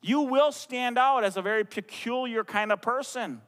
You 0.00 0.20
will 0.20 0.52
stand 0.52 0.98
out 0.98 1.24
as 1.24 1.36
a 1.36 1.42
very 1.42 1.64
peculiar 1.64 2.44
kind 2.44 2.70
of 2.70 2.80
person. 2.80 3.40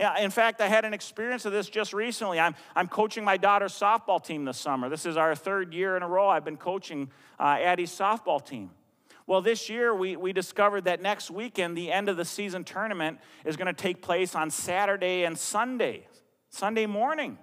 In 0.00 0.30
fact, 0.30 0.62
I 0.62 0.68
had 0.68 0.86
an 0.86 0.94
experience 0.94 1.44
of 1.44 1.52
this 1.52 1.68
just 1.68 1.92
recently. 1.92 2.40
I'm, 2.40 2.54
I'm 2.74 2.88
coaching 2.88 3.22
my 3.22 3.36
daughter's 3.36 3.72
softball 3.72 4.24
team 4.24 4.46
this 4.46 4.56
summer. 4.56 4.88
This 4.88 5.04
is 5.04 5.18
our 5.18 5.34
third 5.34 5.74
year 5.74 5.94
in 5.94 6.02
a 6.02 6.08
row 6.08 6.26
I've 6.26 6.44
been 6.44 6.56
coaching 6.56 7.10
uh, 7.38 7.58
Addie's 7.60 7.90
softball 7.90 8.44
team. 8.44 8.70
Well, 9.26 9.42
this 9.42 9.68
year 9.68 9.94
we, 9.94 10.16
we 10.16 10.32
discovered 10.32 10.84
that 10.84 11.02
next 11.02 11.30
weekend, 11.30 11.76
the 11.76 11.92
end 11.92 12.08
of 12.08 12.16
the 12.16 12.24
season 12.24 12.64
tournament 12.64 13.18
is 13.44 13.56
going 13.56 13.66
to 13.66 13.74
take 13.74 14.00
place 14.00 14.34
on 14.34 14.50
Saturday 14.50 15.24
and 15.24 15.38
Sunday, 15.38 16.06
Sunday 16.48 16.86
morning. 16.86 17.38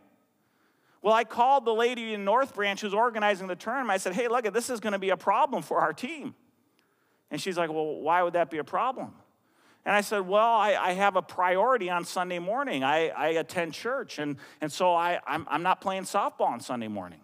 Well, 1.04 1.13
I 1.13 1.24
called 1.26 1.63
the 1.63 1.74
lady 1.74 2.15
in 2.15 2.26
North 2.26 2.56
Branch 2.56 2.82
who's 2.82 2.93
organizing 2.93 3.48
the 3.48 3.56
tournament. 3.56 3.91
I 3.91 3.98
said, 3.98 4.13
hey, 4.13 4.28
look, 4.28 4.52
this 4.52 4.72
is 4.72 4.80
going 4.80 4.93
to 4.93 5.00
be 5.00 5.12
a 5.12 5.17
problem 5.17 5.62
for 5.62 5.80
our 5.80 5.93
team. 5.93 6.34
And 7.30 7.39
she's 7.39 7.58
like, 7.58 7.70
well, 7.70 8.02
why 8.02 8.24
would 8.24 8.34
that 8.34 8.50
be 8.50 8.58
a 8.58 8.63
problem? 8.63 9.13
And 9.88 9.95
I 9.95 10.02
said, 10.02 10.28
Well, 10.28 10.45
I, 10.45 10.76
I, 10.76 10.91
have 10.91 11.15
a 11.15 11.21
priority 11.21 11.89
on 11.89 12.04
Sunday 12.04 12.39
morning. 12.39 12.84
I, 12.84 13.08
I 13.08 13.28
attend 13.30 13.73
church, 13.73 14.19
and, 14.19 14.36
and 14.60 14.69
so 14.69 14.93
I, 14.93 15.21
I'm, 15.26 15.47
I'm 15.50 15.63
not 15.63 15.80
playing 15.80 16.04
softball 16.04 16.50
on 16.50 16.60
Sunday 16.60 16.89
morning. 16.89 17.21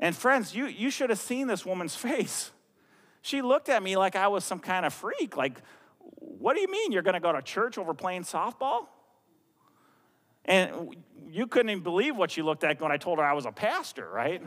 And 0.00 0.16
friends, 0.16 0.52
you, 0.52 0.66
you 0.66 0.90
should 0.90 1.10
have 1.10 1.20
seen 1.20 1.46
this 1.46 1.64
woman's 1.64 1.94
face. 2.10 2.50
She 3.22 3.40
looked 3.40 3.68
at 3.68 3.84
me 3.84 3.96
like 3.96 4.16
I 4.16 4.26
was 4.26 4.44
some 4.44 4.58
kind 4.58 4.84
of 4.84 4.92
freak. 4.92 5.36
Like, 5.36 5.62
what 6.00 6.56
do 6.56 6.60
you 6.60 6.68
mean 6.68 6.90
you're 6.90 7.02
going 7.02 7.14
to 7.14 7.20
go 7.20 7.32
to 7.32 7.40
church 7.40 7.78
over 7.78 7.94
playing 7.94 8.24
softball? 8.24 8.88
And 10.46 10.96
you 11.30 11.46
couldn't 11.46 11.70
even 11.70 11.84
believe 11.84 12.16
what 12.16 12.32
she 12.32 12.42
looked 12.42 12.64
at 12.64 12.80
when 12.80 12.90
I 12.90 12.96
told 12.96 13.20
her 13.20 13.24
I 13.24 13.32
was 13.32 13.46
a 13.46 13.52
pastor, 13.52 14.10
right? 14.10 14.42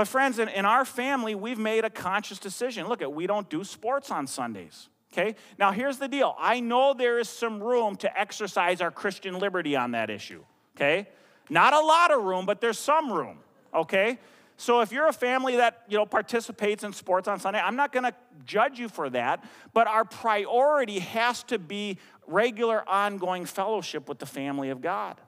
But, 0.00 0.08
friends, 0.08 0.38
in, 0.38 0.48
in 0.48 0.64
our 0.64 0.86
family, 0.86 1.34
we've 1.34 1.58
made 1.58 1.84
a 1.84 1.90
conscious 1.90 2.38
decision. 2.38 2.88
Look, 2.88 3.02
at 3.02 3.12
we 3.12 3.26
don't 3.26 3.50
do 3.50 3.62
sports 3.62 4.10
on 4.10 4.26
Sundays. 4.26 4.88
Okay? 5.12 5.34
Now, 5.58 5.72
here's 5.72 5.98
the 5.98 6.08
deal 6.08 6.34
I 6.38 6.60
know 6.60 6.94
there 6.94 7.18
is 7.18 7.28
some 7.28 7.62
room 7.62 7.96
to 7.96 8.18
exercise 8.18 8.80
our 8.80 8.90
Christian 8.90 9.38
liberty 9.38 9.76
on 9.76 9.90
that 9.90 10.08
issue. 10.08 10.42
Okay? 10.74 11.06
Not 11.50 11.74
a 11.74 11.80
lot 11.80 12.12
of 12.12 12.22
room, 12.22 12.46
but 12.46 12.62
there's 12.62 12.78
some 12.78 13.12
room. 13.12 13.40
Okay? 13.74 14.18
So 14.56 14.80
if 14.80 14.90
you're 14.90 15.06
a 15.06 15.12
family 15.12 15.56
that, 15.56 15.82
you 15.86 15.98
know, 15.98 16.06
participates 16.06 16.82
in 16.82 16.94
sports 16.94 17.28
on 17.28 17.38
Sunday, 17.38 17.60
I'm 17.60 17.76
not 17.76 17.92
going 17.92 18.04
to 18.04 18.14
judge 18.46 18.78
you 18.78 18.88
for 18.88 19.10
that, 19.10 19.44
but 19.74 19.86
our 19.86 20.06
priority 20.06 21.00
has 21.00 21.42
to 21.42 21.58
be 21.58 21.98
regular 22.26 22.88
ongoing 22.88 23.44
fellowship 23.44 24.08
with 24.08 24.18
the 24.18 24.24
family 24.24 24.70
of 24.70 24.80
God. 24.80 25.20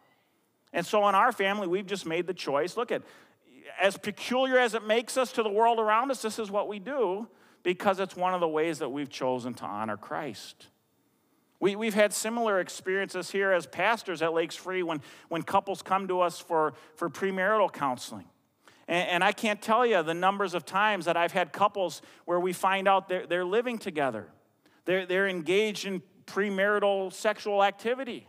And 0.73 0.87
so 0.87 1.07
in 1.11 1.15
our 1.15 1.31
family, 1.31 1.67
we've 1.67 1.85
just 1.85 2.07
made 2.07 2.27
the 2.27 2.33
choice, 2.33 2.79
look 2.79 2.91
at 2.91 3.03
as 3.83 3.99
peculiar 3.99 4.59
as 4.59 4.75
it 4.75 4.85
makes 4.87 5.17
us 5.17 5.33
to 5.33 5.43
the 5.43 5.51
world 5.51 5.81
around 5.81 6.13
us, 6.13 6.23
this 6.23 6.39
is 6.39 6.51
what 6.51 6.69
we 6.69 6.79
do 6.79 7.27
because 7.65 7.99
it's 7.99 8.17
one 8.17 8.33
of 8.33 8.41
the 8.41 8.49
ways 8.49 8.79
that 8.79 8.89
we've 8.89 9.11
chosen 9.11 9.55
to 9.55 9.65
honor 9.65 9.97
Christ. 9.97 10.69
We, 11.59 11.75
we've 11.75 11.95
had 11.95 12.13
similar 12.13 12.61
experiences 12.61 13.31
here 13.31 13.53
as 13.53 13.67
pastors 13.67 14.23
at 14.23 14.33
Lakes 14.33 14.55
Free 14.55 14.85
when, 14.85 15.01
when 15.29 15.43
couples 15.43 15.83
come 15.83 16.09
to 16.09 16.21
us 16.21 16.39
for, 16.39 16.75
for 16.95 17.11
premarital 17.11 17.73
counseling. 17.73 18.27
And, 18.87 19.09
and 19.09 19.25
I 19.25 19.33
can't 19.33 19.61
tell 19.61 19.85
you 19.85 20.01
the 20.03 20.15
numbers 20.15 20.55
of 20.55 20.65
times 20.65 21.05
that 21.07 21.17
I've 21.17 21.33
had 21.33 21.53
couples 21.53 22.03
where 22.25 22.41
we 22.41 22.53
find 22.53 22.87
out 22.87 23.09
they're, 23.09 23.27
they're 23.27 23.45
living 23.45 23.79
together, 23.79 24.29
they're, 24.85 25.07
they're 25.07 25.29
engaged 25.29 25.87
in 25.87 26.03
premarital 26.27 27.13
sexual 27.13 27.65
activity. 27.65 28.29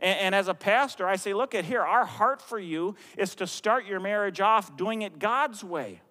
And, 0.00 0.18
and, 0.18 0.34
as 0.34 0.48
a 0.48 0.54
pastor, 0.54 1.06
I 1.06 1.16
say, 1.16 1.34
look 1.34 1.54
at 1.54 1.64
here, 1.64 1.82
our 1.82 2.04
heart 2.04 2.42
for 2.42 2.58
you 2.58 2.96
is 3.16 3.34
to 3.36 3.46
start 3.46 3.86
your 3.86 4.00
marriage 4.00 4.40
off 4.40 4.76
doing 4.76 5.02
it 5.02 5.18
God's 5.18 5.64
way. 5.64 6.02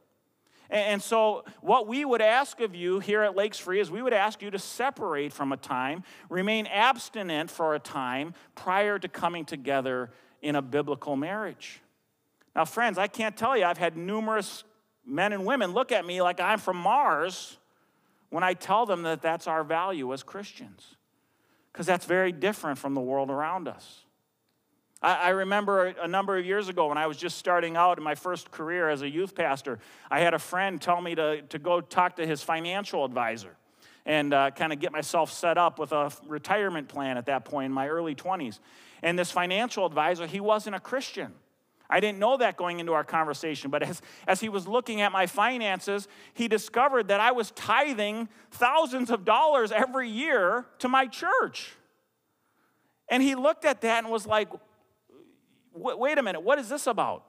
And 0.69 1.01
so, 1.01 1.45
what 1.61 1.87
we 1.87 2.03
would 2.05 2.21
ask 2.21 2.59
of 2.59 2.73
you 2.73 2.99
here 2.99 3.21
at 3.21 3.35
Lakes 3.35 3.59
Free 3.59 3.79
is 3.79 3.91
we 3.91 4.01
would 4.01 4.13
ask 4.13 4.41
you 4.41 4.49
to 4.49 4.57
separate 4.57 5.31
from 5.31 5.51
a 5.51 5.57
time, 5.57 6.03
remain 6.27 6.65
abstinent 6.67 7.51
for 7.51 7.75
a 7.75 7.79
time 7.79 8.33
prior 8.55 8.97
to 8.97 9.07
coming 9.07 9.45
together 9.45 10.09
in 10.41 10.55
a 10.55 10.61
biblical 10.61 11.15
marriage. 11.15 11.81
Now, 12.55 12.65
friends, 12.65 12.97
I 12.97 13.07
can't 13.07 13.37
tell 13.37 13.55
you, 13.55 13.65
I've 13.65 13.77
had 13.77 13.95
numerous 13.95 14.63
men 15.05 15.33
and 15.33 15.45
women 15.45 15.73
look 15.73 15.91
at 15.91 16.05
me 16.05 16.21
like 16.21 16.39
I'm 16.39 16.57
from 16.57 16.77
Mars 16.77 17.57
when 18.29 18.43
I 18.43 18.53
tell 18.53 18.85
them 18.85 19.03
that 19.03 19.21
that's 19.21 19.47
our 19.47 19.63
value 19.63 20.11
as 20.13 20.23
Christians, 20.23 20.95
because 21.75 21.85
that's 21.85 22.05
very 22.05 22.31
different 22.31 22.77
from 22.77 22.93
the 22.93 23.01
world 23.01 23.29
around 23.29 23.67
us. 23.67 24.05
I, 25.01 25.31
remember 25.31 25.87
a 25.87 26.07
number 26.07 26.37
of 26.37 26.45
years 26.45 26.69
ago 26.69 26.87
when 26.87 26.97
I 26.97 27.05
was 27.05 27.17
just 27.17 27.37
starting 27.37 27.75
out 27.75 27.97
in 27.97 28.03
my 28.03 28.15
first 28.15 28.49
career 28.49 28.89
as 28.89 29.01
a 29.01 29.09
youth 29.09 29.35
pastor, 29.35 29.79
I 30.09 30.21
had 30.21 30.33
a 30.33 30.39
friend 30.39 30.81
tell 30.81 31.01
me 31.01 31.15
to, 31.15 31.41
to 31.41 31.59
go 31.59 31.81
talk 31.81 32.15
to 32.15 32.25
his 32.25 32.41
financial 32.41 33.03
advisor 33.03 33.57
and 34.05 34.33
uh, 34.33 34.51
kind 34.51 34.71
of 34.71 34.79
get 34.79 34.93
myself 34.93 35.33
set 35.33 35.57
up 35.57 35.77
with 35.77 35.91
a 35.91 36.13
retirement 36.25 36.87
plan 36.87 37.17
at 37.17 37.25
that 37.25 37.43
point 37.43 37.65
in 37.65 37.73
my 37.73 37.89
early 37.89 38.15
20s. 38.15 38.59
And 39.03 39.19
this 39.19 39.29
financial 39.29 39.85
advisor, 39.85 40.27
he 40.27 40.39
wasn't 40.39 40.77
a 40.77 40.79
Christian. 40.79 41.33
I 41.89 41.99
didn't 41.99 42.19
know 42.19 42.37
that 42.37 42.57
going 42.57 42.79
into 42.79 42.93
our 42.93 43.03
conversation, 43.03 43.69
but 43.69 43.83
as, 43.83 44.01
as 44.27 44.41
he 44.41 44.49
was 44.49 44.67
looking 44.67 45.01
at 45.01 45.11
my 45.11 45.27
finances, 45.27 46.07
he 46.33 46.47
discovered 46.47 47.09
that 47.09 47.19
I 47.19 47.31
was 47.31 47.51
tithing 47.51 48.27
thousands 48.51 49.11
of 49.11 49.23
dollars 49.23 49.71
every 49.71 50.09
year 50.09 50.65
to 50.79 50.87
my 50.87 51.05
church. 51.05 51.73
And 53.07 53.21
he 53.21 53.35
looked 53.35 53.65
at 53.65 53.81
that 53.81 54.03
and 54.03 54.11
was 54.11 54.25
like, 54.25 54.49
wait 55.73 56.17
a 56.17 56.23
minute, 56.23 56.41
what 56.41 56.57
is 56.57 56.69
this 56.69 56.87
about? 56.87 57.23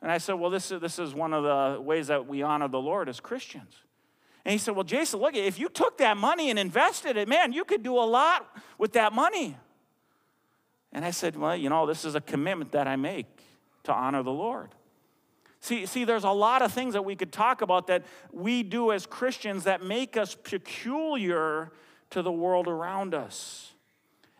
And 0.00 0.10
I 0.10 0.18
said, 0.18 0.34
well, 0.34 0.50
this 0.50 0.70
is, 0.70 0.80
this 0.80 0.98
is 0.98 1.12
one 1.12 1.34
of 1.34 1.42
the 1.42 1.80
ways 1.80 2.06
that 2.06 2.26
we 2.26 2.42
honor 2.42 2.68
the 2.68 2.80
Lord 2.80 3.08
as 3.08 3.20
Christians. 3.20 3.74
And 4.44 4.52
he 4.52 4.58
said, 4.58 4.74
well, 4.74 4.84
Jason, 4.84 5.20
look, 5.20 5.34
if 5.34 5.58
you 5.58 5.68
took 5.68 5.98
that 5.98 6.16
money 6.16 6.48
and 6.48 6.58
invested 6.58 7.16
it, 7.16 7.28
man, 7.28 7.52
you 7.52 7.64
could 7.64 7.82
do 7.82 7.98
a 7.98 8.06
lot 8.06 8.48
with 8.78 8.92
that 8.92 9.12
money. 9.12 9.56
And 10.92 11.04
I 11.04 11.10
said, 11.10 11.36
well, 11.36 11.54
you 11.54 11.68
know, 11.68 11.84
this 11.84 12.06
is 12.06 12.14
a 12.14 12.20
commitment 12.20 12.72
that 12.72 12.86
I 12.86 12.96
make 12.96 13.26
to 13.88 13.94
honor 13.94 14.22
the 14.22 14.32
Lord. 14.32 14.74
See, 15.60 15.86
see, 15.86 16.04
there's 16.04 16.24
a 16.24 16.30
lot 16.30 16.62
of 16.62 16.72
things 16.72 16.94
that 16.94 17.04
we 17.04 17.16
could 17.16 17.32
talk 17.32 17.62
about 17.62 17.88
that 17.88 18.04
we 18.32 18.62
do 18.62 18.92
as 18.92 19.06
Christians 19.06 19.64
that 19.64 19.82
make 19.82 20.16
us 20.16 20.34
peculiar 20.34 21.72
to 22.10 22.22
the 22.22 22.32
world 22.32 22.68
around 22.68 23.12
us. 23.12 23.72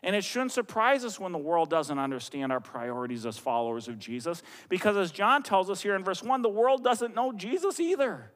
And 0.03 0.15
it 0.15 0.23
shouldn't 0.23 0.53
surprise 0.53 1.05
us 1.05 1.19
when 1.19 1.33
the 1.33 1.39
world 1.39 1.71
doesn't 1.71 1.99
understand 1.99 2.53
our 2.53 2.61
priorities 2.61 3.27
as 3.27 3.37
followers 3.37 3.89
of 3.89 3.99
Jesus, 3.99 4.43
because 4.69 4.97
as 4.97 5.11
John 5.11 5.43
tells 5.43 5.69
us 5.71 5.83
here 5.83 5.97
in 5.97 6.05
verse 6.05 6.23
1, 6.23 6.43
the 6.43 6.49
world 6.49 6.85
doesn't 6.85 7.17
know 7.17 7.33
Jesus 7.33 7.81
either. 7.81 8.31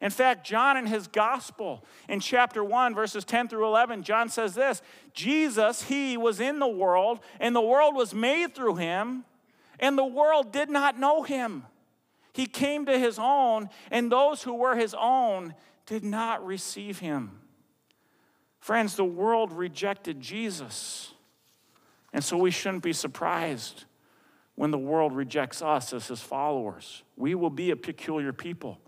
In 0.00 0.10
fact, 0.10 0.46
John 0.46 0.76
in 0.76 0.86
his 0.86 1.08
gospel, 1.08 1.84
in 2.08 2.20
chapter 2.20 2.62
1, 2.62 2.94
verses 2.94 3.24
10 3.24 3.48
through 3.48 3.66
11, 3.66 4.04
John 4.04 4.28
says 4.28 4.54
this 4.54 4.80
Jesus, 5.12 5.82
he 5.82 6.16
was 6.16 6.38
in 6.38 6.60
the 6.60 6.68
world, 6.68 7.20
and 7.40 7.56
the 7.56 7.60
world 7.60 7.96
was 7.96 8.14
made 8.14 8.54
through 8.54 8.76
him, 8.76 9.24
and 9.78 9.96
the 9.96 10.04
world 10.04 10.52
did 10.52 10.70
not 10.70 10.98
know 10.98 11.22
him. 11.22 11.64
He 12.32 12.46
came 12.46 12.86
to 12.86 12.98
his 12.98 13.18
own, 13.18 13.70
and 13.90 14.12
those 14.12 14.42
who 14.42 14.54
were 14.54 14.76
his 14.76 14.94
own 14.98 15.54
did 15.86 16.04
not 16.04 16.44
receive 16.44 16.98
him. 16.98 17.40
Friends, 18.60 18.96
the 18.96 19.04
world 19.04 19.52
rejected 19.52 20.20
Jesus. 20.20 21.12
And 22.12 22.22
so 22.22 22.36
we 22.36 22.50
shouldn't 22.50 22.82
be 22.82 22.92
surprised 22.92 23.84
when 24.54 24.70
the 24.70 24.78
world 24.78 25.12
rejects 25.12 25.62
us 25.62 25.92
as 25.92 26.08
his 26.08 26.20
followers. 26.20 27.02
We 27.16 27.34
will 27.34 27.50
be 27.50 27.70
a 27.70 27.76
peculiar 27.76 28.32
people. 28.32 28.78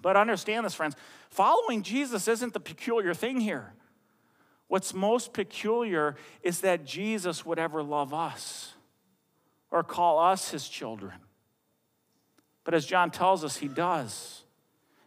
But 0.00 0.16
understand 0.16 0.66
this, 0.66 0.74
friends 0.74 0.96
following 1.30 1.82
Jesus 1.82 2.28
isn't 2.28 2.52
the 2.52 2.60
peculiar 2.60 3.12
thing 3.12 3.40
here. 3.40 3.72
What's 4.68 4.94
most 4.94 5.32
peculiar 5.32 6.16
is 6.42 6.60
that 6.60 6.84
Jesus 6.84 7.44
would 7.44 7.58
ever 7.58 7.82
love 7.82 8.12
us 8.14 8.75
or 9.70 9.82
call 9.82 10.18
us 10.18 10.50
his 10.50 10.68
children. 10.68 11.14
But 12.64 12.74
as 12.74 12.86
John 12.86 13.10
tells 13.10 13.44
us, 13.44 13.56
he 13.56 13.68
does. 13.68 14.42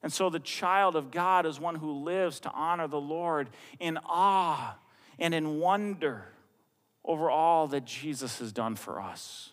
And 0.02 0.14
so 0.14 0.30
the 0.30 0.40
child 0.40 0.96
of 0.96 1.12
God 1.12 1.46
is 1.46 1.60
one 1.60 1.76
who 1.76 2.04
lives 2.04 2.40
to 2.42 2.52
honor 2.52 2.88
the 2.88 3.02
Lord 3.02 3.50
in 3.80 4.00
awe 4.06 4.78
and 5.18 5.34
in 5.34 5.60
wonder 5.60 6.24
over 7.04 7.30
all 7.30 7.68
that 7.68 7.86
Jesus 7.86 8.40
has 8.40 8.52
done 8.52 8.76
for 8.76 9.02
us. 9.02 9.52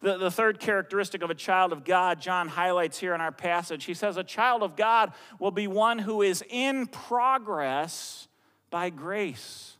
The, 0.00 0.18
the 0.18 0.30
third 0.30 0.58
characteristic 0.58 1.22
of 1.22 1.30
a 1.30 1.34
child 1.34 1.72
of 1.72 1.84
God, 1.84 2.20
John 2.20 2.48
highlights 2.48 2.98
here 2.98 3.14
in 3.14 3.20
our 3.20 3.32
passage. 3.32 3.84
He 3.84 3.94
says, 3.94 4.16
A 4.16 4.24
child 4.24 4.62
of 4.62 4.74
God 4.74 5.12
will 5.38 5.50
be 5.52 5.68
one 5.68 5.98
who 5.98 6.22
is 6.22 6.42
in 6.48 6.86
progress 6.86 8.26
by 8.70 8.90
grace. 8.90 9.76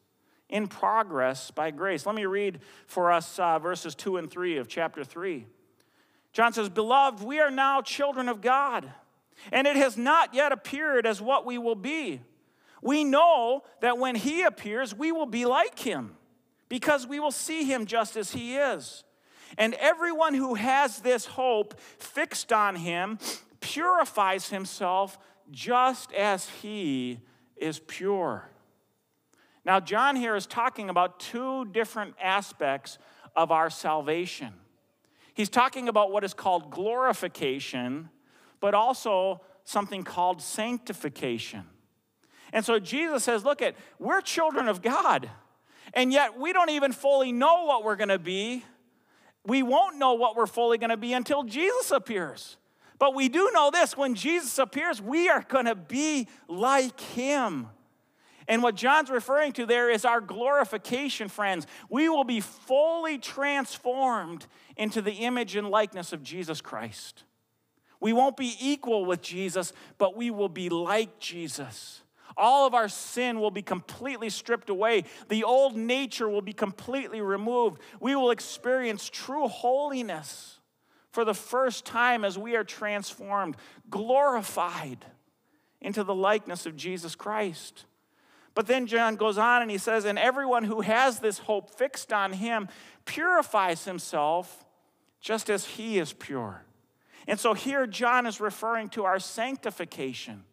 In 0.53 0.69
progress 0.69 1.51
by 1.51 1.73
grace. 1.73 2.07
Let 2.07 2.15
me 2.15 2.27
read 2.27 2.61
for 2.87 3.11
us 3.11 3.39
uh, 3.39 3.59
verses 3.59 3.97
2 3.97 4.19
and 4.19 4.31
3 4.31 4.59
of 4.59 4.69
chapter 4.69 5.03
3. 5.03 5.47
John 6.33 6.53
says, 6.53 6.69
Beloved, 6.69 7.25
we 7.25 7.41
are 7.41 7.51
now 7.51 7.83
children 7.83 8.29
of 8.29 8.41
God 8.41 8.89
and 9.51 9.67
it 9.67 9.77
has 9.77 9.97
not 9.97 10.35
yet 10.35 10.53
appeared 10.53 11.07
as 11.07 11.21
what 11.21 11.47
we 11.47 11.59
will 11.59 11.75
be. 11.75 12.21
We 12.83 13.03
know 13.03 13.63
that 13.81 13.99
when 13.99 14.15
he 14.15 14.43
appears, 14.43 14.95
we 14.95 15.11
will 15.11 15.27
be 15.27 15.47
like 15.47 15.79
him 15.79 16.17
because 16.69 17.07
we 17.07 17.19
will 17.19 17.33
see 17.33 17.65
him 17.65 17.87
just 17.87 18.17
as 18.17 18.33
he 18.33 18.57
is. 18.57 19.05
And 19.59 19.75
everyone 19.75 20.35
who 20.35 20.55
has 20.55 21.01
this 21.01 21.27
hope 21.27 21.79
fixed 21.81 22.53
on 22.53 22.77
him 22.77 23.19
purifies 23.61 24.49
himself 24.49 25.19
just 25.51 26.13
as 26.13 26.49
he 26.49 27.21
is 27.57 27.79
pure. 27.79 28.49
Now, 29.65 29.81
John 29.81 30.17
here 30.17 30.35
is 30.35 30.47
talking 30.47 30.91
about 30.91 31.21
two 31.21 31.67
different 31.67 32.15
aspects 32.21 32.99
of 33.37 33.51
our 33.51 33.71
salvation. 33.71 34.53
He's 35.35 35.49
talking 35.49 35.89
about 35.89 36.11
what 36.11 36.25
is 36.25 36.35
called 36.35 36.71
glorification 36.71 38.11
but 38.63 38.75
also 38.75 39.41
something 39.65 40.05
called 40.05 40.41
sanctification. 40.41 41.65
And 42.55 42.65
so 42.65 42.79
Jesus 42.79 43.25
says, 43.25 43.45
Look 43.45 43.61
at, 43.61 43.75
we're 43.99 44.23
children 44.23 44.69
of 44.69 44.81
God, 44.81 45.29
and 45.93 46.11
yet 46.11 46.39
we 46.39 46.55
don't 46.55 46.71
even 46.71 46.93
fully 46.93 47.33
know 47.33 47.65
what 47.65 47.85
we're 47.85 47.97
gonna 47.97 48.21
be. 48.21 48.65
We 49.45 49.65
won't 49.65 49.99
know 49.99 50.15
what 50.15 50.37
we're 50.37 50.47
fully 50.47 50.79
gonna 50.79 50.97
be 50.97 51.13
until 51.13 51.43
Jesus 51.43 51.91
appears. 51.91 52.57
But 53.01 53.17
we 53.17 53.29
do 53.29 53.51
know 53.53 53.73
this 53.73 53.97
when 53.97 54.15
Jesus 54.15 54.61
appears, 54.61 55.03
we 55.03 55.29
are 55.29 55.45
gonna 55.49 55.75
be 55.75 56.29
like 56.47 57.01
him. 57.01 57.67
And 58.49 58.63
what 58.63 58.75
John's 58.75 59.11
referring 59.11 59.53
to 59.53 59.67
there 59.67 59.91
is 59.91 60.05
our 60.05 60.21
glorification, 60.21 61.29
friends. 61.29 61.67
We 61.89 62.09
will 62.09 62.25
be 62.25 62.41
fully 62.41 63.19
transformed 63.19 64.47
into 64.77 65.03
the 65.03 65.13
image 65.13 65.57
and 65.57 65.69
likeness 65.69 66.13
of 66.13 66.23
Jesus 66.23 66.61
Christ. 66.61 67.25
We 68.01 68.13
won't 68.13 68.37
be 68.37 68.57
equal 68.61 69.05
with 69.05 69.23
Jesus, 69.23 69.73
but 69.97 70.17
we 70.17 70.31
will 70.31 70.49
be 70.49 70.69
like 70.69 71.21
Jesus. 71.21 72.03
All 72.37 72.67
of 72.67 72.75
our 72.75 72.89
sin 72.89 73.41
will 73.41 73.51
be 73.51 73.63
completely 73.63 74.31
stripped 74.31 74.71
away. 74.71 75.05
The 75.29 75.45
old 75.45 75.77
nature 75.77 76.29
will 76.29 76.43
be 76.43 76.53
completely 76.53 77.21
removed. 77.21 77.81
We 78.01 78.17
will 78.17 78.31
experience 78.31 79.09
true 79.09 79.49
holiness 79.49 80.59
for 81.11 81.25
the 81.25 81.35
first 81.35 81.85
time 81.85 82.25
as 82.25 82.39
we 82.39 82.57
are 82.57 82.65
transformed, 82.65 83.57
glorified 83.91 85.05
into 85.81 86.03
the 86.05 86.15
likeness 86.15 86.65
of 86.65 86.75
Jesus 86.75 87.15
Christ. 87.15 87.85
But 88.55 88.67
then 88.67 88.87
John 88.87 89.17
goes 89.17 89.39
on 89.39 89.63
and 89.63 89.71
he 89.71 89.79
says, 89.79 90.05
And 90.05 90.19
everyone 90.19 90.65
who 90.65 90.83
has 90.83 91.21
this 91.21 91.39
hope 91.39 91.71
fixed 91.71 92.13
on 92.13 92.33
him 92.33 92.69
purifies 93.05 93.85
himself 93.85 94.65
just 95.21 95.49
as 95.49 95.65
he 95.65 95.99
is 95.99 96.13
pure. 96.13 96.65
And 97.27 97.39
so 97.39 97.55
here 97.55 97.87
John 97.87 98.27
is 98.27 98.41
referring 98.41 98.89
to 98.91 99.05
our 99.05 99.19
sanctification. 99.19 100.45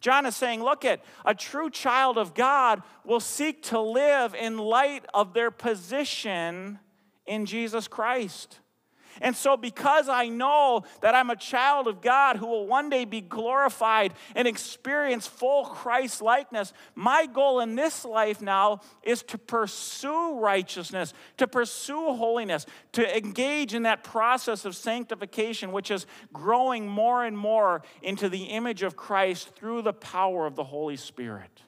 John 0.00 0.26
is 0.26 0.36
saying, 0.36 0.62
look 0.62 0.84
at 0.84 1.02
a 1.24 1.34
true 1.34 1.70
child 1.70 2.18
of 2.18 2.34
God 2.34 2.82
will 3.04 3.20
seek 3.20 3.62
to 3.64 3.80
live 3.80 4.34
in 4.34 4.58
light 4.58 5.04
of 5.14 5.32
their 5.32 5.50
position 5.50 6.78
in 7.26 7.46
Jesus 7.46 7.88
Christ. 7.88 8.60
And 9.20 9.36
so, 9.36 9.56
because 9.56 10.08
I 10.08 10.28
know 10.28 10.84
that 11.00 11.14
I'm 11.14 11.30
a 11.30 11.36
child 11.36 11.86
of 11.86 12.00
God 12.00 12.36
who 12.36 12.46
will 12.46 12.66
one 12.66 12.90
day 12.90 13.04
be 13.04 13.20
glorified 13.20 14.14
and 14.34 14.48
experience 14.48 15.26
full 15.26 15.64
Christ 15.64 16.22
likeness, 16.22 16.72
my 16.94 17.26
goal 17.26 17.60
in 17.60 17.76
this 17.76 18.04
life 18.04 18.42
now 18.42 18.80
is 19.02 19.22
to 19.24 19.38
pursue 19.38 20.38
righteousness, 20.38 21.12
to 21.36 21.46
pursue 21.46 22.14
holiness, 22.14 22.66
to 22.92 23.16
engage 23.16 23.74
in 23.74 23.84
that 23.84 24.04
process 24.04 24.64
of 24.64 24.74
sanctification, 24.74 25.72
which 25.72 25.90
is 25.90 26.06
growing 26.32 26.86
more 26.86 27.24
and 27.24 27.36
more 27.36 27.82
into 28.02 28.28
the 28.28 28.44
image 28.44 28.82
of 28.82 28.96
Christ 28.96 29.54
through 29.54 29.82
the 29.82 29.92
power 29.92 30.46
of 30.46 30.56
the 30.56 30.64
Holy 30.64 30.96
Spirit. 30.96 31.62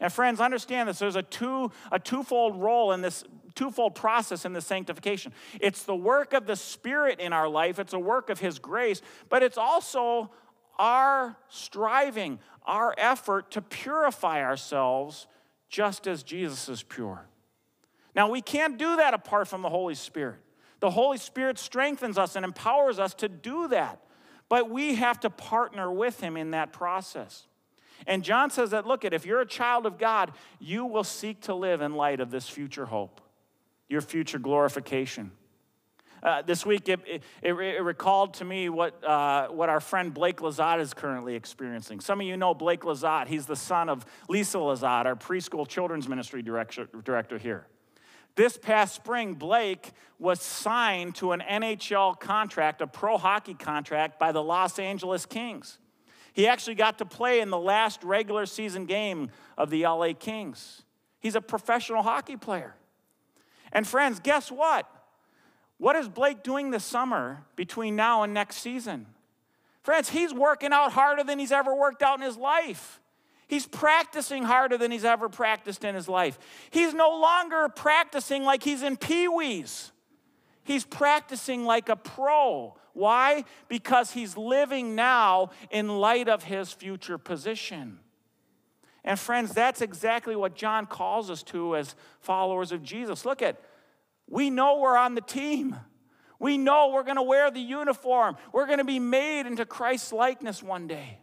And 0.00 0.12
friends, 0.12 0.40
understand 0.40 0.88
this. 0.88 0.98
There's 0.98 1.16
a, 1.16 1.22
two, 1.22 1.70
a 1.90 1.98
twofold 1.98 2.56
role 2.60 2.92
in 2.92 3.00
this 3.00 3.24
twofold 3.56 3.96
process 3.96 4.44
in 4.44 4.52
the 4.52 4.60
sanctification. 4.60 5.32
It's 5.60 5.82
the 5.82 5.96
work 5.96 6.32
of 6.32 6.46
the 6.46 6.54
Spirit 6.54 7.18
in 7.18 7.32
our 7.32 7.48
life, 7.48 7.80
it's 7.80 7.92
a 7.92 7.98
work 7.98 8.30
of 8.30 8.38
His 8.38 8.60
grace, 8.60 9.02
but 9.28 9.42
it's 9.42 9.58
also 9.58 10.30
our 10.78 11.36
striving, 11.48 12.38
our 12.64 12.94
effort 12.96 13.50
to 13.52 13.62
purify 13.62 14.42
ourselves 14.42 15.26
just 15.68 16.06
as 16.06 16.22
Jesus 16.22 16.68
is 16.68 16.82
pure. 16.82 17.26
Now, 18.14 18.30
we 18.30 18.40
can't 18.40 18.78
do 18.78 18.96
that 18.96 19.14
apart 19.14 19.48
from 19.48 19.62
the 19.62 19.68
Holy 19.68 19.94
Spirit. 19.94 20.36
The 20.80 20.90
Holy 20.90 21.18
Spirit 21.18 21.58
strengthens 21.58 22.18
us 22.18 22.36
and 22.36 22.44
empowers 22.44 22.98
us 22.98 23.14
to 23.14 23.28
do 23.28 23.68
that, 23.68 24.00
but 24.48 24.70
we 24.70 24.94
have 24.94 25.20
to 25.20 25.30
partner 25.30 25.90
with 25.90 26.20
Him 26.20 26.36
in 26.36 26.52
that 26.52 26.72
process. 26.72 27.46
And 28.06 28.22
John 28.22 28.50
says 28.50 28.70
that, 28.70 28.86
look, 28.86 29.04
at 29.04 29.14
if 29.14 29.24
you're 29.24 29.40
a 29.40 29.46
child 29.46 29.86
of 29.86 29.98
God, 29.98 30.32
you 30.58 30.84
will 30.84 31.04
seek 31.04 31.42
to 31.42 31.54
live 31.54 31.80
in 31.80 31.94
light 31.94 32.20
of 32.20 32.30
this 32.30 32.48
future 32.48 32.86
hope, 32.86 33.20
your 33.88 34.00
future 34.00 34.38
glorification. 34.38 35.30
Uh, 36.22 36.42
this 36.42 36.66
week, 36.66 36.88
it, 36.88 37.00
it, 37.06 37.22
it, 37.42 37.82
recalled 37.82 38.34
to 38.34 38.44
me 38.44 38.68
what, 38.68 39.04
uh, 39.04 39.48
what 39.48 39.68
our 39.68 39.80
friend 39.80 40.12
Blake 40.12 40.38
Lizotte 40.38 40.80
is 40.80 40.94
currently 40.94 41.34
experiencing. 41.36 42.00
Some 42.00 42.20
of 42.20 42.26
you 42.26 42.36
know 42.36 42.54
Blake 42.54 42.80
Lizotte. 42.80 43.28
He's 43.28 43.46
the 43.46 43.54
son 43.54 43.88
of 43.88 44.04
Lisa 44.28 44.58
Lizotte, 44.58 45.06
our 45.06 45.14
preschool 45.14 45.68
children's 45.68 46.08
ministry 46.08 46.42
director, 46.42 46.88
director 47.04 47.38
here. 47.38 47.66
This 48.34 48.58
past 48.58 48.94
spring, 48.94 49.34
Blake 49.34 49.92
was 50.18 50.40
signed 50.40 51.14
to 51.16 51.32
an 51.32 51.42
NHL 51.48 52.18
contract, 52.18 52.80
a 52.80 52.86
pro 52.86 53.18
hockey 53.18 53.54
contract, 53.54 54.18
by 54.18 54.32
the 54.32 54.42
Los 54.42 54.78
Angeles 54.78 55.26
Kings. 55.26 55.78
He 56.32 56.46
actually 56.46 56.74
got 56.74 56.98
to 56.98 57.06
play 57.06 57.40
in 57.40 57.48
the 57.48 57.58
last 57.58 58.04
regular 58.04 58.44
season 58.44 58.84
game 58.84 59.30
of 59.56 59.70
the 59.70 59.84
LA 59.84 60.12
Kings. 60.12 60.82
He's 61.18 61.34
a 61.34 61.40
professional 61.40 62.02
hockey 62.02 62.36
player. 62.36 62.74
And 63.72 63.86
friends, 63.86 64.20
guess 64.20 64.50
what? 64.50 64.88
What 65.78 65.96
is 65.96 66.08
Blake 66.08 66.42
doing 66.42 66.70
this 66.70 66.84
summer 66.84 67.44
between 67.54 67.96
now 67.96 68.22
and 68.22 68.32
next 68.32 68.56
season? 68.56 69.06
Friends, 69.82 70.08
he's 70.08 70.32
working 70.32 70.72
out 70.72 70.92
harder 70.92 71.22
than 71.22 71.38
he's 71.38 71.52
ever 71.52 71.74
worked 71.74 72.02
out 72.02 72.18
in 72.18 72.24
his 72.24 72.36
life. 72.36 73.00
He's 73.46 73.66
practicing 73.66 74.42
harder 74.42 74.76
than 74.76 74.90
he's 74.90 75.04
ever 75.04 75.28
practiced 75.28 75.84
in 75.84 75.94
his 75.94 76.08
life. 76.08 76.38
He's 76.70 76.92
no 76.94 77.10
longer 77.10 77.68
practicing 77.68 78.42
like 78.42 78.62
he's 78.62 78.82
in 78.82 78.96
Pee 78.96 79.28
Wee's. 79.28 79.92
He's 80.64 80.84
practicing 80.84 81.64
like 81.64 81.88
a 81.88 81.94
pro. 81.94 82.76
Why? 82.92 83.44
Because 83.68 84.10
he's 84.10 84.36
living 84.36 84.96
now 84.96 85.50
in 85.70 85.88
light 85.88 86.28
of 86.28 86.42
his 86.42 86.72
future 86.72 87.18
position. 87.18 88.00
And 89.06 89.18
friends, 89.18 89.54
that's 89.54 89.80
exactly 89.80 90.34
what 90.34 90.56
John 90.56 90.84
calls 90.84 91.30
us 91.30 91.44
to 91.44 91.76
as 91.76 91.94
followers 92.20 92.72
of 92.72 92.82
Jesus. 92.82 93.24
Look 93.24 93.40
at 93.40 93.60
we 94.28 94.50
know 94.50 94.80
we're 94.80 94.96
on 94.96 95.14
the 95.14 95.20
team. 95.20 95.76
We 96.40 96.58
know 96.58 96.90
we're 96.92 97.04
going 97.04 97.16
to 97.16 97.22
wear 97.22 97.50
the 97.50 97.60
uniform. 97.60 98.36
We're 98.52 98.66
going 98.66 98.78
to 98.78 98.84
be 98.84 98.98
made 98.98 99.46
into 99.46 99.64
Christ's 99.64 100.12
likeness 100.12 100.62
one 100.62 100.88
day. 100.88 101.20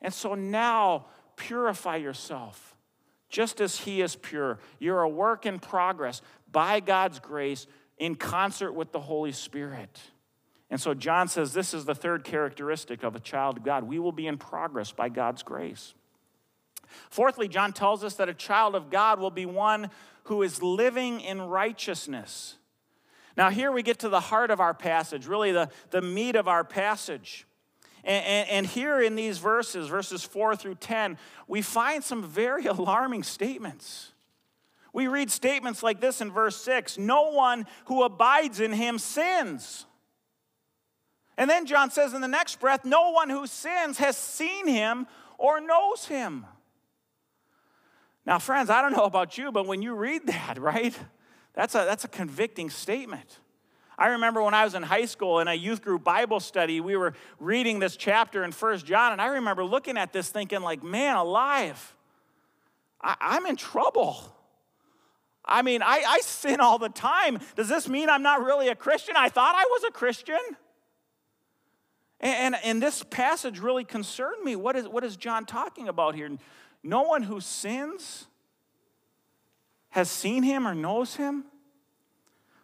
And 0.00 0.14
so 0.14 0.36
now 0.36 1.06
purify 1.34 1.96
yourself 1.96 2.76
just 3.28 3.60
as 3.60 3.80
He 3.80 4.00
is 4.00 4.14
pure. 4.14 4.60
You're 4.78 5.02
a 5.02 5.08
work 5.08 5.44
in 5.44 5.58
progress 5.58 6.22
by 6.50 6.78
God's 6.78 7.18
grace 7.18 7.66
in 7.98 8.14
concert 8.14 8.72
with 8.72 8.92
the 8.92 9.00
Holy 9.00 9.32
Spirit. 9.32 10.00
And 10.70 10.80
so 10.80 10.94
John 10.94 11.26
says 11.26 11.52
this 11.52 11.74
is 11.74 11.84
the 11.84 11.94
third 11.94 12.22
characteristic 12.22 13.02
of 13.02 13.16
a 13.16 13.20
child 13.20 13.58
of 13.58 13.64
God. 13.64 13.84
We 13.84 13.98
will 13.98 14.12
be 14.12 14.28
in 14.28 14.38
progress 14.38 14.92
by 14.92 15.08
God's 15.08 15.42
grace. 15.42 15.94
Fourthly, 17.10 17.48
John 17.48 17.72
tells 17.72 18.04
us 18.04 18.14
that 18.14 18.28
a 18.28 18.34
child 18.34 18.74
of 18.74 18.90
God 18.90 19.20
will 19.20 19.30
be 19.30 19.46
one 19.46 19.90
who 20.24 20.42
is 20.42 20.62
living 20.62 21.20
in 21.20 21.42
righteousness. 21.42 22.56
Now, 23.36 23.50
here 23.50 23.70
we 23.70 23.82
get 23.82 24.00
to 24.00 24.08
the 24.08 24.20
heart 24.20 24.50
of 24.50 24.60
our 24.60 24.74
passage, 24.74 25.26
really 25.26 25.52
the, 25.52 25.70
the 25.90 26.02
meat 26.02 26.36
of 26.36 26.48
our 26.48 26.64
passage. 26.64 27.46
And, 28.04 28.24
and, 28.24 28.48
and, 28.48 28.66
here 28.66 29.00
in 29.00 29.16
these 29.16 29.38
verses, 29.38 29.88
verses 29.88 30.24
4 30.24 30.56
through 30.56 30.76
10, 30.76 31.18
we 31.46 31.62
find 31.62 32.02
some 32.02 32.22
very 32.22 32.66
alarming 32.66 33.22
statements. 33.22 34.12
We 34.92 35.06
read 35.06 35.30
statements 35.30 35.82
like 35.82 36.00
this 36.00 36.20
in 36.20 36.32
verse 36.32 36.56
6 36.62 36.98
No 36.98 37.30
one 37.30 37.66
who 37.86 38.02
abides 38.02 38.60
in 38.60 38.72
him 38.72 38.98
sins. 38.98 39.86
And 41.36 41.48
then 41.48 41.66
John 41.66 41.90
says 41.92 42.14
in 42.14 42.20
the 42.20 42.28
next 42.28 42.58
breath, 42.58 42.84
No 42.84 43.10
one 43.10 43.30
who 43.30 43.46
sins 43.46 43.98
has 43.98 44.16
seen 44.16 44.66
him 44.66 45.06
or 45.38 45.60
knows 45.60 46.06
him. 46.06 46.44
Now, 48.28 48.38
friends, 48.38 48.68
I 48.68 48.82
don't 48.82 48.92
know 48.92 49.04
about 49.04 49.38
you, 49.38 49.50
but 49.50 49.66
when 49.66 49.80
you 49.80 49.94
read 49.94 50.26
that, 50.26 50.58
right, 50.60 50.94
that's 51.54 51.74
a, 51.74 51.78
that's 51.78 52.04
a 52.04 52.08
convicting 52.08 52.68
statement. 52.68 53.38
I 53.96 54.08
remember 54.08 54.42
when 54.42 54.52
I 54.52 54.64
was 54.64 54.74
in 54.74 54.82
high 54.82 55.06
school 55.06 55.40
in 55.40 55.48
a 55.48 55.54
youth 55.54 55.80
group 55.80 56.04
Bible 56.04 56.38
study, 56.38 56.82
we 56.82 56.94
were 56.94 57.14
reading 57.40 57.78
this 57.78 57.96
chapter 57.96 58.44
in 58.44 58.52
First 58.52 58.84
John, 58.84 59.12
and 59.12 59.20
I 59.20 59.28
remember 59.28 59.64
looking 59.64 59.96
at 59.96 60.12
this 60.12 60.28
thinking, 60.28 60.60
like, 60.60 60.82
man, 60.82 61.16
alive, 61.16 61.96
I, 63.00 63.38
am 63.38 63.46
in 63.46 63.56
trouble. 63.56 64.18
I 65.42 65.62
mean, 65.62 65.80
I, 65.80 66.04
I 66.06 66.20
sin 66.20 66.60
all 66.60 66.78
the 66.78 66.90
time. 66.90 67.38
Does 67.56 67.68
this 67.68 67.88
mean 67.88 68.10
I'm 68.10 68.22
not 68.22 68.44
really 68.44 68.68
a 68.68 68.74
Christian? 68.74 69.14
I 69.16 69.30
thought 69.30 69.54
I 69.56 69.64
was 69.64 69.84
a 69.84 69.90
Christian. 69.90 70.38
And, 72.20 72.54
and, 72.54 72.56
and 72.62 72.82
this 72.82 73.02
passage 73.04 73.58
really 73.58 73.84
concerned 73.84 74.44
me. 74.44 74.54
What 74.54 74.76
is, 74.76 74.86
what 74.86 75.02
is 75.02 75.16
John 75.16 75.46
talking 75.46 75.88
about 75.88 76.14
here? 76.14 76.30
No 76.82 77.02
one 77.02 77.22
who 77.22 77.40
sins 77.40 78.26
has 79.90 80.10
seen 80.10 80.42
him 80.42 80.66
or 80.66 80.74
knows 80.74 81.16
him. 81.16 81.44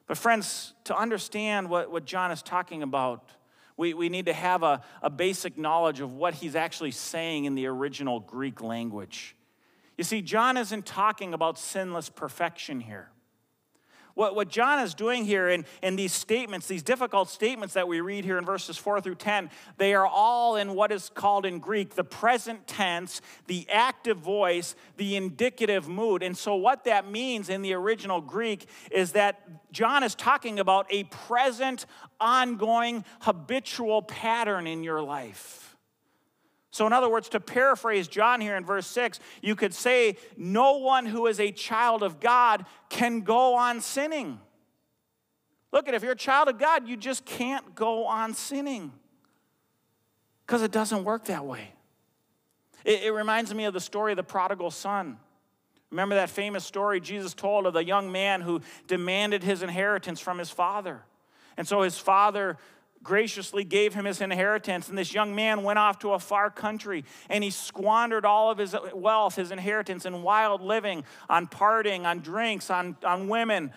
But, 0.06 0.18
friends, 0.18 0.74
to 0.84 0.96
understand 0.96 1.70
what, 1.70 1.90
what 1.90 2.04
John 2.04 2.30
is 2.30 2.42
talking 2.42 2.82
about, 2.82 3.30
we, 3.76 3.94
we 3.94 4.08
need 4.08 4.26
to 4.26 4.34
have 4.34 4.62
a, 4.62 4.82
a 5.02 5.10
basic 5.10 5.56
knowledge 5.56 6.00
of 6.00 6.12
what 6.12 6.34
he's 6.34 6.54
actually 6.54 6.90
saying 6.90 7.46
in 7.46 7.54
the 7.54 7.66
original 7.66 8.20
Greek 8.20 8.60
language. 8.60 9.34
You 9.96 10.04
see, 10.04 10.22
John 10.22 10.56
isn't 10.56 10.86
talking 10.86 11.34
about 11.34 11.58
sinless 11.58 12.08
perfection 12.10 12.80
here. 12.80 13.08
What, 14.14 14.36
what 14.36 14.48
John 14.48 14.78
is 14.78 14.94
doing 14.94 15.24
here 15.24 15.48
in, 15.48 15.64
in 15.82 15.96
these 15.96 16.12
statements, 16.12 16.68
these 16.68 16.84
difficult 16.84 17.28
statements 17.28 17.74
that 17.74 17.88
we 17.88 18.00
read 18.00 18.24
here 18.24 18.38
in 18.38 18.44
verses 18.44 18.76
4 18.76 19.00
through 19.00 19.16
10, 19.16 19.50
they 19.76 19.92
are 19.92 20.06
all 20.06 20.56
in 20.56 20.74
what 20.74 20.92
is 20.92 21.10
called 21.10 21.44
in 21.44 21.58
Greek 21.58 21.94
the 21.94 22.04
present 22.04 22.66
tense, 22.66 23.20
the 23.48 23.66
active 23.68 24.18
voice, 24.18 24.76
the 24.96 25.16
indicative 25.16 25.88
mood. 25.88 26.22
And 26.22 26.36
so, 26.36 26.54
what 26.54 26.84
that 26.84 27.10
means 27.10 27.48
in 27.48 27.62
the 27.62 27.72
original 27.74 28.20
Greek 28.20 28.68
is 28.92 29.12
that 29.12 29.72
John 29.72 30.04
is 30.04 30.14
talking 30.14 30.60
about 30.60 30.86
a 30.90 31.04
present, 31.04 31.86
ongoing, 32.20 33.04
habitual 33.20 34.02
pattern 34.02 34.66
in 34.68 34.84
your 34.84 35.02
life. 35.02 35.73
So, 36.74 36.88
in 36.88 36.92
other 36.92 37.08
words, 37.08 37.28
to 37.28 37.38
paraphrase 37.38 38.08
John 38.08 38.40
here 38.40 38.56
in 38.56 38.64
verse 38.64 38.88
6, 38.88 39.20
you 39.42 39.54
could 39.54 39.72
say, 39.72 40.16
No 40.36 40.78
one 40.78 41.06
who 41.06 41.28
is 41.28 41.38
a 41.38 41.52
child 41.52 42.02
of 42.02 42.18
God 42.18 42.66
can 42.88 43.20
go 43.20 43.54
on 43.54 43.80
sinning. 43.80 44.40
Look 45.70 45.86
at 45.86 45.94
if 45.94 46.02
you're 46.02 46.10
a 46.10 46.16
child 46.16 46.48
of 46.48 46.58
God, 46.58 46.88
you 46.88 46.96
just 46.96 47.24
can't 47.24 47.76
go 47.76 48.06
on 48.06 48.34
sinning 48.34 48.90
because 50.44 50.62
it 50.62 50.72
doesn't 50.72 51.04
work 51.04 51.26
that 51.26 51.46
way. 51.46 51.74
It, 52.84 53.04
it, 53.04 53.12
reminds 53.12 53.54
me 53.54 53.66
of 53.66 53.72
the 53.72 53.78
story 53.78 54.10
of 54.10 54.16
the 54.16 54.24
prodigal 54.24 54.72
son. 54.72 55.18
Remember 55.92 56.16
that 56.16 56.28
famous 56.28 56.64
story 56.64 57.00
Jesus 57.00 57.34
told 57.34 57.66
of 57.66 57.72
the 57.72 57.84
young 57.84 58.10
man 58.10 58.40
who 58.40 58.62
demanded 58.88 59.44
his 59.44 59.62
inheritance 59.62 60.18
from 60.18 60.38
his 60.38 60.50
father. 60.50 61.02
And 61.56 61.68
so 61.68 61.82
his 61.82 61.98
father 61.98 62.58
graciously 63.04 63.62
gave 63.62 63.94
him 63.94 64.06
his 64.06 64.20
inheritance. 64.20 64.88
And 64.88 64.98
this 64.98 65.14
young 65.14 65.34
man 65.34 65.62
went 65.62 65.78
off 65.78 66.00
to 66.00 66.14
a 66.14 66.18
far 66.18 66.50
country 66.50 67.04
and 67.28 67.44
he 67.44 67.50
squandered 67.50 68.24
all 68.24 68.50
of 68.50 68.58
his 68.58 68.74
wealth, 68.92 69.36
his 69.36 69.52
inheritance, 69.52 70.06
in 70.06 70.22
wild 70.22 70.62
living, 70.62 71.04
on 71.28 71.46
partying, 71.46 72.04
on 72.04 72.20
drinks, 72.20 72.70
on, 72.70 72.96
on 73.04 73.28
women. 73.28 73.72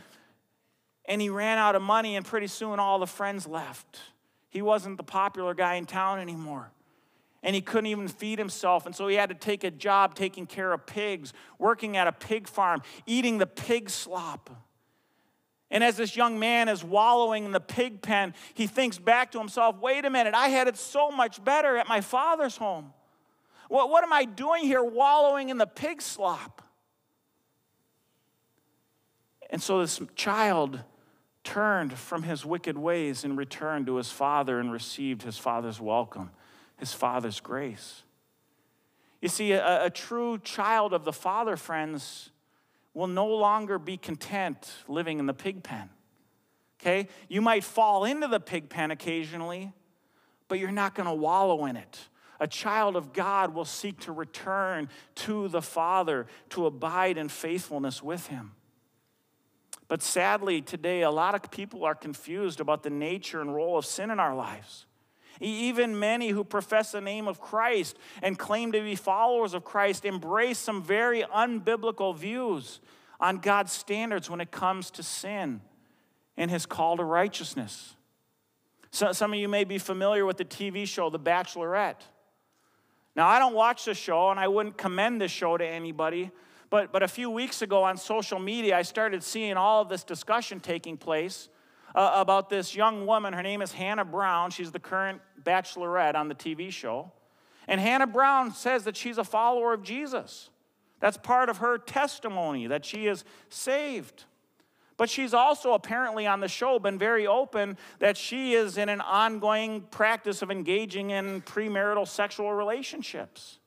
And 1.06 1.22
he 1.22 1.30
ran 1.30 1.58
out 1.58 1.76
of 1.76 1.82
money, 1.82 2.18
and 2.18 2.26
pretty 2.26 2.48
soon 2.48 2.80
all 2.80 3.00
the 3.00 3.08
friends 3.08 3.48
left. 3.48 4.00
He 4.50 4.62
wasn't 4.62 4.98
the 4.98 5.04
popular 5.04 5.54
guy 5.54 5.76
in 5.76 5.86
town 5.86 6.20
anymore. 6.20 6.72
And 7.44 7.56
he 7.56 7.62
couldn't 7.62 7.86
even 7.86 8.08
feed 8.10 8.40
himself. 8.40 8.86
And 8.86 8.94
so 8.94 9.08
he 9.08 9.16
had 9.16 9.30
to 9.30 9.36
take 9.36 9.64
a 9.64 9.72
job 9.72 10.16
taking 10.16 10.46
care 10.46 10.74
of 10.74 10.86
pigs, 10.86 11.32
working 11.60 11.96
at 11.96 12.08
a 12.08 12.12
pig 12.12 12.48
farm, 12.48 12.82
eating 13.06 13.38
the 13.38 13.46
pig 13.46 13.90
slop. 13.90 14.67
And 15.70 15.84
as 15.84 15.98
this 15.98 16.16
young 16.16 16.40
man 16.40 16.70
is 16.70 16.84
wallowing 16.84 17.46
in 17.46 17.52
the 17.52 17.60
pig 17.60 18.02
pen, 18.02 18.34
he 18.54 18.68
thinks 18.68 18.98
back 18.98 19.32
to 19.32 19.40
himself 19.40 19.78
wait 19.80 20.06
a 20.06 20.10
minute, 20.10 20.34
I 20.34 20.50
had 20.50 20.68
it 20.68 20.78
so 20.78 21.12
much 21.12 21.44
better 21.44 21.78
at 21.78 21.88
my 21.88 22.02
father's 22.02 22.58
home. 22.58 22.94
What, 23.68 23.90
what 23.90 24.04
am 24.04 24.14
I 24.14 24.26
doing 24.26 24.64
here 24.64 24.84
wallowing 24.84 25.50
in 25.50 25.58
the 25.58 25.68
pig 25.68 26.02
slop? 26.02 26.62
And 29.50 29.62
so 29.62 29.80
this 29.80 30.00
child 30.16 30.80
turned 31.44 31.94
from 31.94 32.24
his 32.24 32.46
wicked 32.46 32.78
ways 32.78 33.24
and 33.24 33.38
returned 33.38 33.86
to 33.88 33.96
his 33.96 34.12
father 34.12 34.60
and 34.60 34.72
received 34.72 35.24
his 35.24 35.38
father's 35.38 35.80
welcome, 35.80 36.32
his 36.78 36.94
father's 36.94 37.40
grace. 37.40 38.04
You 39.22 39.30
see, 39.30 39.54
a, 39.54 39.86
a 39.86 39.90
true 39.90 40.38
child 40.40 40.94
of 40.94 41.04
the 41.04 41.14
Father, 41.14 41.56
friends, 41.56 42.30
will 42.98 43.06
no 43.06 43.28
longer 43.28 43.78
be 43.78 43.96
content 43.96 44.74
living 44.88 45.20
in 45.20 45.28
the 45.28 45.34
pig 45.34 45.62
pen. 45.62 45.88
Okay? 46.82 47.08
You 47.30 47.44
might 47.44 47.64
fall 47.64 48.06
into 48.06 48.28
the 48.28 48.40
pig 48.40 48.70
pen 48.70 48.90
occasionally, 48.90 49.72
but 50.48 50.58
you're 50.58 50.72
not 50.72 50.96
going 50.96 51.06
to 51.06 51.14
wallow 51.14 51.66
in 51.66 51.76
it. 51.76 52.00
A 52.40 52.48
child 52.48 52.96
of 52.96 53.14
God 53.14 53.54
will 53.54 53.66
seek 53.66 54.00
to 54.02 54.12
return 54.12 54.90
to 55.14 55.48
the 55.48 55.62
Father, 55.62 56.26
to 56.50 56.66
abide 56.66 57.20
in 57.20 57.30
faithfulness 57.30 58.02
with 58.02 58.26
Him. 58.28 58.54
But 59.88 60.02
sadly, 60.02 60.64
today, 60.64 61.04
a 61.04 61.12
lot 61.12 61.36
of 61.36 61.52
people 61.52 61.86
are 61.86 61.94
confused 61.94 62.60
about 62.60 62.82
the 62.82 62.90
nature 62.90 63.42
and 63.42 63.54
role 63.54 63.78
of 63.78 63.86
sin 63.86 64.10
in 64.10 64.20
our 64.20 64.36
lives. 64.36 64.88
Even 65.40 66.00
many 66.00 66.30
who 66.30 66.44
profess 66.44 66.92
the 66.92 67.02
name 67.02 67.28
of 67.28 67.40
Christ 67.40 67.98
and 68.22 68.38
claim 68.38 68.72
to 68.72 68.82
be 68.82 68.96
followers 68.96 69.54
of 69.54 69.64
Christ 69.64 70.06
embrace 70.06 70.58
some 70.58 70.82
very 70.82 71.24
unbiblical 71.24 72.16
views 72.16 72.80
on 73.20 73.38
God's 73.38 73.72
standards 73.72 74.30
when 74.30 74.42
it 74.42 74.52
comes 74.52 74.92
to 74.92 75.04
sin 75.04 75.62
and 76.36 76.52
his 76.52 76.66
call 76.66 76.98
to 76.98 77.04
righteousness. 77.04 77.96
So, 78.92 79.12
some 79.12 79.34
of 79.34 79.40
you 79.40 79.48
may 79.48 79.64
be 79.64 79.78
familiar 79.78 80.26
with 80.26 80.38
the 80.38 80.46
TV 80.46 80.88
show 80.88 81.10
The 81.10 81.20
Bachelorette. 81.20 82.02
Now, 83.16 83.28
I 83.28 83.40
don't 83.40 83.54
watch 83.54 83.86
the 83.86 83.94
show 83.94 84.30
and 84.30 84.40
I 84.40 84.48
wouldn't 84.48 84.78
commend 84.78 85.22
the 85.22 85.28
show 85.28 85.58
to 85.58 85.66
anybody, 85.66 86.32
but, 86.70 86.92
but 86.92 87.02
a 87.02 87.08
few 87.08 87.30
weeks 87.30 87.62
ago 87.62 87.84
on 87.84 87.98
social 87.98 88.40
media, 88.40 88.78
I 88.78 88.84
started 88.84 89.24
seeing 89.24 89.58
all 89.58 89.82
of 89.82 89.90
this 89.90 90.04
discussion 90.04 90.60
taking 90.60 90.98
place 90.98 91.50
uh, 91.98 92.12
about 92.14 92.48
this 92.48 92.76
young 92.76 93.08
woman. 93.08 93.34
Her 93.34 93.42
name 93.42 93.64
is 93.64 93.72
Hannah 93.72 94.06
Brown. 94.06 94.52
She's 94.52 94.72
the 94.72 94.80
current 94.80 95.20
bachelorette 95.44 96.14
on 96.14 96.28
the 96.28 96.36
TV 96.36 96.72
show. 96.72 97.12
And 97.68 97.82
Hannah 97.82 98.08
Brown 98.08 98.54
says 98.54 98.84
that 98.84 98.96
she's 98.96 99.18
a 99.18 99.24
follower 99.24 99.74
of 99.74 99.82
Jesus. 99.82 100.52
That's 101.00 101.18
part 101.18 101.50
of 101.50 101.58
her 101.58 101.80
testimony 101.80 102.68
that 102.68 102.86
she 102.86 103.08
is 103.08 103.26
saved. 103.50 104.26
But 104.96 105.10
she's 105.10 105.34
also 105.34 105.74
apparently 105.74 106.28
on 106.28 106.40
the 106.40 106.48
show 106.48 106.78
been 106.78 107.00
very 107.00 107.26
open 107.26 107.78
that 107.98 108.16
she 108.16 108.54
is 108.54 108.78
in 108.78 108.90
an 108.90 109.02
ongoing 109.02 109.82
practice 109.82 110.44
of 110.44 110.52
engaging 110.52 111.10
in 111.10 111.42
premarital 111.42 112.08
sexual 112.08 112.54
relationships. 112.54 113.58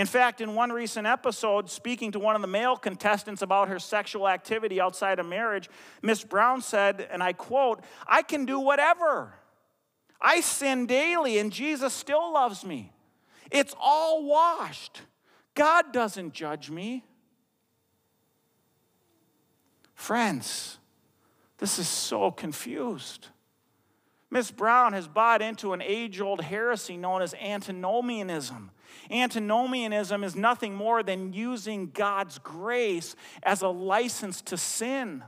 In 0.00 0.06
fact, 0.06 0.40
in 0.40 0.54
one 0.54 0.72
recent 0.72 1.06
episode, 1.06 1.68
speaking 1.68 2.12
to 2.12 2.18
one 2.18 2.34
of 2.34 2.40
the 2.40 2.48
male 2.48 2.74
contestants 2.74 3.42
about 3.42 3.68
her 3.68 3.78
sexual 3.78 4.26
activity 4.26 4.80
outside 4.80 5.18
of 5.18 5.26
marriage, 5.26 5.68
Miss 6.00 6.24
Brown 6.24 6.62
said, 6.62 7.06
and 7.10 7.22
I 7.22 7.34
quote, 7.34 7.84
I 8.06 8.22
can 8.22 8.46
do 8.46 8.58
whatever. 8.58 9.34
I 10.18 10.40
sin 10.40 10.86
daily, 10.86 11.36
and 11.36 11.52
Jesus 11.52 11.92
still 11.92 12.32
loves 12.32 12.64
me. 12.64 12.94
It's 13.50 13.74
all 13.78 14.24
washed. 14.24 15.02
God 15.54 15.92
doesn't 15.92 16.32
judge 16.32 16.70
me. 16.70 17.04
Friends, 19.94 20.78
this 21.58 21.78
is 21.78 21.86
so 21.86 22.30
confused. 22.30 23.26
Miss 24.30 24.50
Brown 24.50 24.94
has 24.94 25.06
bought 25.06 25.42
into 25.42 25.74
an 25.74 25.82
age 25.82 26.22
old 26.22 26.40
heresy 26.40 26.96
known 26.96 27.20
as 27.20 27.34
antinomianism. 27.34 28.70
Antinomianism 29.10 30.24
is 30.24 30.36
nothing 30.36 30.74
more 30.74 31.02
than 31.02 31.32
using 31.32 31.90
God's 31.90 32.38
grace 32.38 33.16
as 33.42 33.62
a 33.62 33.68
license 33.68 34.40
to 34.42 34.56
sin. 34.56 35.24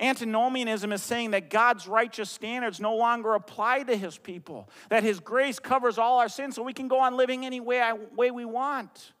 Antinomianism 0.00 0.92
is 0.92 1.02
saying 1.02 1.30
that 1.30 1.48
God's 1.50 1.86
righteous 1.86 2.30
standards 2.30 2.80
no 2.80 2.96
longer 2.96 3.34
apply 3.34 3.84
to 3.84 3.96
his 3.96 4.18
people, 4.18 4.68
that 4.88 5.04
his 5.04 5.20
grace 5.20 5.58
covers 5.58 5.96
all 5.96 6.18
our 6.18 6.28
sins 6.28 6.56
so 6.56 6.62
we 6.62 6.72
can 6.72 6.88
go 6.88 6.98
on 6.98 7.16
living 7.16 7.46
any 7.46 7.60
way, 7.60 7.92
way 8.16 8.30
we 8.30 8.44
want. 8.44 9.12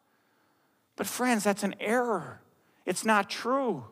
But, 0.96 1.06
friends, 1.06 1.44
that's 1.44 1.62
an 1.62 1.74
error. 1.78 2.40
It's 2.84 3.04
not 3.04 3.30
true. 3.30 3.84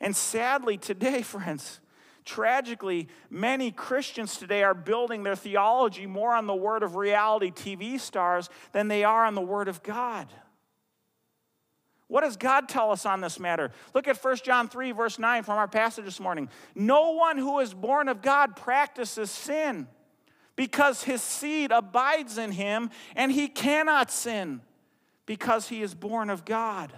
And 0.00 0.14
sadly, 0.14 0.76
today, 0.76 1.22
friends, 1.22 1.80
tragically, 2.26 3.08
many 3.30 3.70
Christians 3.70 4.36
today 4.36 4.62
are 4.62 4.74
building 4.74 5.22
their 5.22 5.36
theology 5.36 6.06
more 6.06 6.34
on 6.34 6.46
the 6.46 6.54
word 6.54 6.82
of 6.82 6.96
reality 6.96 7.50
TV 7.50 7.98
stars 7.98 8.50
than 8.72 8.88
they 8.88 9.04
are 9.04 9.24
on 9.24 9.34
the 9.34 9.40
word 9.40 9.68
of 9.68 9.82
God. 9.82 10.28
What 12.08 12.20
does 12.20 12.36
God 12.36 12.68
tell 12.68 12.92
us 12.92 13.06
on 13.06 13.20
this 13.20 13.40
matter? 13.40 13.72
Look 13.94 14.06
at 14.06 14.22
1 14.22 14.36
John 14.44 14.68
3, 14.68 14.92
verse 14.92 15.18
9 15.18 15.42
from 15.42 15.58
our 15.58 15.66
passage 15.66 16.04
this 16.04 16.20
morning. 16.20 16.48
No 16.74 17.12
one 17.12 17.38
who 17.38 17.58
is 17.60 17.72
born 17.72 18.08
of 18.08 18.22
God 18.22 18.54
practices 18.54 19.30
sin 19.30 19.88
because 20.54 21.02
his 21.02 21.22
seed 21.22 21.72
abides 21.72 22.38
in 22.38 22.52
him 22.52 22.90
and 23.16 23.32
he 23.32 23.48
cannot 23.48 24.10
sin 24.10 24.60
because 25.26 25.68
he 25.68 25.82
is 25.82 25.94
born 25.94 26.30
of 26.30 26.44
God. 26.44 26.92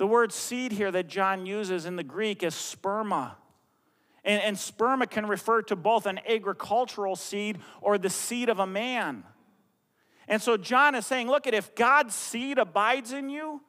The 0.00 0.06
word 0.06 0.32
seed 0.32 0.72
here 0.72 0.90
that 0.92 1.08
John 1.08 1.44
uses 1.44 1.84
in 1.84 1.96
the 1.96 2.02
Greek 2.02 2.42
is 2.42 2.54
sperma. 2.54 3.32
And, 4.24 4.42
and 4.42 4.56
sperma 4.56 5.10
can 5.10 5.26
refer 5.26 5.60
to 5.64 5.76
both 5.76 6.06
an 6.06 6.20
agricultural 6.26 7.16
seed 7.16 7.58
or 7.82 7.98
the 7.98 8.08
seed 8.08 8.48
of 8.48 8.60
a 8.60 8.66
man. 8.66 9.24
And 10.26 10.40
so 10.40 10.56
John 10.56 10.94
is 10.94 11.04
saying, 11.04 11.28
look 11.28 11.46
at 11.46 11.52
if 11.52 11.74
God's 11.74 12.14
seed 12.14 12.56
abides 12.56 13.12
in 13.12 13.28
you, 13.28 13.60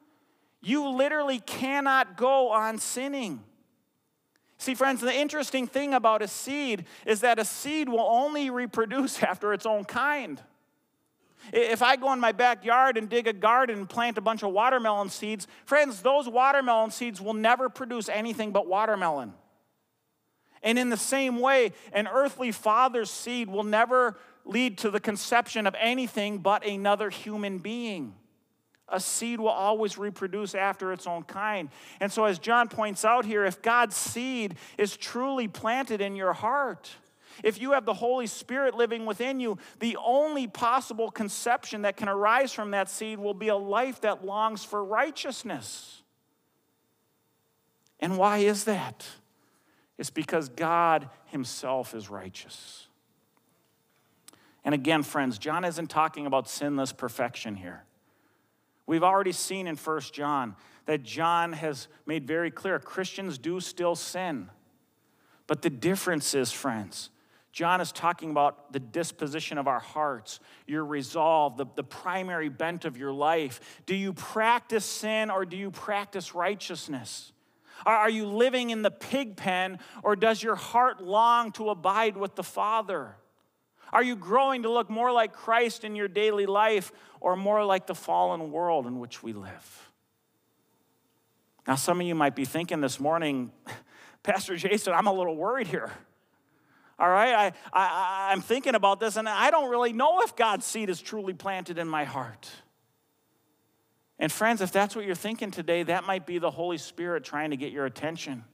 you 0.62 0.88
literally 0.88 1.38
cannot 1.38 2.16
go 2.16 2.50
on 2.50 2.78
sinning. 2.78 3.44
See, 4.56 4.74
friends, 4.74 5.02
the 5.02 5.14
interesting 5.14 5.66
thing 5.66 5.92
about 5.92 6.22
a 6.22 6.28
seed 6.28 6.86
is 7.04 7.20
that 7.20 7.40
a 7.40 7.44
seed 7.44 7.90
will 7.90 8.08
only 8.10 8.48
reproduce 8.48 9.22
after 9.22 9.52
its 9.52 9.66
own 9.66 9.84
kind. 9.84 10.40
If 11.52 11.82
I 11.82 11.96
go 11.96 12.12
in 12.12 12.20
my 12.20 12.32
backyard 12.32 12.96
and 12.96 13.08
dig 13.08 13.26
a 13.26 13.32
garden 13.32 13.78
and 13.78 13.88
plant 13.88 14.18
a 14.18 14.20
bunch 14.20 14.42
of 14.42 14.52
watermelon 14.52 15.08
seeds, 15.08 15.46
friends, 15.64 16.02
those 16.02 16.28
watermelon 16.28 16.90
seeds 16.90 17.20
will 17.20 17.34
never 17.34 17.68
produce 17.68 18.08
anything 18.08 18.52
but 18.52 18.66
watermelon. 18.66 19.34
And 20.62 20.78
in 20.78 20.90
the 20.90 20.96
same 20.96 21.40
way, 21.40 21.72
an 21.92 22.06
earthly 22.06 22.52
father's 22.52 23.10
seed 23.10 23.48
will 23.48 23.64
never 23.64 24.16
lead 24.44 24.78
to 24.78 24.90
the 24.90 25.00
conception 25.00 25.66
of 25.66 25.74
anything 25.78 26.38
but 26.38 26.64
another 26.66 27.10
human 27.10 27.58
being. 27.58 28.14
A 28.88 29.00
seed 29.00 29.40
will 29.40 29.48
always 29.48 29.96
reproduce 29.96 30.54
after 30.54 30.92
its 30.92 31.06
own 31.06 31.22
kind. 31.22 31.70
And 31.98 32.12
so, 32.12 32.24
as 32.24 32.38
John 32.38 32.68
points 32.68 33.04
out 33.04 33.24
here, 33.24 33.44
if 33.44 33.62
God's 33.62 33.96
seed 33.96 34.56
is 34.76 34.96
truly 34.96 35.48
planted 35.48 36.00
in 36.00 36.14
your 36.14 36.34
heart, 36.34 36.90
if 37.42 37.60
you 37.60 37.72
have 37.72 37.84
the 37.84 37.94
Holy 37.94 38.26
Spirit 38.26 38.74
living 38.74 39.06
within 39.06 39.40
you, 39.40 39.58
the 39.80 39.96
only 40.04 40.46
possible 40.46 41.10
conception 41.10 41.82
that 41.82 41.96
can 41.96 42.08
arise 42.08 42.52
from 42.52 42.72
that 42.72 42.88
seed 42.88 43.18
will 43.18 43.34
be 43.34 43.48
a 43.48 43.56
life 43.56 44.00
that 44.02 44.24
longs 44.24 44.64
for 44.64 44.84
righteousness. 44.84 46.02
And 48.00 48.18
why 48.18 48.38
is 48.38 48.64
that? 48.64 49.06
It's 49.98 50.10
because 50.10 50.48
God 50.48 51.08
Himself 51.26 51.94
is 51.94 52.10
righteous. 52.10 52.88
And 54.64 54.74
again, 54.74 55.02
friends, 55.02 55.38
John 55.38 55.64
isn't 55.64 55.88
talking 55.88 56.26
about 56.26 56.48
sinless 56.48 56.92
perfection 56.92 57.56
here. 57.56 57.84
We've 58.86 59.02
already 59.02 59.32
seen 59.32 59.66
in 59.66 59.76
1 59.76 60.00
John 60.12 60.56
that 60.86 61.02
John 61.02 61.52
has 61.52 61.88
made 62.06 62.26
very 62.26 62.50
clear 62.50 62.78
Christians 62.78 63.38
do 63.38 63.60
still 63.60 63.94
sin. 63.94 64.50
But 65.46 65.62
the 65.62 65.70
difference 65.70 66.34
is, 66.34 66.50
friends, 66.50 67.10
John 67.52 67.82
is 67.82 67.92
talking 67.92 68.30
about 68.30 68.72
the 68.72 68.80
disposition 68.80 69.58
of 69.58 69.68
our 69.68 69.78
hearts, 69.78 70.40
your 70.66 70.86
resolve, 70.86 71.58
the, 71.58 71.66
the 71.76 71.84
primary 71.84 72.48
bent 72.48 72.86
of 72.86 72.96
your 72.96 73.12
life. 73.12 73.82
Do 73.84 73.94
you 73.94 74.14
practice 74.14 74.86
sin 74.86 75.30
or 75.30 75.44
do 75.44 75.56
you 75.56 75.70
practice 75.70 76.34
righteousness? 76.34 77.32
Are 77.84 78.08
you 78.08 78.26
living 78.26 78.70
in 78.70 78.80
the 78.80 78.90
pig 78.90 79.36
pen 79.36 79.80
or 80.02 80.16
does 80.16 80.42
your 80.42 80.54
heart 80.54 81.02
long 81.02 81.52
to 81.52 81.68
abide 81.68 82.16
with 82.16 82.36
the 82.36 82.42
Father? 82.42 83.16
Are 83.92 84.02
you 84.02 84.16
growing 84.16 84.62
to 84.62 84.70
look 84.70 84.88
more 84.88 85.12
like 85.12 85.34
Christ 85.34 85.84
in 85.84 85.94
your 85.94 86.08
daily 86.08 86.46
life 86.46 86.90
or 87.20 87.36
more 87.36 87.64
like 87.64 87.86
the 87.86 87.94
fallen 87.94 88.50
world 88.50 88.86
in 88.86 88.98
which 88.98 89.22
we 89.22 89.34
live? 89.34 89.90
Now, 91.66 91.74
some 91.74 92.00
of 92.00 92.06
you 92.06 92.14
might 92.14 92.34
be 92.34 92.46
thinking 92.46 92.80
this 92.80 92.98
morning, 92.98 93.52
Pastor 94.22 94.56
Jason, 94.56 94.94
I'm 94.94 95.06
a 95.06 95.12
little 95.12 95.36
worried 95.36 95.66
here. 95.66 95.92
All 96.98 97.08
right, 97.08 97.34
I, 97.34 97.52
I, 97.72 98.32
I'm 98.32 98.40
thinking 98.40 98.74
about 98.74 99.00
this 99.00 99.16
and 99.16 99.28
I 99.28 99.50
don't 99.50 99.70
really 99.70 99.92
know 99.92 100.22
if 100.22 100.36
God's 100.36 100.66
seed 100.66 100.90
is 100.90 101.00
truly 101.00 101.32
planted 101.32 101.78
in 101.78 101.88
my 101.88 102.04
heart. 102.04 102.50
And 104.18 104.30
friends, 104.30 104.60
if 104.60 104.70
that's 104.70 104.94
what 104.94 105.04
you're 105.04 105.14
thinking 105.14 105.50
today, 105.50 105.82
that 105.84 106.04
might 106.04 106.26
be 106.26 106.38
the 106.38 106.50
Holy 106.50 106.78
Spirit 106.78 107.24
trying 107.24 107.50
to 107.50 107.56
get 107.56 107.72
your 107.72 107.86
attention. 107.86 108.44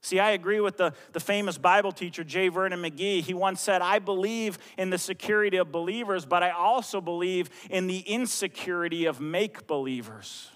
See, 0.00 0.20
I 0.20 0.30
agree 0.30 0.60
with 0.60 0.76
the, 0.76 0.92
the 1.12 1.20
famous 1.20 1.58
Bible 1.58 1.90
teacher, 1.90 2.22
J. 2.22 2.48
Vernon 2.48 2.80
McGee. 2.80 3.22
He 3.22 3.34
once 3.34 3.60
said, 3.60 3.82
I 3.82 3.98
believe 3.98 4.56
in 4.78 4.88
the 4.88 4.98
security 4.98 5.56
of 5.56 5.72
believers, 5.72 6.24
but 6.24 6.42
I 6.42 6.50
also 6.50 7.00
believe 7.00 7.50
in 7.70 7.86
the 7.86 7.98
insecurity 7.98 9.06
of 9.06 9.20
make 9.20 9.66
believers. 9.66 10.48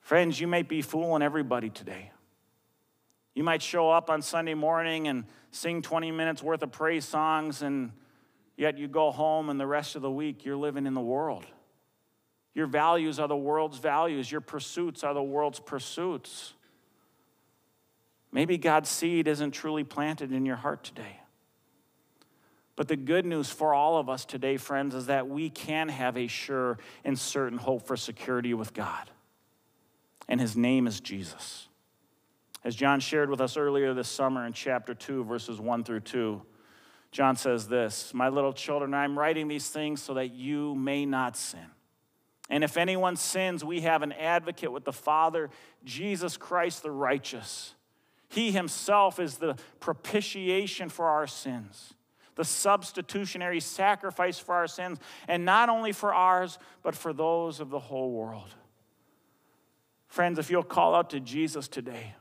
Friends, 0.00 0.38
you 0.38 0.46
may 0.46 0.62
be 0.62 0.82
fooling 0.82 1.22
everybody 1.22 1.70
today. 1.70 2.12
You 3.34 3.44
might 3.44 3.62
show 3.62 3.90
up 3.90 4.10
on 4.10 4.22
Sunday 4.22 4.54
morning 4.54 5.08
and 5.08 5.24
sing 5.50 5.82
20 5.82 6.10
minutes 6.10 6.42
worth 6.42 6.62
of 6.62 6.72
praise 6.72 7.04
songs, 7.04 7.62
and 7.62 7.92
yet 8.56 8.78
you 8.78 8.88
go 8.88 9.10
home 9.10 9.48
and 9.48 9.58
the 9.58 9.66
rest 9.66 9.96
of 9.96 10.02
the 10.02 10.10
week 10.10 10.44
you're 10.44 10.56
living 10.56 10.86
in 10.86 10.94
the 10.94 11.00
world. 11.00 11.46
Your 12.54 12.66
values 12.66 13.18
are 13.18 13.28
the 13.28 13.36
world's 13.36 13.78
values, 13.78 14.30
your 14.30 14.42
pursuits 14.42 15.02
are 15.02 15.14
the 15.14 15.22
world's 15.22 15.60
pursuits. 15.60 16.52
Maybe 18.30 18.58
God's 18.58 18.88
seed 18.88 19.28
isn't 19.28 19.52
truly 19.52 19.84
planted 19.84 20.32
in 20.32 20.46
your 20.46 20.56
heart 20.56 20.84
today. 20.84 21.20
But 22.76 22.88
the 22.88 22.96
good 22.96 23.26
news 23.26 23.50
for 23.50 23.74
all 23.74 23.98
of 23.98 24.08
us 24.08 24.24
today, 24.24 24.56
friends, 24.56 24.94
is 24.94 25.06
that 25.06 25.28
we 25.28 25.50
can 25.50 25.88
have 25.88 26.16
a 26.16 26.26
sure 26.26 26.78
and 27.04 27.18
certain 27.18 27.58
hope 27.58 27.86
for 27.86 27.96
security 27.96 28.54
with 28.54 28.72
God. 28.72 29.10
And 30.28 30.40
his 30.40 30.56
name 30.56 30.86
is 30.86 31.00
Jesus. 31.00 31.68
As 32.64 32.76
John 32.76 33.00
shared 33.00 33.28
with 33.28 33.40
us 33.40 33.56
earlier 33.56 33.92
this 33.92 34.08
summer 34.08 34.46
in 34.46 34.52
chapter 34.52 34.94
2, 34.94 35.24
verses 35.24 35.60
1 35.60 35.82
through 35.82 36.00
2, 36.00 36.42
John 37.10 37.36
says 37.36 37.66
this 37.66 38.14
My 38.14 38.28
little 38.28 38.52
children, 38.52 38.94
I'm 38.94 39.18
writing 39.18 39.48
these 39.48 39.68
things 39.68 40.00
so 40.00 40.14
that 40.14 40.32
you 40.32 40.74
may 40.74 41.04
not 41.04 41.36
sin. 41.36 41.66
And 42.48 42.62
if 42.62 42.76
anyone 42.76 43.16
sins, 43.16 43.64
we 43.64 43.80
have 43.80 44.02
an 44.02 44.12
advocate 44.12 44.70
with 44.70 44.84
the 44.84 44.92
Father, 44.92 45.50
Jesus 45.84 46.36
Christ 46.36 46.82
the 46.82 46.90
righteous. 46.90 47.74
He 48.28 48.52
himself 48.52 49.18
is 49.18 49.36
the 49.36 49.56
propitiation 49.80 50.88
for 50.88 51.06
our 51.06 51.26
sins, 51.26 51.94
the 52.34 52.44
substitutionary 52.44 53.60
sacrifice 53.60 54.38
for 54.38 54.54
our 54.54 54.66
sins, 54.66 54.98
and 55.28 55.44
not 55.44 55.68
only 55.68 55.92
for 55.92 56.14
ours, 56.14 56.58
but 56.82 56.94
for 56.94 57.12
those 57.12 57.60
of 57.60 57.70
the 57.70 57.78
whole 57.78 58.12
world. 58.12 58.54
Friends, 60.06 60.38
if 60.38 60.50
you'll 60.50 60.62
call 60.62 60.94
out 60.94 61.10
to 61.10 61.20
Jesus 61.20 61.68
today 61.68 62.14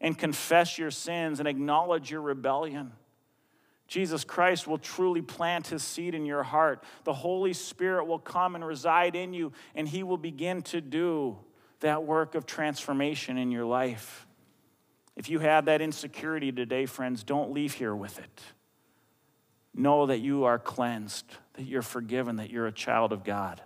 and 0.00 0.18
confess 0.18 0.78
your 0.78 0.90
sins 0.90 1.38
and 1.38 1.48
acknowledge 1.48 2.10
your 2.10 2.20
rebellion, 2.20 2.92
Jesus 3.86 4.24
Christ 4.24 4.66
will 4.66 4.78
truly 4.78 5.22
plant 5.22 5.68
his 5.68 5.82
seed 5.82 6.14
in 6.14 6.24
your 6.24 6.42
heart. 6.42 6.82
The 7.04 7.12
Holy 7.12 7.52
Spirit 7.52 8.06
will 8.06 8.18
come 8.18 8.54
and 8.54 8.66
reside 8.66 9.14
in 9.14 9.34
you, 9.34 9.52
and 9.74 9.86
he 9.86 10.02
will 10.02 10.16
begin 10.16 10.62
to 10.62 10.80
do 10.80 11.38
that 11.80 12.04
work 12.04 12.34
of 12.34 12.46
transformation 12.46 13.36
in 13.36 13.50
your 13.50 13.66
life. 13.66 14.26
If 15.16 15.28
you 15.28 15.38
have 15.38 15.66
that 15.66 15.80
insecurity 15.80 16.50
today, 16.50 16.86
friends, 16.86 17.22
don't 17.22 17.52
leave 17.52 17.74
here 17.74 17.94
with 17.94 18.18
it. 18.18 18.42
Know 19.74 20.06
that 20.06 20.18
you 20.18 20.44
are 20.44 20.58
cleansed, 20.58 21.26
that 21.54 21.64
you're 21.64 21.82
forgiven, 21.82 22.36
that 22.36 22.50
you're 22.50 22.66
a 22.66 22.72
child 22.72 23.12
of 23.12 23.22
God. 23.22 23.60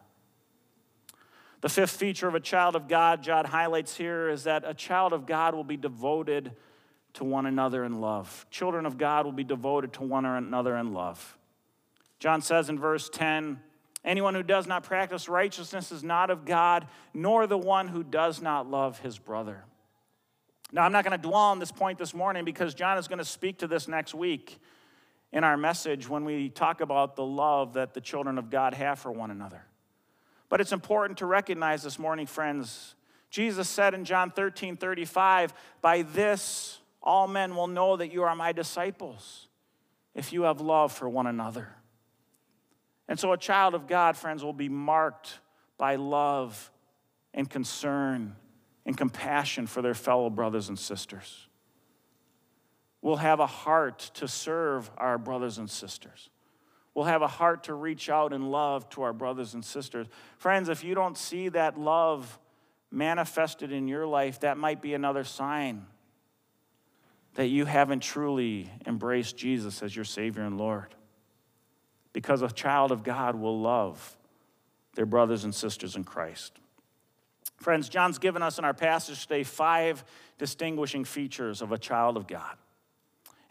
The 1.61 1.69
fifth 1.69 1.97
feature 1.97 2.29
of 2.29 2.35
a 2.35 2.41
child 2.41 2.77
of 2.77 2.87
God, 2.87 3.23
John 3.23 3.45
highlights 3.45 3.97
here, 3.97 4.29
is 4.29 4.45
that 4.45 4.63
a 4.67 4.75
child 4.75 5.13
of 5.13 5.27
God 5.27 5.55
will 5.55 5.65
be 5.65 5.77
devoted 5.77 6.53
to 7.15 7.25
one 7.25 7.47
another 7.47 7.85
in 7.85 8.01
love. 8.01 8.47
Children 8.51 8.87
of 8.87 8.97
God 8.97 9.25
will 9.25 9.33
be 9.33 9.45
devoted 9.45 9.93
to 9.95 10.03
one 10.03 10.25
another 10.25 10.77
in 10.77 10.93
love. 10.93 11.37
John 12.21 12.43
says 12.43 12.69
in 12.69 12.79
verse 12.79 13.09
10 13.09 13.61
Anyone 14.05 14.35
who 14.35 14.45
does 14.45 14.67
not 14.67 14.85
practice 14.85 15.29
righteousness 15.29 15.91
is 15.91 16.05
not 16.05 16.31
of 16.31 16.45
God, 16.45 16.87
nor 17.13 17.47
the 17.47 17.59
one 17.59 17.89
who 17.89 18.05
does 18.05 18.41
not 18.41 18.71
love 18.71 19.01
his 19.01 19.19
brother. 19.19 19.65
Now, 20.71 20.83
I'm 20.83 20.93
not 20.93 21.05
going 21.05 21.19
to 21.21 21.29
dwell 21.29 21.35
on 21.35 21.59
this 21.59 21.73
point 21.73 21.99
this 21.99 22.15
morning 22.15 22.45
because 22.45 22.75
John 22.75 22.99
is 22.99 23.09
going 23.09 23.19
to 23.19 23.25
speak 23.25 23.59
to 23.59 23.67
this 23.67 23.89
next 23.89 24.15
week 24.15 24.59
in 25.33 25.43
our 25.43 25.57
message 25.57 26.09
when 26.09 26.25
we 26.25 26.49
talk 26.49 26.81
about 26.81 27.17
the 27.17 27.25
love 27.25 27.75
that 27.75 27.95
the 27.95 28.01
children 28.01 28.39
of 28.39 28.51
God 28.51 28.75
have 28.75 28.99
for 28.99 29.11
one 29.11 29.31
another. 29.31 29.65
But 30.49 30.61
it's 30.61 30.73
important 30.73 31.19
to 31.19 31.27
recognize 31.27 31.83
this 31.83 31.99
morning, 31.99 32.27
friends. 32.27 32.95
Jesus 33.31 33.69
said 33.69 33.95
in 33.95 34.05
John 34.05 34.31
13 34.31 34.77
35, 34.77 35.53
By 35.81 36.03
this 36.03 36.79
all 37.03 37.29
men 37.29 37.55
will 37.55 37.67
know 37.67 37.97
that 37.97 38.13
you 38.13 38.23
are 38.23 38.35
my 38.35 38.53
disciples 38.53 39.49
if 40.15 40.33
you 40.33 40.43
have 40.43 40.61
love 40.61 40.93
for 40.93 41.09
one 41.09 41.27
another. 41.27 41.69
And 43.09 43.19
so, 43.19 43.33
a 43.33 43.39
child 43.39 43.75
of 43.75 43.87
God, 43.87 44.17
friends, 44.17 44.45
will 44.45 44.53
be 44.53 44.69
marked 44.69 45.39
by 45.79 45.97
love 45.97 46.71
and 47.33 47.49
concern 47.49 48.37
and 48.85 48.97
compassion 48.97 49.67
for 49.67 49.83
their 49.83 49.95
fellow 49.95 50.29
brothers 50.29 50.69
and 50.69 50.79
sisters. 50.79 51.47
We'll 53.01 53.17
have 53.17 53.41
a 53.41 53.47
heart 53.47 54.11
to 54.15 54.27
serve 54.27 54.91
our 54.97 55.19
brothers 55.19 55.59
and 55.59 55.71
sisters. 55.71 56.31
We'll 56.99 57.07
have 57.07 57.23
a 57.23 57.29
heart 57.29 57.63
to 57.65 57.75
reach 57.75 58.11
out 58.11 58.33
in 58.33 58.51
love 58.51 58.89
to 58.91 59.03
our 59.03 59.13
brothers 59.13 59.55
and 59.55 59.65
sisters. 59.65 60.09
Friends, 60.37 60.69
if 60.69 60.83
you 60.83 60.97
don't 60.97 61.17
see 61.17 61.49
that 61.51 61.79
love 61.79 62.41
manifested 62.91 63.71
in 63.71 63.87
your 63.87 64.05
life, 64.05 64.41
that 64.41 64.59
might 64.59 64.83
be 64.83 64.95
another 64.95 65.23
sign 65.23 65.87
that 67.35 67.47
you 67.47 67.67
haven't 67.67 68.01
truly 68.01 68.69
embraced 68.85 69.37
Jesus 69.37 69.81
as 69.81 69.95
your 69.95 70.05
Savior 70.05 70.43
and 70.43 70.59
Lord. 70.59 70.93
Because 72.13 72.43
a 72.43 72.51
child 72.51 72.91
of 72.91 73.05
God 73.05 73.37
will 73.37 73.61
love 73.61 74.17
their 74.97 75.07
brothers 75.07 75.45
and 75.45 75.55
sisters 75.55 75.95
in 75.95 76.03
Christ. 76.03 76.59
Friends, 77.59 77.89
John's 77.89 78.19
given 78.19 78.43
us 78.43 78.59
in 78.59 78.65
our 78.65 78.75
passage 78.75 79.23
today 79.23 79.45
five 79.45 80.03
distinguishing 80.37 81.05
features 81.05 81.63
of 81.63 81.71
a 81.71 81.79
child 81.79 82.17
of 82.17 82.27
God. 82.27 82.57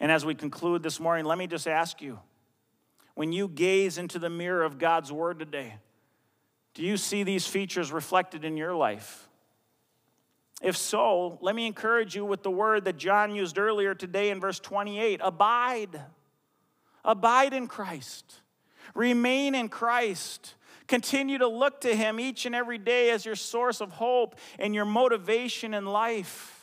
And 0.02 0.12
as 0.12 0.26
we 0.26 0.36
conclude 0.36 0.84
this 0.84 1.00
morning, 1.00 1.24
let 1.24 1.38
me 1.38 1.48
just 1.48 1.66
ask 1.66 2.02
you 2.02 2.20
when 3.18 3.32
you 3.32 3.48
gaze 3.48 3.98
into 3.98 4.20
the 4.20 4.30
mirror 4.30 4.64
of 4.64 4.78
God's 4.78 5.12
Word 5.12 5.40
today, 5.40 5.74
do 6.76 6.84
you 6.84 6.98
see 6.98 7.24
these 7.24 7.48
features 7.48 7.92
reflected 7.92 8.46
in 8.46 8.58
your 8.58 8.76
life? 8.76 9.28
If 10.62 10.78
so, 10.78 11.40
let 11.42 11.56
me 11.56 11.66
encourage 11.66 12.16
you 12.16 12.26
with 12.26 12.44
the 12.44 12.52
word 12.52 12.86
that 12.86 12.98
John 12.98 13.34
used 13.34 13.58
earlier 13.58 13.96
today 13.96 14.30
in 14.30 14.40
verse 14.40 14.60
28 14.60 15.20
abide. 15.24 16.00
Abide 17.04 17.54
in 17.54 17.66
Christ. 17.66 18.36
Remain 18.94 19.56
in 19.56 19.68
Christ. 19.68 20.54
Continue 20.86 21.40
to 21.40 21.48
look 21.48 21.82
to 21.82 21.96
Him 21.96 22.20
each 22.20 22.46
and 22.46 22.54
every 22.54 22.78
day 22.78 23.10
as 23.10 23.26
your 23.26 23.36
source 23.36 23.82
of 23.82 23.94
hope 23.94 24.36
and 24.60 24.76
your 24.76 24.86
motivation 24.86 25.74
in 25.74 25.88
life. 25.88 26.57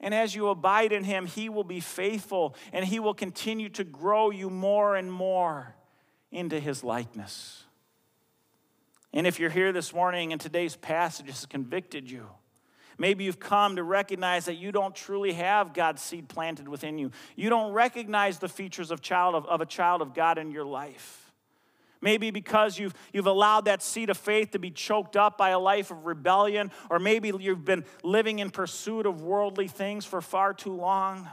And 0.00 0.14
as 0.14 0.34
you 0.34 0.48
abide 0.48 0.92
in 0.92 1.04
Him, 1.04 1.26
He 1.26 1.48
will 1.48 1.64
be 1.64 1.80
faithful 1.80 2.56
and 2.72 2.84
He 2.84 3.00
will 3.00 3.14
continue 3.14 3.68
to 3.70 3.84
grow 3.84 4.30
you 4.30 4.50
more 4.50 4.96
and 4.96 5.10
more 5.10 5.74
into 6.30 6.60
His 6.60 6.84
likeness. 6.84 7.64
And 9.12 9.26
if 9.26 9.38
you're 9.38 9.50
here 9.50 9.72
this 9.72 9.94
morning 9.94 10.32
and 10.32 10.40
today's 10.40 10.76
passage 10.76 11.26
has 11.26 11.46
convicted 11.46 12.10
you, 12.10 12.28
Maybe 12.98 13.24
you've 13.24 13.40
come 13.40 13.76
to 13.76 13.82
recognize 13.82 14.44
that 14.44 14.54
you 14.54 14.70
don't 14.70 14.94
truly 14.94 15.32
have 15.32 15.74
God's 15.74 16.02
seed 16.02 16.28
planted 16.28 16.68
within 16.68 16.98
you. 16.98 17.10
You 17.36 17.50
don't 17.50 17.72
recognize 17.72 18.38
the 18.38 18.48
features 18.48 18.90
of, 18.90 19.00
child 19.00 19.34
of, 19.34 19.46
of 19.46 19.60
a 19.60 19.66
child 19.66 20.00
of 20.00 20.14
God 20.14 20.38
in 20.38 20.50
your 20.50 20.64
life. 20.64 21.23
Maybe 22.04 22.30
because 22.30 22.78
you've, 22.78 22.92
you've 23.14 23.26
allowed 23.26 23.64
that 23.64 23.82
seed 23.82 24.10
of 24.10 24.18
faith 24.18 24.50
to 24.50 24.58
be 24.58 24.70
choked 24.70 25.16
up 25.16 25.38
by 25.38 25.48
a 25.48 25.58
life 25.58 25.90
of 25.90 26.04
rebellion, 26.04 26.70
or 26.90 26.98
maybe 26.98 27.32
you've 27.40 27.64
been 27.64 27.86
living 28.02 28.40
in 28.40 28.50
pursuit 28.50 29.06
of 29.06 29.22
worldly 29.22 29.68
things 29.68 30.04
for 30.04 30.20
far 30.20 30.52
too 30.52 30.74
long. 30.74 31.26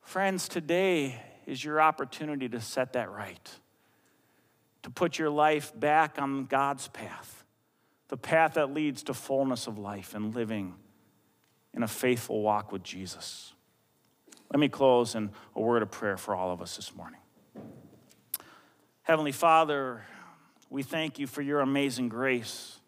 Friends, 0.00 0.46
today 0.46 1.20
is 1.44 1.64
your 1.64 1.80
opportunity 1.80 2.48
to 2.50 2.60
set 2.60 2.92
that 2.92 3.10
right, 3.10 3.50
to 4.84 4.90
put 4.90 5.18
your 5.18 5.28
life 5.28 5.72
back 5.74 6.22
on 6.22 6.44
God's 6.44 6.86
path, 6.86 7.42
the 8.06 8.16
path 8.16 8.54
that 8.54 8.72
leads 8.72 9.02
to 9.02 9.12
fullness 9.12 9.66
of 9.66 9.76
life 9.76 10.14
and 10.14 10.36
living 10.36 10.76
in 11.74 11.82
a 11.82 11.88
faithful 11.88 12.42
walk 12.42 12.70
with 12.70 12.84
Jesus. 12.84 13.52
Let 14.52 14.60
me 14.60 14.68
close 14.68 15.16
in 15.16 15.32
a 15.56 15.60
word 15.60 15.82
of 15.82 15.90
prayer 15.90 16.16
for 16.16 16.36
all 16.36 16.52
of 16.52 16.62
us 16.62 16.76
this 16.76 16.94
morning. 16.94 17.18
Heavenly 19.04 19.32
Father, 19.32 20.02
we 20.70 20.82
thank 20.82 21.18
you 21.18 21.26
for 21.26 21.42
your 21.42 21.60
amazing 21.60 22.08
grace. 22.08 22.78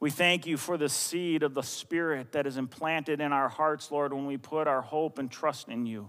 We 0.00 0.08
thank 0.08 0.46
you 0.46 0.56
for 0.56 0.78
the 0.78 0.88
seed 0.88 1.42
of 1.42 1.52
the 1.52 1.62
Spirit 1.62 2.32
that 2.32 2.46
is 2.46 2.56
implanted 2.56 3.20
in 3.20 3.30
our 3.30 3.50
hearts, 3.50 3.90
Lord, 3.90 4.14
when 4.14 4.24
we 4.24 4.38
put 4.38 4.66
our 4.66 4.80
hope 4.80 5.18
and 5.18 5.30
trust 5.30 5.68
in 5.68 5.84
you. 5.84 6.08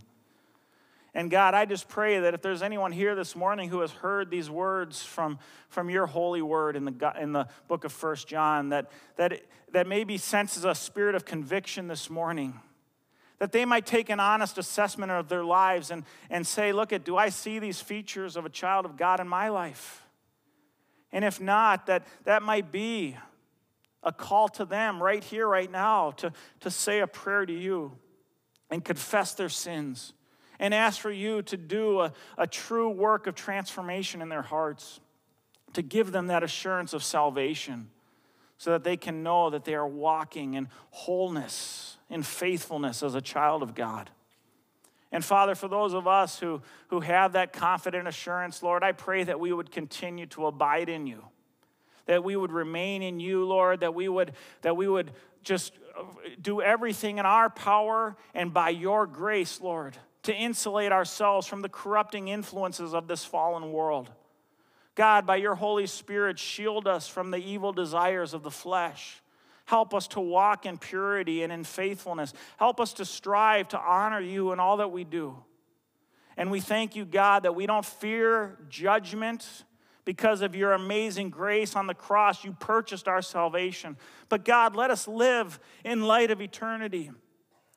And 1.14 1.30
God, 1.30 1.54
I 1.54 1.66
just 1.66 1.90
pray 1.90 2.22
that 2.22 2.34
if 2.34 2.42
there's 2.42 2.62
anyone 2.62 2.94
here 2.94 3.14
this 3.14 3.36
morning 3.36 3.68
who 3.68 3.82
has 3.82 3.92
heard 3.92 4.32
these 4.32 4.50
words 4.50 5.04
from, 5.04 5.38
from 5.68 5.90
your 5.90 6.06
holy 6.06 6.42
word 6.42 6.78
in 6.78 6.86
the, 6.86 7.14
in 7.20 7.34
the 7.34 7.50
book 7.68 7.84
of 7.84 7.92
First 7.92 8.26
John, 8.26 8.70
that, 8.70 8.90
that, 9.18 9.42
that 9.74 9.86
maybe 9.86 10.18
senses 10.18 10.64
a 10.64 10.74
spirit 10.74 11.16
of 11.16 11.26
conviction 11.26 11.90
this 11.90 12.10
morning 12.10 12.58
that 13.40 13.54
they 13.54 13.66
might 13.66 13.86
take 13.86 14.10
an 14.10 14.20
honest 14.20 14.58
assessment 14.58 15.12
of 15.12 15.30
their 15.30 15.44
lives 15.44 15.92
and, 15.92 16.04
and 16.30 16.46
say, 16.46 16.72
Look, 16.72 16.94
at, 16.94 17.04
do 17.04 17.18
I 17.18 17.30
see 17.30 17.58
these 17.60 17.82
features 17.82 18.36
of 18.36 18.46
a 18.46 18.50
child 18.50 18.86
of 18.86 18.98
God 18.98 19.20
in 19.20 19.28
my 19.28 19.50
life? 19.50 20.06
And 21.12 21.26
if 21.26 21.42
not, 21.42 21.88
that 21.88 22.06
that 22.26 22.44
might 22.44 22.72
be 22.72 23.18
a 24.04 24.12
call 24.12 24.48
to 24.50 24.66
them 24.66 25.02
right 25.02 25.24
here, 25.24 25.48
right 25.48 25.72
now, 25.72 26.12
to, 26.12 26.32
to 26.60 26.70
say 26.70 27.00
a 27.00 27.08
prayer 27.08 27.46
to 27.46 27.54
you 27.54 27.98
and 28.70 28.84
confess 28.84 29.34
their 29.34 29.50
sins 29.50 30.14
and 30.60 30.74
ask 30.74 31.00
for 31.00 31.12
you 31.12 31.42
to 31.42 31.58
do 31.58 32.02
a, 32.02 32.14
a 32.38 32.46
true 32.46 32.90
work 32.90 33.28
of 33.28 33.36
transformation 33.36 34.22
in 34.22 34.30
their 34.30 34.42
hearts, 34.42 35.00
to 35.74 35.82
give 35.82 36.12
them 36.12 36.28
that 36.28 36.44
assurance 36.44 36.94
of 36.94 37.04
salvation 37.04 37.90
so 38.58 38.72
that 38.72 38.84
they 38.84 38.98
can 38.98 39.24
know 39.24 39.50
that 39.50 39.64
they 39.64 39.76
are 39.76 39.88
walking 39.88 40.56
in 40.56 40.68
wholeness 40.92 41.99
in 42.10 42.24
faithfulness 42.24 43.03
as 43.03 43.16
a 43.16 43.22
child 43.22 43.64
of 43.64 43.76
God. 43.76 44.10
And 45.12 45.26
Father, 45.26 45.55
for 45.55 45.68
those 45.68 45.93
of 45.93 46.07
us 46.07 46.39
who, 46.39 46.62
who 46.89 46.99
have 46.99 47.34
that 47.34 47.51
confident 47.51 48.07
assurance, 48.07 48.62
Lord, 48.62 48.84
I 48.84 48.91
pray 48.91 49.24
that 49.24 49.39
we 49.39 49.51
would 49.51 49.72
continue 49.72 50.28
to 50.28 50.45
abide 50.45 50.88
in 50.88 51.07
you, 51.07 51.24
that 52.05 52.24
we 52.24 52.36
would 52.36 52.51
remain 52.51 53.01
in 53.01 53.20
you, 53.20 53.45
Lord, 53.45 53.80
that 53.80 53.95
we 53.95 54.07
would, 54.07 54.34
that 54.62 54.78
we 54.78 54.88
would 54.88 55.12
just 55.43 55.74
do 56.41 56.62
everything 56.62 57.18
in 57.18 57.26
our 57.26 57.49
power 57.49 58.16
and 58.34 58.53
by 58.53 58.70
your 58.70 59.07
grace, 59.07 59.60
Lord, 59.62 59.97
to 60.24 60.34
insulate 60.34 60.91
ourselves 60.91 61.47
from 61.47 61.62
the 61.62 61.70
corrupting 61.70 62.28
influences 62.28 62.93
of 62.93 63.07
this 63.07 63.26
fallen 63.26 63.72
world. 63.72 64.12
God, 64.95 65.26
by 65.26 65.38
your 65.38 65.55
Holy 65.55 65.88
Spirit, 65.88 66.38
shield 66.38 66.88
us 66.88 67.07
from 67.07 67.32
the 67.32 67.38
evil 67.38 67.72
desires 67.72 68.34
of 68.34 68.43
the 68.43 68.51
flesh. 68.51 69.22
Help 69.70 69.94
us 69.94 70.08
to 70.08 70.20
walk 70.20 70.66
in 70.66 70.80
purity 70.80 71.44
and 71.44 71.54
in 71.54 71.64
faithfulness. 71.64 72.34
Help 72.58 72.80
us 72.80 72.94
to 72.94 73.06
strive 73.06 73.68
to 73.68 73.80
honor 73.80 74.20
you 74.20 74.52
in 74.52 74.60
all 74.60 74.78
that 74.78 74.92
we 74.92 75.04
do. 75.04 75.38
And 76.36 76.50
we 76.50 76.60
thank 76.60 76.96
you, 76.96 77.06
God, 77.06 77.44
that 77.44 77.54
we 77.54 77.68
don't 77.68 77.86
fear 77.86 78.58
judgment 78.68 79.48
because 80.06 80.42
of 80.42 80.56
your 80.56 80.72
amazing 80.72 81.30
grace 81.30 81.76
on 81.76 81.86
the 81.86 81.94
cross. 81.94 82.44
You 82.44 82.54
purchased 82.54 83.08
our 83.08 83.22
salvation. 83.22 83.96
But 84.28 84.44
God, 84.44 84.76
let 84.76 84.90
us 84.90 85.08
live 85.08 85.60
in 85.86 86.02
light 86.02 86.32
of 86.32 86.42
eternity. 86.42 87.12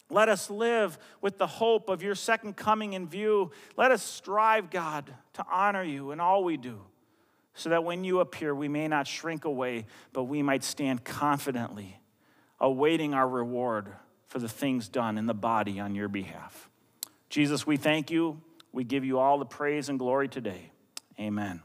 Let 0.08 0.30
us 0.30 0.48
live 0.48 0.98
with 1.20 1.36
the 1.36 1.46
hope 1.46 1.90
of 1.90 2.02
your 2.02 2.14
second 2.14 2.56
coming 2.56 2.94
in 2.94 3.06
view. 3.06 3.50
Let 3.76 3.90
us 3.90 4.02
strive, 4.02 4.70
God, 4.70 5.12
to 5.34 5.44
honor 5.52 5.82
you 5.82 6.10
in 6.12 6.20
all 6.20 6.42
we 6.42 6.56
do, 6.56 6.80
so 7.54 7.68
that 7.70 7.84
when 7.84 8.04
you 8.04 8.20
appear, 8.20 8.54
we 8.54 8.68
may 8.68 8.88
not 8.88 9.06
shrink 9.06 9.44
away, 9.44 9.86
but 10.12 10.24
we 10.24 10.42
might 10.42 10.64
stand 10.64 11.04
confidently, 11.04 12.00
awaiting 12.60 13.14
our 13.14 13.28
reward 13.28 13.88
for 14.26 14.38
the 14.38 14.48
things 14.48 14.88
done 14.88 15.18
in 15.18 15.26
the 15.26 15.34
body 15.34 15.78
on 15.78 15.94
your 15.94 16.08
behalf. 16.08 16.70
Jesus, 17.28 17.66
we 17.66 17.76
thank 17.76 18.10
you. 18.10 18.40
We 18.72 18.84
give 18.84 19.04
you 19.04 19.18
all 19.18 19.38
the 19.38 19.44
praise 19.44 19.88
and 19.88 19.98
glory 19.98 20.28
today. 20.28 20.70
Amen. 21.20 21.62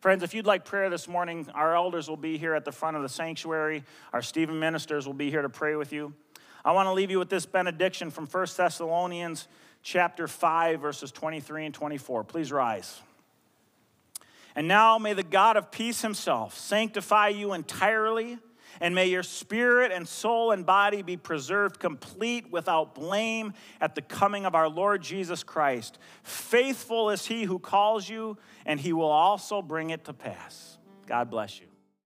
Friends, 0.00 0.22
if 0.22 0.32
you'd 0.32 0.46
like 0.46 0.64
prayer 0.64 0.90
this 0.90 1.08
morning, 1.08 1.48
our 1.54 1.74
elders 1.74 2.08
will 2.08 2.16
be 2.16 2.38
here 2.38 2.54
at 2.54 2.64
the 2.64 2.70
front 2.70 2.96
of 2.96 3.02
the 3.02 3.08
sanctuary. 3.08 3.82
Our 4.12 4.22
Stephen 4.22 4.60
ministers 4.60 5.06
will 5.06 5.14
be 5.14 5.30
here 5.30 5.42
to 5.42 5.48
pray 5.48 5.74
with 5.74 5.92
you. 5.92 6.12
I 6.64 6.72
want 6.72 6.86
to 6.86 6.92
leave 6.92 7.10
you 7.10 7.18
with 7.18 7.30
this 7.30 7.46
benediction 7.46 8.10
from 8.10 8.26
1 8.26 8.46
Thessalonians 8.56 9.48
chapter 9.82 10.28
5 10.28 10.80
verses 10.80 11.10
23 11.10 11.66
and 11.66 11.74
24. 11.74 12.24
Please 12.24 12.52
rise. 12.52 13.00
And 14.58 14.66
now 14.66 14.98
may 14.98 15.12
the 15.12 15.22
God 15.22 15.56
of 15.56 15.70
peace 15.70 16.02
himself 16.02 16.58
sanctify 16.58 17.28
you 17.28 17.52
entirely, 17.52 18.38
and 18.80 18.92
may 18.92 19.06
your 19.06 19.22
spirit 19.22 19.92
and 19.92 20.06
soul 20.06 20.50
and 20.50 20.66
body 20.66 21.00
be 21.00 21.16
preserved 21.16 21.78
complete 21.78 22.50
without 22.50 22.92
blame 22.92 23.54
at 23.80 23.94
the 23.94 24.02
coming 24.02 24.46
of 24.46 24.56
our 24.56 24.68
Lord 24.68 25.00
Jesus 25.00 25.44
Christ. 25.44 26.00
Faithful 26.24 27.10
is 27.10 27.24
he 27.24 27.44
who 27.44 27.60
calls 27.60 28.08
you, 28.08 28.36
and 28.66 28.80
he 28.80 28.92
will 28.92 29.12
also 29.12 29.62
bring 29.62 29.90
it 29.90 30.06
to 30.06 30.12
pass. 30.12 30.76
God 31.06 31.30
bless 31.30 31.60
you. 31.60 31.67